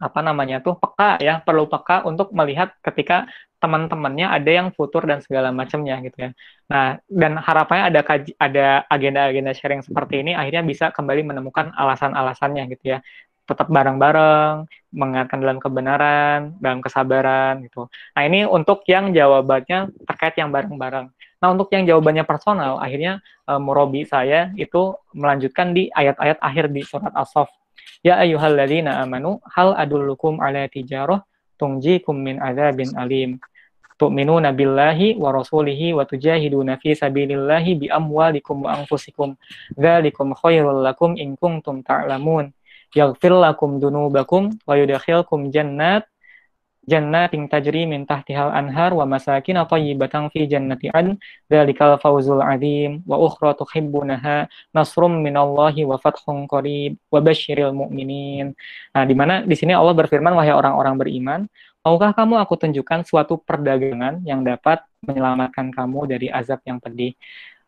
[0.02, 3.30] apa namanya tuh peka ya perlu peka untuk melihat ketika
[3.62, 6.30] teman-temannya ada yang futur dan segala macamnya gitu ya.
[6.66, 12.66] Nah dan harapannya ada kaji, ada agenda-agenda sharing seperti ini akhirnya bisa kembali menemukan alasan-alasannya
[12.74, 13.00] gitu ya.
[13.52, 14.64] Tetap bareng-bareng,
[14.96, 17.92] mengingatkan dalam kebenaran, dalam kesabaran gitu.
[18.16, 21.12] Nah ini untuk yang jawabannya terkait yang bareng-bareng.
[21.12, 23.20] Nah untuk yang jawabannya personal akhirnya
[23.52, 27.52] uh, murobi saya itu melanjutkan di ayat-ayat akhir di surat As-Saff
[28.02, 31.22] Ya ayyuhalladzina amanu hal adullukum ala tijarah
[31.62, 33.38] tungjikum min adzabin alim.
[34.02, 39.38] Tu'minuna billahi wa rasulihi wa tujahiduna fi sabilillahi bi amwalikum wa anfusikum.
[39.78, 42.50] Dzalikum khairul lakum in kuntum ta'lamun.
[42.92, 46.12] Yaghfir lakum dunubakum wa yudkhilkum jannat
[46.90, 51.16] jannatin tajri min tahtihal anhar wa masakin thayyibatan fi jannati adn
[51.46, 58.58] dzalikal fawzul azim wa ukhra tuhibbunaha nasrum minallahi wa fathun qarib wa basyiril mu'minin.
[58.98, 61.42] Nah, di mana di sini Allah berfirman wahai orang-orang beriman,
[61.86, 67.14] maukah kamu aku tunjukkan suatu perdagangan yang dapat menyelamatkan kamu dari azab yang pedih?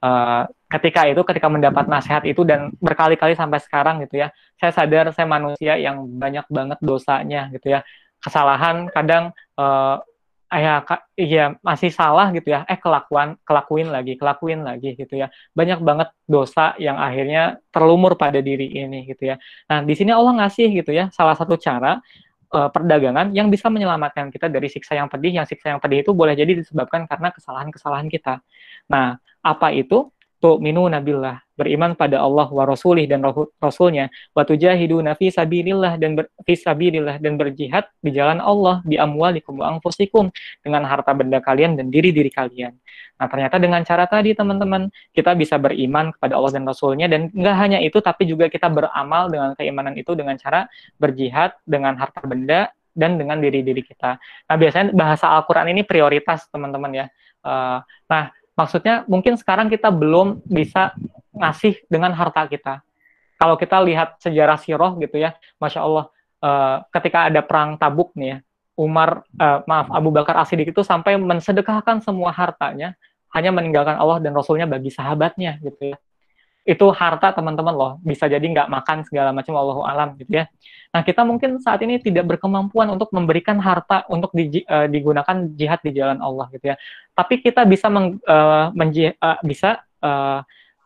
[0.03, 5.15] Uh, ketika itu ketika mendapat nasihat itu dan berkali-kali sampai sekarang gitu ya saya sadar
[5.15, 7.87] saya manusia yang banyak banget dosanya gitu ya.
[8.19, 10.03] Kesalahan kadang uh,
[10.51, 10.85] ya
[11.15, 12.67] iya masih salah gitu ya.
[12.67, 15.31] Eh kelakuan kelakuin lagi kelakuin lagi gitu ya.
[15.55, 19.35] Banyak banget dosa yang akhirnya terlumur pada diri ini gitu ya.
[19.71, 21.99] Nah di sini Allah ngasih gitu ya salah satu cara
[22.53, 25.43] uh, perdagangan yang bisa menyelamatkan kita dari siksa yang pedih.
[25.43, 28.39] Yang siksa yang pedih itu boleh jadi disebabkan karena kesalahan-kesalahan kita.
[28.87, 30.09] Nah apa itu
[30.43, 33.21] tu'minu nabillah beriman pada Allah wa rasulih dan
[33.61, 38.97] rasulnya wa tujahiduna fi sabilillah dan ber, fi sabilillah dan berjihad di jalan Allah bi
[38.97, 40.33] amwalikum wa anfusikum
[40.65, 42.73] dengan harta benda kalian dan diri-diri kalian.
[43.21, 47.55] Nah, ternyata dengan cara tadi teman-teman kita bisa beriman kepada Allah dan rasulnya dan enggak
[47.61, 50.65] hanya itu tapi juga kita beramal dengan keimanan itu dengan cara
[50.97, 54.17] berjihad dengan harta benda dan dengan diri-diri kita.
[54.49, 57.05] Nah, biasanya bahasa Al-Qur'an ini prioritas teman-teman ya.
[57.43, 60.93] Uh, nah, Maksudnya mungkin sekarang kita belum bisa
[61.33, 62.85] ngasih dengan harta kita.
[63.41, 66.05] Kalau kita lihat sejarah siroh gitu ya, masya Allah,
[66.39, 68.37] uh, ketika ada perang Tabuk nih ya,
[68.77, 72.93] Umar, uh, maaf Abu Bakar As-Siddiq itu sampai mensedekahkan semua hartanya
[73.33, 75.97] hanya meninggalkan Allah dan Rasulnya bagi sahabatnya gitu ya
[76.63, 80.47] itu harta teman-teman loh bisa jadi nggak makan segala macam Allah alam gitu ya.
[80.95, 85.83] Nah kita mungkin saat ini tidak berkemampuan untuk memberikan harta untuk di, uh, digunakan jihad
[85.83, 86.75] di jalan Allah gitu ya.
[87.11, 90.39] Tapi kita bisa meng, uh, menji, uh, bisa uh,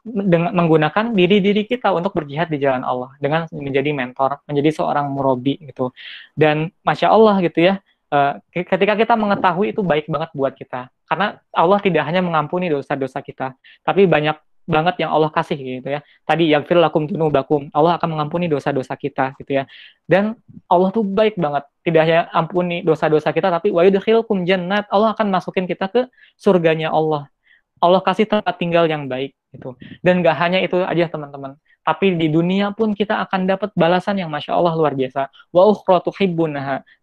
[0.08, 5.62] dengan menggunakan diri-diri kita untuk berjihad di jalan Allah dengan menjadi mentor menjadi seorang murabi
[5.62, 5.94] gitu.
[6.34, 7.78] Dan masya Allah gitu ya
[8.08, 10.88] Uh, ketika kita mengetahui itu baik banget buat kita.
[11.12, 13.52] Karena Allah tidak hanya mengampuni dosa-dosa kita
[13.84, 16.04] tapi banyak banget yang Allah kasih gitu ya.
[16.28, 19.64] Tadi yang fil lakum bakum Allah akan mengampuni dosa-dosa kita gitu ya.
[20.04, 20.36] Dan
[20.68, 21.64] Allah tuh baik banget.
[21.88, 24.86] Tidak hanya ampuni dosa-dosa kita tapi wa yudkhilkum jannat.
[24.92, 27.32] Allah akan masukin kita ke surganya Allah.
[27.80, 29.80] Allah kasih tempat tinggal yang baik gitu.
[30.04, 31.56] Dan gak hanya itu aja teman-teman.
[31.88, 35.32] Tapi di dunia pun kita akan dapat balasan yang masya Allah luar biasa.
[35.56, 36.04] Wa ukhra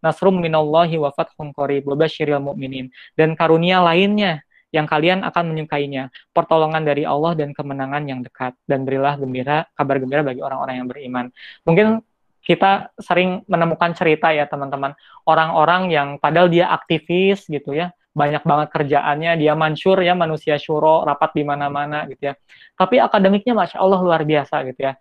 [0.04, 2.92] nasrum minallahi wa fathun qarib wa basyiril mu'minin.
[3.16, 4.44] Dan karunia lainnya
[4.74, 10.02] yang kalian akan menyukainya, pertolongan dari Allah dan kemenangan yang dekat, dan berilah gembira, kabar
[10.02, 11.30] gembira bagi orang-orang yang beriman.
[11.62, 12.02] Mungkin
[12.42, 14.98] kita sering menemukan cerita ya teman-teman,
[15.30, 21.06] orang-orang yang padahal dia aktivis gitu ya, banyak banget kerjaannya, dia mansur ya, manusia syuro,
[21.06, 22.34] rapat di mana-mana gitu ya.
[22.74, 24.98] Tapi akademiknya Masya Allah luar biasa gitu ya.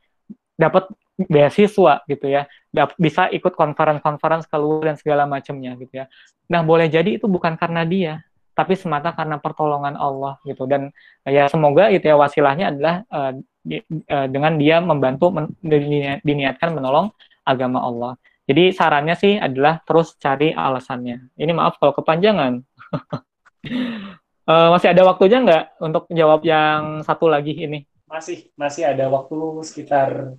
[0.54, 2.45] Dapat beasiswa gitu ya,
[2.98, 6.06] bisa ikut konferensi-konferensi keluar dan segala macamnya gitu ya.
[6.50, 10.94] Nah boleh jadi itu bukan karena dia, tapi semata karena pertolongan Allah gitu dan
[11.26, 13.32] ya semoga itu ya wasilahnya adalah uh,
[13.66, 15.50] di, uh, dengan dia membantu men,
[16.22, 17.10] diniatkan menolong
[17.44, 18.14] agama Allah.
[18.44, 21.32] Jadi sarannya sih adalah terus cari alasannya.
[21.40, 22.60] Ini maaf kalau kepanjangan.
[24.48, 27.88] uh, masih ada waktunya nggak untuk jawab yang satu lagi ini?
[28.12, 30.36] Masih, masih ada waktu sekitar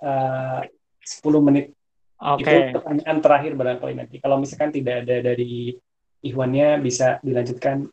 [0.00, 0.60] uh,
[1.04, 1.76] 10 menit.
[2.22, 2.46] Oke.
[2.46, 2.58] Okay.
[2.72, 4.16] Itu pertanyaan terakhir barangkali nanti.
[4.22, 5.76] Kalau misalkan tidak ada dari
[6.22, 7.86] Ikhwannya bisa dilanjutkan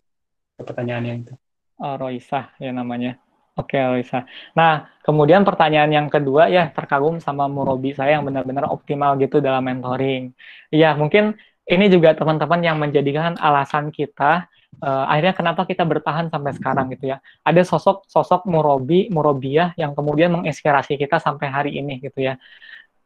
[0.56, 1.34] ke pertanyaan yang itu.
[1.80, 3.18] Oh, Roisa ya namanya.
[3.60, 4.23] Oke, Roisa.
[4.56, 9.65] Nah, kemudian pertanyaan yang kedua ya terkagum sama Murobi saya yang benar-benar optimal gitu dalam
[9.68, 10.31] mentoring.
[10.72, 11.35] Iya, mungkin
[11.68, 14.47] ini juga teman-teman yang menjadikan alasan kita
[14.81, 17.18] uh, akhirnya kenapa kita bertahan sampai sekarang gitu ya.
[17.43, 22.38] Ada sosok sosok Murobi, Murobiah yang kemudian menginspirasi kita sampai hari ini gitu ya.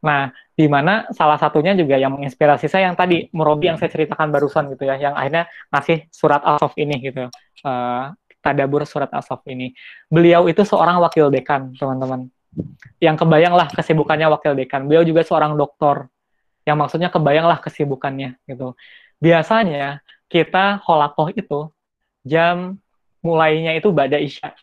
[0.04, 4.30] Nah, di mana salah satunya juga yang menginspirasi saya yang tadi Murobi yang saya ceritakan
[4.30, 7.32] barusan gitu ya, yang akhirnya ngasih surat Al-Sof ini gitu,
[7.64, 8.12] uh,
[8.44, 9.72] tadabur surat Al-Sof ini.
[10.12, 12.28] Beliau itu seorang wakil dekan, teman-teman.
[13.02, 14.86] yang kebayang lah kesibukannya wakil dekan.
[14.86, 16.06] Beliau juga seorang dokter,
[16.70, 18.78] yang maksudnya kebayang lah kesibukannya gitu.
[19.18, 21.74] Biasanya kita holakoh itu
[22.22, 22.78] jam
[23.26, 24.54] mulainya itu pada isya,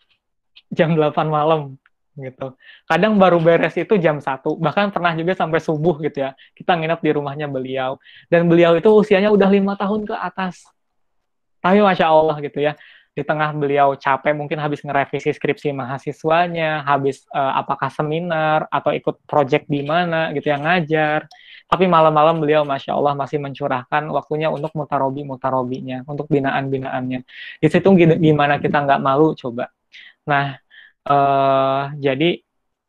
[0.71, 1.81] jam 8 malam
[2.23, 2.55] gitu.
[2.85, 6.37] Kadang baru beres itu jam satu, bahkan pernah juga sampai subuh gitu ya.
[6.55, 7.97] Kita nginep di rumahnya beliau.
[8.29, 10.69] Dan beliau itu usianya udah lima tahun ke atas.
[11.61, 12.73] Tapi Masya Allah gitu ya
[13.11, 19.27] di tengah beliau capek mungkin habis ngerevisi skripsi mahasiswanya, habis uh, apakah seminar atau ikut
[19.27, 21.27] project di mana gitu yang ngajar.
[21.71, 27.21] Tapi malam-malam beliau masya Allah masih mencurahkan waktunya untuk mutarobi mutarobinya, untuk binaan-binaannya.
[27.63, 27.89] Di situ
[28.19, 29.71] gimana kita nggak malu coba.
[30.27, 30.59] Nah,
[31.11, 32.39] uh, jadi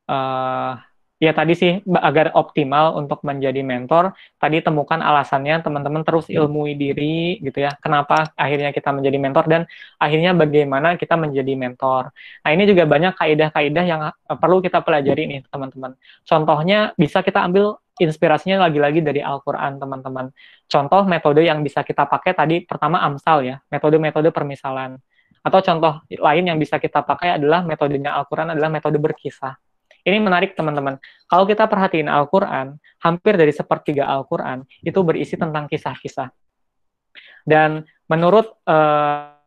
[0.05, 0.73] uh,
[1.21, 1.71] ya tadi sih
[2.01, 7.77] agar optimal untuk menjadi mentor tadi temukan alasannya teman-teman terus ilmui diri gitu ya.
[7.77, 9.61] Kenapa akhirnya kita menjadi mentor dan
[10.01, 12.09] akhirnya bagaimana kita menjadi mentor.
[12.41, 15.93] Nah ini juga banyak kaidah-kaidah yang eh, perlu kita pelajari nih teman-teman.
[16.25, 20.33] Contohnya bisa kita ambil inspirasinya lagi-lagi dari Al-Quran teman-teman.
[20.65, 24.97] Contoh metode yang bisa kita pakai tadi pertama amsal ya metode-metode permisalan
[25.41, 29.57] atau contoh lain yang bisa kita pakai adalah metodenya Al-Quran adalah metode berkisah
[30.01, 30.97] ini menarik teman-teman.
[31.29, 36.33] Kalau kita perhatiin Al-Quran, hampir dari sepertiga Al-Quran itu berisi tentang kisah-kisah.
[37.45, 39.37] Dan menurut uh,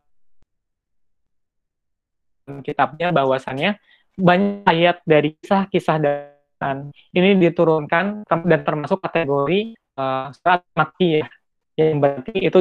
[2.63, 3.79] kitabnya bahwasannya
[4.15, 11.27] banyak ayat dari kisah-kisah dan ini diturunkan dan termasuk kategori uh, surat mati ya,
[11.75, 12.59] yang berarti itu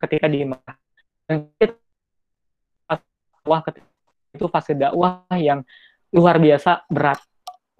[0.00, 0.85] ketika di Mekah.
[1.26, 1.82] Dan ketika
[4.36, 5.62] itu fase dakwah yang
[6.14, 7.18] luar biasa berat.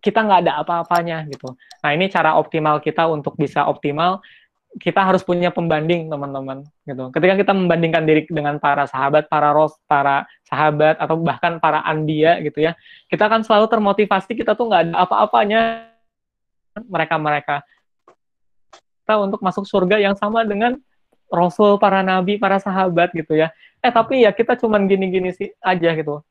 [0.02, 1.54] Kita nggak ada apa-apanya gitu.
[1.82, 4.22] Nah ini cara optimal kita untuk bisa optimal.
[4.76, 7.08] Kita harus punya pembanding teman-teman gitu.
[7.08, 12.36] Ketika kita membandingkan diri dengan para sahabat, para ros, para sahabat atau bahkan para andia
[12.44, 12.76] gitu ya,
[13.08, 15.60] kita kan selalu termotivasi kita tuh nggak ada apa-apanya
[16.84, 17.64] mereka-mereka.
[19.00, 20.76] Kita untuk masuk surga yang sama dengan
[21.30, 23.50] Rasul, para nabi, para sahabat gitu ya.
[23.82, 26.22] Eh tapi ya kita cuman gini-gini sih aja gitu.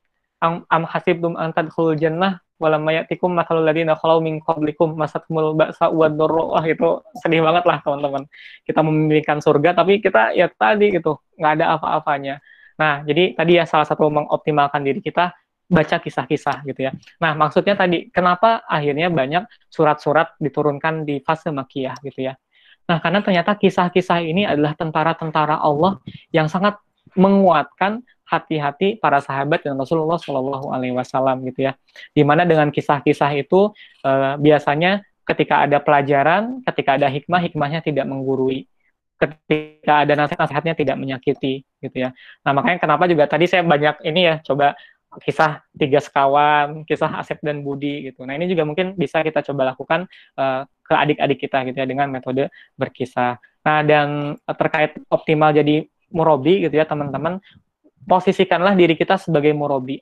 [0.44, 5.92] Am, am hasibtum an tadkhulul jannah walam mayatikum masalul ladina khalau min qablikum masatkumul ba'sa
[5.92, 8.24] wad wah itu sedih banget lah teman-teman.
[8.64, 12.40] Kita memimpikan surga tapi kita ya tadi gitu nggak ada apa-apanya.
[12.80, 15.36] Nah jadi tadi ya salah satu mengoptimalkan diri kita
[15.66, 16.92] baca kisah-kisah gitu ya.
[17.20, 22.40] Nah maksudnya tadi kenapa akhirnya banyak surat-surat diturunkan di fase makiyah gitu ya
[22.86, 25.98] nah karena ternyata kisah-kisah ini adalah tentara-tentara Allah
[26.30, 26.78] yang sangat
[27.14, 31.78] menguatkan hati-hati para sahabat dan Rasulullah Shallallahu Alaihi Wasallam gitu ya.
[32.12, 33.70] Di mana dengan kisah-kisah itu
[34.02, 38.66] uh, biasanya ketika ada pelajaran, ketika ada hikmah, hikmahnya tidak menggurui.
[39.16, 42.12] Ketika ada nasihat-nasihatnya tidak menyakiti gitu ya.
[42.44, 44.76] Nah makanya kenapa juga tadi saya banyak ini ya coba
[45.24, 48.28] kisah tiga sekawan, kisah Asep dan Budi gitu.
[48.28, 52.14] Nah ini juga mungkin bisa kita coba lakukan uh, ke adik-adik kita gitu ya dengan
[52.14, 53.42] metode berkisah.
[53.66, 57.42] Nah dan terkait optimal jadi murobi gitu ya teman-teman
[58.06, 60.00] posisikanlah diri kita sebagai murobi.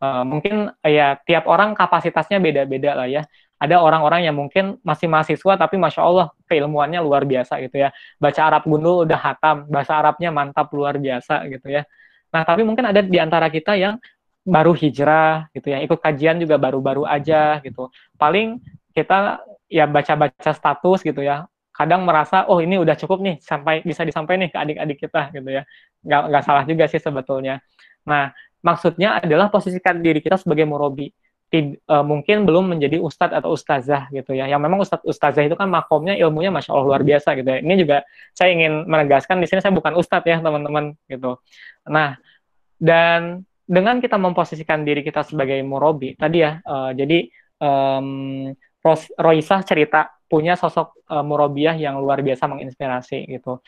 [0.00, 3.24] Uh, mungkin ya tiap orang kapasitasnya beda-beda lah ya.
[3.60, 7.92] Ada orang-orang yang mungkin masih mahasiswa tapi masya Allah keilmuannya luar biasa gitu ya.
[8.16, 11.84] Baca Arab gundul udah hatam, bahasa Arabnya mantap luar biasa gitu ya.
[12.32, 14.00] Nah tapi mungkin ada di antara kita yang
[14.40, 17.92] baru hijrah gitu ya, ikut kajian juga baru-baru aja gitu.
[18.16, 18.56] Paling
[18.96, 21.46] kita ya baca-baca status gitu ya,
[21.80, 25.48] kadang merasa oh ini udah cukup nih sampai bisa disampaikan nih ke adik-adik kita gitu
[25.48, 25.62] ya.
[26.04, 27.64] Nggak nggak salah juga sih sebetulnya.
[28.04, 31.08] Nah maksudnya adalah posisikan diri kita sebagai murobi.
[31.50, 34.46] Tid, uh, mungkin belum menjadi ustadz atau ustazah gitu ya.
[34.46, 37.58] Yang memang ustadz ustazah itu kan makomnya ilmunya masya allah luar biasa gitu ya.
[37.58, 38.06] Ini juga
[38.36, 41.42] saya ingin menegaskan di sini saya bukan ustadz ya teman-teman gitu.
[41.90, 42.20] Nah
[42.78, 47.30] dan dengan kita memposisikan diri kita sebagai murobi tadi ya uh, jadi
[47.62, 48.50] um,
[49.16, 53.60] Roisah cerita punya sosok uh, murobiah yang luar biasa menginspirasi gitu.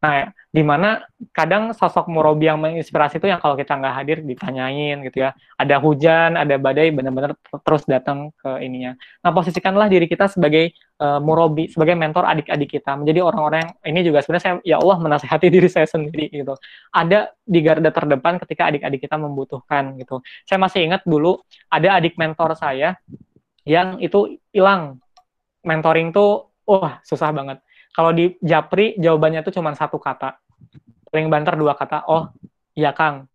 [0.00, 4.96] Nah, di mana kadang sosok murabi yang menginspirasi itu yang kalau kita nggak hadir ditanyain
[5.04, 5.36] gitu ya.
[5.60, 8.96] Ada hujan, ada badai, benar-benar terus datang ke ininya.
[9.20, 10.72] Nah, posisikanlah diri kita sebagai
[11.04, 12.96] uh, murabi, sebagai mentor adik-adik kita.
[12.96, 16.56] Menjadi orang-orang ini juga sebenarnya saya ya Allah menasehati diri saya sendiri gitu.
[16.96, 20.24] Ada di garda terdepan ketika adik-adik kita membutuhkan gitu.
[20.48, 22.96] Saya masih ingat dulu ada adik mentor saya
[23.64, 25.00] yang itu hilang
[25.64, 27.60] mentoring tuh wah susah banget.
[27.90, 30.38] Kalau di Japri jawabannya tuh cuma satu kata.
[31.10, 32.06] Paling banter dua kata.
[32.06, 32.30] Oh,
[32.78, 33.26] iya Kang.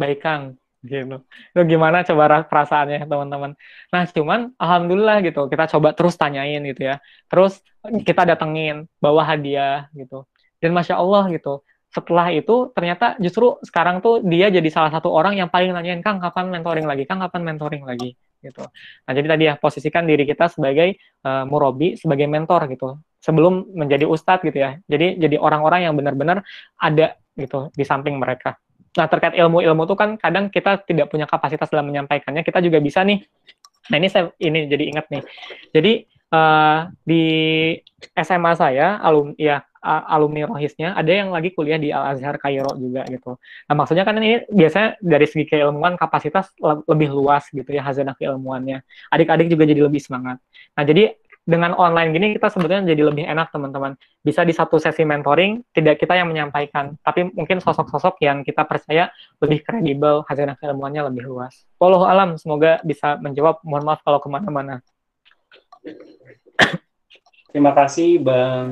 [0.00, 0.56] Baik Kang.
[0.80, 1.20] Gitu.
[1.52, 3.52] Itu gimana coba perasaannya teman-teman.
[3.92, 5.44] Nah, cuman alhamdulillah gitu.
[5.52, 6.96] Kita coba terus tanyain gitu ya.
[7.28, 10.24] Terus kita datengin, bawa hadiah gitu.
[10.58, 11.62] Dan masya Allah gitu.
[11.88, 16.20] setelah itu ternyata justru sekarang tuh dia jadi salah satu orang yang paling nanyain Kang
[16.20, 18.64] kapan mentoring lagi, Kang kapan mentoring lagi gitu.
[19.04, 24.06] Nah jadi tadi ya posisikan diri kita sebagai uh, murobi, sebagai mentor gitu sebelum menjadi
[24.06, 24.78] ustadz gitu ya.
[24.86, 26.46] Jadi jadi orang-orang yang benar-benar
[26.78, 28.56] ada gitu di samping mereka.
[28.96, 33.04] Nah terkait ilmu-ilmu itu kan kadang kita tidak punya kapasitas dalam menyampaikannya, kita juga bisa
[33.04, 33.22] nih.
[33.92, 35.22] Nah ini saya ini jadi ingat nih.
[35.74, 35.92] Jadi
[36.32, 37.24] uh, di
[38.16, 43.08] SMA saya alum ya alumni rohisnya ada yang lagi kuliah di Al Azhar Kairo juga
[43.08, 43.40] gitu.
[43.68, 48.84] Nah maksudnya kan ini biasanya dari segi keilmuan kapasitas lebih luas gitu ya hazanah keilmuannya.
[49.08, 50.36] Adik-adik juga jadi lebih semangat.
[50.76, 51.16] Nah jadi
[51.48, 53.96] dengan online gini kita sebetulnya jadi lebih enak teman-teman.
[54.20, 59.08] Bisa di satu sesi mentoring tidak kita yang menyampaikan, tapi mungkin sosok-sosok yang kita percaya
[59.40, 61.64] lebih kredibel, hazanah keilmuannya lebih luas.
[61.80, 63.64] Walau alam, semoga bisa menjawab.
[63.64, 64.84] Mohon maaf kalau ke mana-mana.
[67.48, 68.70] Terima kasih Bang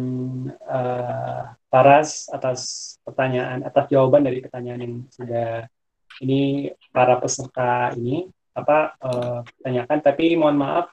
[0.52, 1.42] uh,
[1.72, 2.60] Paras atas
[3.00, 5.64] pertanyaan, atas jawaban dari pertanyaan yang sudah
[6.20, 9.98] ini para peserta ini apa uh, tanyakan.
[10.04, 10.92] Tapi mohon maaf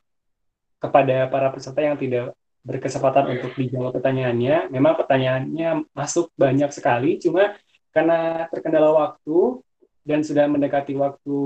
[0.79, 2.31] kepada para peserta yang tidak
[2.63, 4.71] berkesempatan untuk dijawab pertanyaannya.
[4.71, 7.51] Memang pertanyaannya masuk banyak sekali, cuma
[7.91, 9.59] karena terkendala waktu
[10.07, 11.39] dan sudah mendekati waktu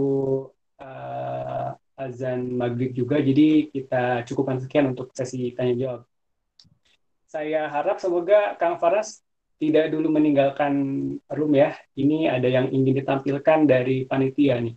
[0.82, 6.02] uh, azan maghrib juga, jadi kita cukupkan sekian untuk sesi tanya jawab
[7.28, 9.20] saya harap semoga Kang Faras
[9.60, 10.74] tidak dulu meninggalkan
[11.34, 11.76] room ya.
[11.98, 14.76] Ini ada yang ingin ditampilkan dari panitia nih.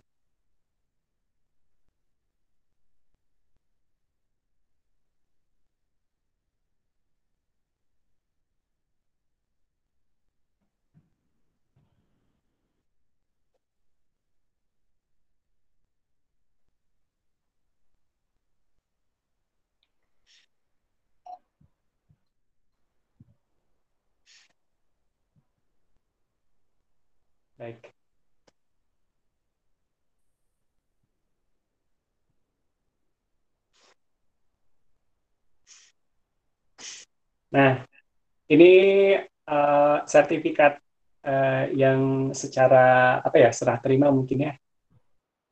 [27.61, 27.93] Baik.
[37.51, 37.83] Nah,
[38.47, 38.73] ini
[39.47, 40.79] uh, sertifikat
[41.27, 44.53] uh, yang secara apa ya serah terima mungkin ya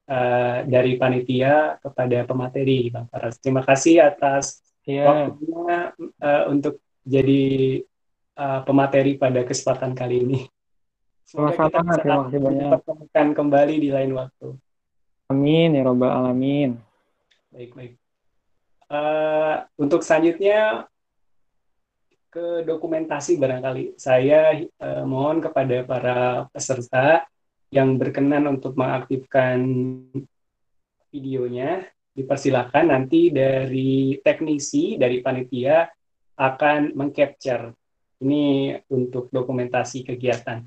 [0.10, 3.38] uh, dari panitia kepada pemateri Bang Faras.
[3.40, 5.30] Terima kasih atas yeah.
[5.30, 7.84] waktunya uh, untuk jadi
[8.40, 10.42] uh, pemateri pada kesempatan kali ini.
[11.30, 12.70] Semoga kita bisa terima kasih banyak.
[12.82, 14.48] Pertemukan kembali di lain waktu.
[15.30, 16.82] Amin ya robbal alamin.
[17.54, 17.94] Baik baik.
[18.90, 20.90] Uh, untuk selanjutnya
[22.30, 26.20] ke dokumentasi barangkali saya uh, mohon kepada para
[26.54, 27.26] peserta
[27.74, 29.62] yang berkenan untuk mengaktifkan
[31.10, 35.90] videonya dipersilakan nanti dari teknisi dari panitia
[36.38, 37.74] akan mengcapture
[38.20, 40.64] ini untuk dokumentasi kegiatan.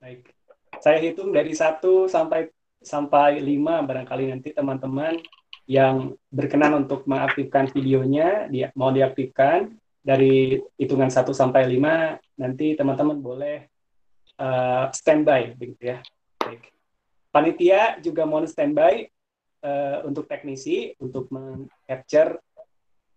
[0.00, 0.32] Baik.
[0.80, 2.48] Saya hitung dari satu sampai
[2.80, 5.20] sampai lima barangkali nanti teman-teman
[5.70, 9.70] yang berkenan untuk mengaktifkan videonya dia mau diaktifkan
[10.02, 13.70] dari hitungan satu sampai lima nanti teman-teman boleh
[14.42, 15.98] uh, standby begitu ya.
[16.42, 16.74] Baik.
[17.30, 19.06] Panitia juga mohon standby
[19.62, 22.42] uh, untuk teknisi untuk mengcapture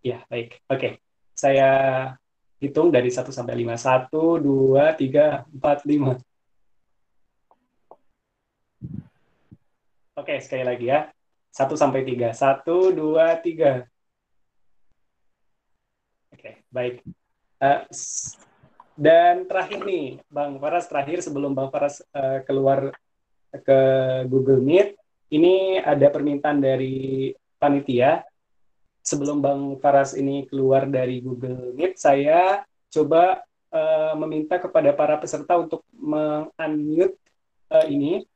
[0.06, 0.62] ya baik.
[0.70, 0.78] Oke.
[0.78, 0.94] Okay
[1.34, 1.70] saya
[2.62, 3.74] hitung dari 1 sampai 5.
[3.74, 6.22] 1, 2, 3, 4, 5.
[10.14, 11.10] Oke, sekali lagi ya.
[11.54, 12.34] 1 sampai 3.
[12.34, 13.86] 1, 2, 3.
[16.34, 16.98] Oke, baik.
[17.62, 17.86] Uh,
[18.98, 22.90] dan terakhir nih, Bang Faras, terakhir sebelum Bang Faras uh, keluar
[23.54, 23.80] ke
[24.26, 24.98] Google Meet,
[25.30, 27.30] ini ada permintaan dari
[27.62, 28.26] panitia
[29.04, 35.60] sebelum Bang Faras ini keluar dari Google Meet, saya coba uh, meminta kepada para peserta
[35.60, 37.14] untuk mengunmute
[37.70, 38.26] uh, ini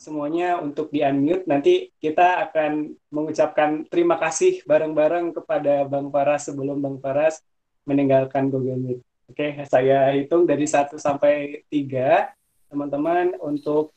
[0.00, 1.44] semuanya untuk di-unmute.
[1.44, 7.44] Nanti kita akan mengucapkan terima kasih bareng-bareng kepada Bang Faras sebelum Bang Faras
[7.84, 9.00] meninggalkan Google Meet.
[9.30, 13.94] Oke, saya hitung dari 1 sampai 3, teman-teman, untuk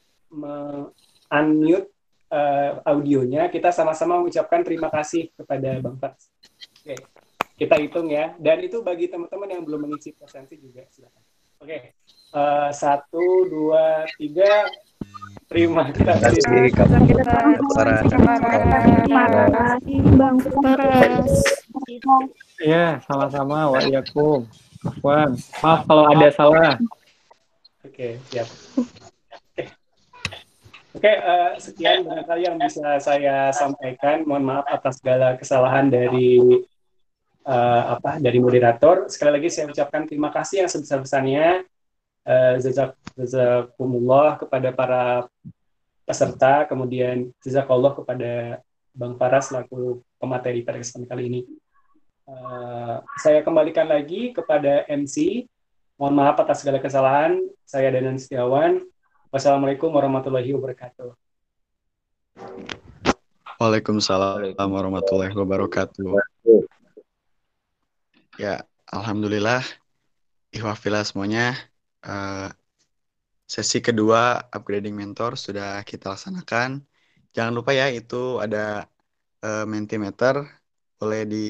[1.32, 1.90] unmute
[2.30, 6.30] uh, audionya, kita sama-sama mengucapkan terima kasih kepada Bang Fats.
[6.84, 7.00] Oke,
[7.58, 8.38] kita hitung ya.
[8.38, 11.24] Dan itu bagi teman-teman yang belum mengisi presensi juga, silakan.
[11.64, 11.96] Oke,
[12.36, 14.68] uh, satu, dua, tiga.
[15.54, 16.42] Terima kasih.
[16.42, 17.14] Terima kasih,
[18.10, 18.36] Terima
[19.54, 21.34] kasih, Bang Faras.
[22.58, 23.70] Iya, sama-sama.
[23.70, 25.30] Waalaikumsalam.
[25.62, 26.74] Maaf kalau ada salah.
[27.86, 28.50] Oke, siap.
[30.94, 34.26] Oke, uh, sekian barangkali yang bisa saya sampaikan.
[34.30, 36.38] Mohon maaf atas segala kesalahan dari
[37.46, 39.10] uh, apa dari moderator.
[39.10, 41.66] Sekali lagi saya ucapkan terima kasih yang sebesar-besarnya
[42.28, 42.56] uh,
[43.16, 45.04] jazakumullah kepada para
[46.04, 48.60] peserta, kemudian jazakallah kepada
[48.94, 51.42] Bang Faras selaku pemateri pada kesempatan kali ini.
[52.24, 55.48] Uh, saya kembalikan lagi kepada MC.
[56.00, 57.40] Mohon maaf atas segala kesalahan.
[57.68, 58.84] Saya Danan Setiawan.
[59.34, 61.16] Wassalamualaikum warahmatullahi wabarakatuh.
[63.58, 66.20] Waalaikumsalam warahmatullahi wabarakatuh.
[68.38, 69.66] Ya, alhamdulillah.
[70.54, 71.58] Ihwafillah semuanya.
[72.04, 72.52] Uh,
[73.54, 76.84] sesi kedua upgrading mentor sudah kita laksanakan.
[77.36, 78.88] Jangan lupa ya itu ada
[79.46, 80.36] uh, mentimeter.
[81.00, 81.48] Boleh di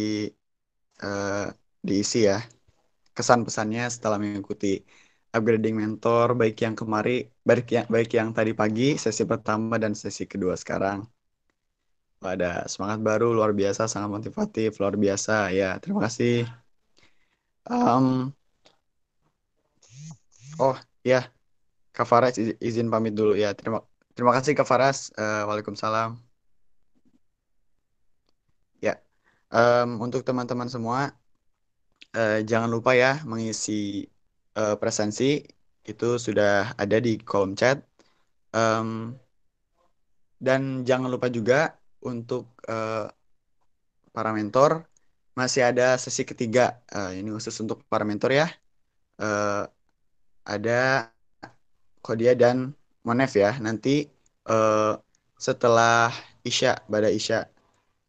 [1.04, 1.48] uh,
[1.84, 2.40] diisi ya
[3.14, 4.82] kesan pesannya setelah mengikuti
[5.36, 10.24] upgrading mentor baik yang kemari baik yang baik yang tadi pagi sesi pertama dan sesi
[10.30, 11.06] kedua sekarang.
[12.24, 15.52] Ada semangat baru luar biasa sangat motivatif luar biasa.
[15.52, 16.48] Ya terima kasih.
[17.68, 18.32] Um,
[20.60, 21.30] oh ya.
[21.94, 23.38] Kak Faras izin pamit dulu.
[23.38, 23.86] Ya terima
[24.18, 26.18] terima kasih Kak Faras uh, Waalaikumsalam.
[28.82, 28.98] Ya
[29.54, 31.14] um, untuk teman-teman semua
[32.18, 34.10] uh, jangan lupa ya mengisi
[34.58, 35.46] uh, presensi.
[35.86, 37.86] Itu sudah ada di kolom chat.
[38.58, 39.14] Um,
[40.42, 43.06] dan jangan lupa juga untuk uh,
[44.10, 44.90] para mentor
[45.38, 46.82] masih ada sesi ketiga.
[46.90, 48.50] Uh, ini khusus untuk para mentor ya.
[49.22, 49.70] Uh,
[50.44, 51.12] ada
[52.04, 53.56] Kodia dan Monef ya.
[53.60, 54.08] Nanti
[54.48, 54.96] uh,
[55.40, 56.12] setelah
[56.44, 57.48] Isya pada Isya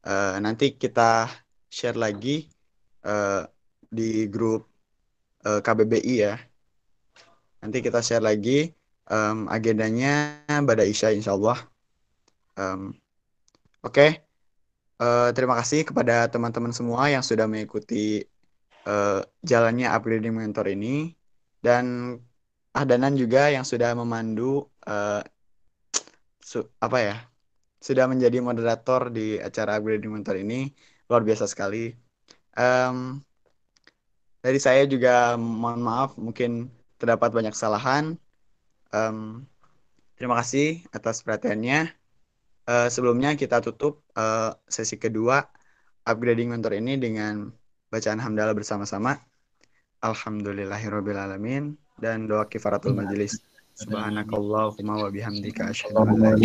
[0.07, 1.31] uh, nanti kita
[1.71, 2.47] share lagi
[3.07, 3.47] uh,
[3.91, 4.67] di grup
[5.47, 6.35] uh, KBBI ya.
[7.63, 8.71] Nanti kita share lagi
[9.09, 11.59] um, agendanya pada Isya insya Allah.
[12.55, 12.95] Um,
[13.85, 14.11] Oke, okay.
[14.97, 18.25] uh, terima kasih kepada teman-teman semua yang sudah mengikuti
[18.89, 21.13] uh, jalannya upgrading mentor ini
[21.65, 21.85] dan
[22.75, 25.23] Ahdanan juga yang sudah memandu uh,
[26.43, 27.17] su apa ya,
[27.79, 30.75] sudah menjadi moderator di acara upgrading mentor ini
[31.07, 31.95] luar biasa sekali.
[32.59, 33.23] Um,
[34.43, 36.67] dari saya juga mohon maaf mungkin
[36.99, 38.19] terdapat banyak kesalahan.
[38.91, 39.47] Um,
[40.19, 41.95] terima kasih atas perhatiannya
[42.67, 45.47] uh, sebelumnya kita tutup uh, sesi kedua
[46.05, 47.55] upgrading mentor ini dengan
[47.89, 49.17] bacaan hamdalah bersama-sama.
[50.05, 53.41] Alhamdulillahirobbilalamin dan doa kifaratul majelis.
[53.75, 56.37] Subhanakallahumma wa bihamdika asyhadu an la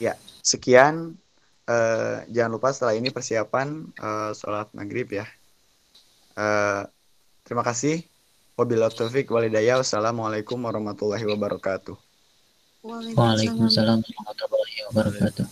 [0.00, 1.18] Ya, sekian
[1.68, 5.28] uh, jangan lupa setelah ini persiapan uh, sholat maghrib ya.
[6.38, 6.88] Uh,
[7.44, 8.00] terima kasih.
[8.56, 9.76] Wabillahi taufiq walidayah.
[9.80, 11.96] Wassalamualaikum warahmatullahi wabarakatuh.
[12.80, 15.44] Waalaikumsalam warahmatullahi wabarakatuh.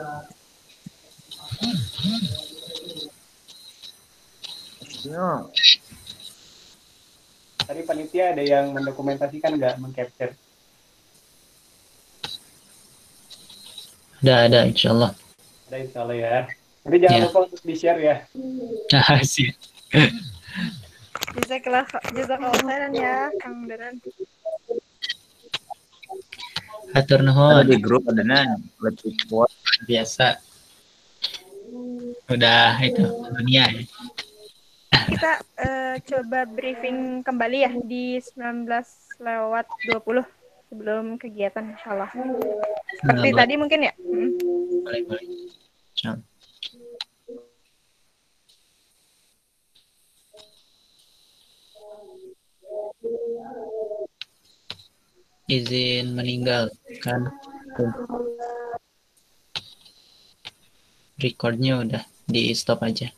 [0.00, 0.24] Ya.
[7.60, 10.32] Tadi panitia ada yang mendokumentasikan nggak, mengcapture?
[14.20, 15.12] Ada, ada, insya Allah.
[15.68, 16.48] Ada insya Allah ya.
[16.80, 17.24] Tapi jangan ya.
[17.28, 18.16] lupa untuk di-share ya.
[18.96, 19.52] Ah, sih.
[21.30, 21.86] Jazakallah,
[22.16, 24.02] jazakallah khairan ya, Kang Daran.
[26.94, 27.66] Hatur nuhun.
[27.66, 28.22] Di grup ada
[28.82, 29.50] lebih kuat.
[29.86, 30.38] Biasa.
[32.30, 33.02] Udah itu
[33.34, 33.82] dunia ya.
[34.90, 38.66] Kita uh, coba briefing kembali ya di 19
[39.22, 40.22] lewat 20
[40.70, 42.10] sebelum kegiatan insya Allah.
[43.02, 43.92] Seperti nah, tadi mungkin ya.
[43.98, 44.30] Hmm.
[44.86, 45.26] Boleh, boleh.
[45.98, 46.29] Ciao.
[55.50, 56.70] Izin meninggal
[57.02, 57.26] kan
[61.18, 63.10] recordnya udah di stop aja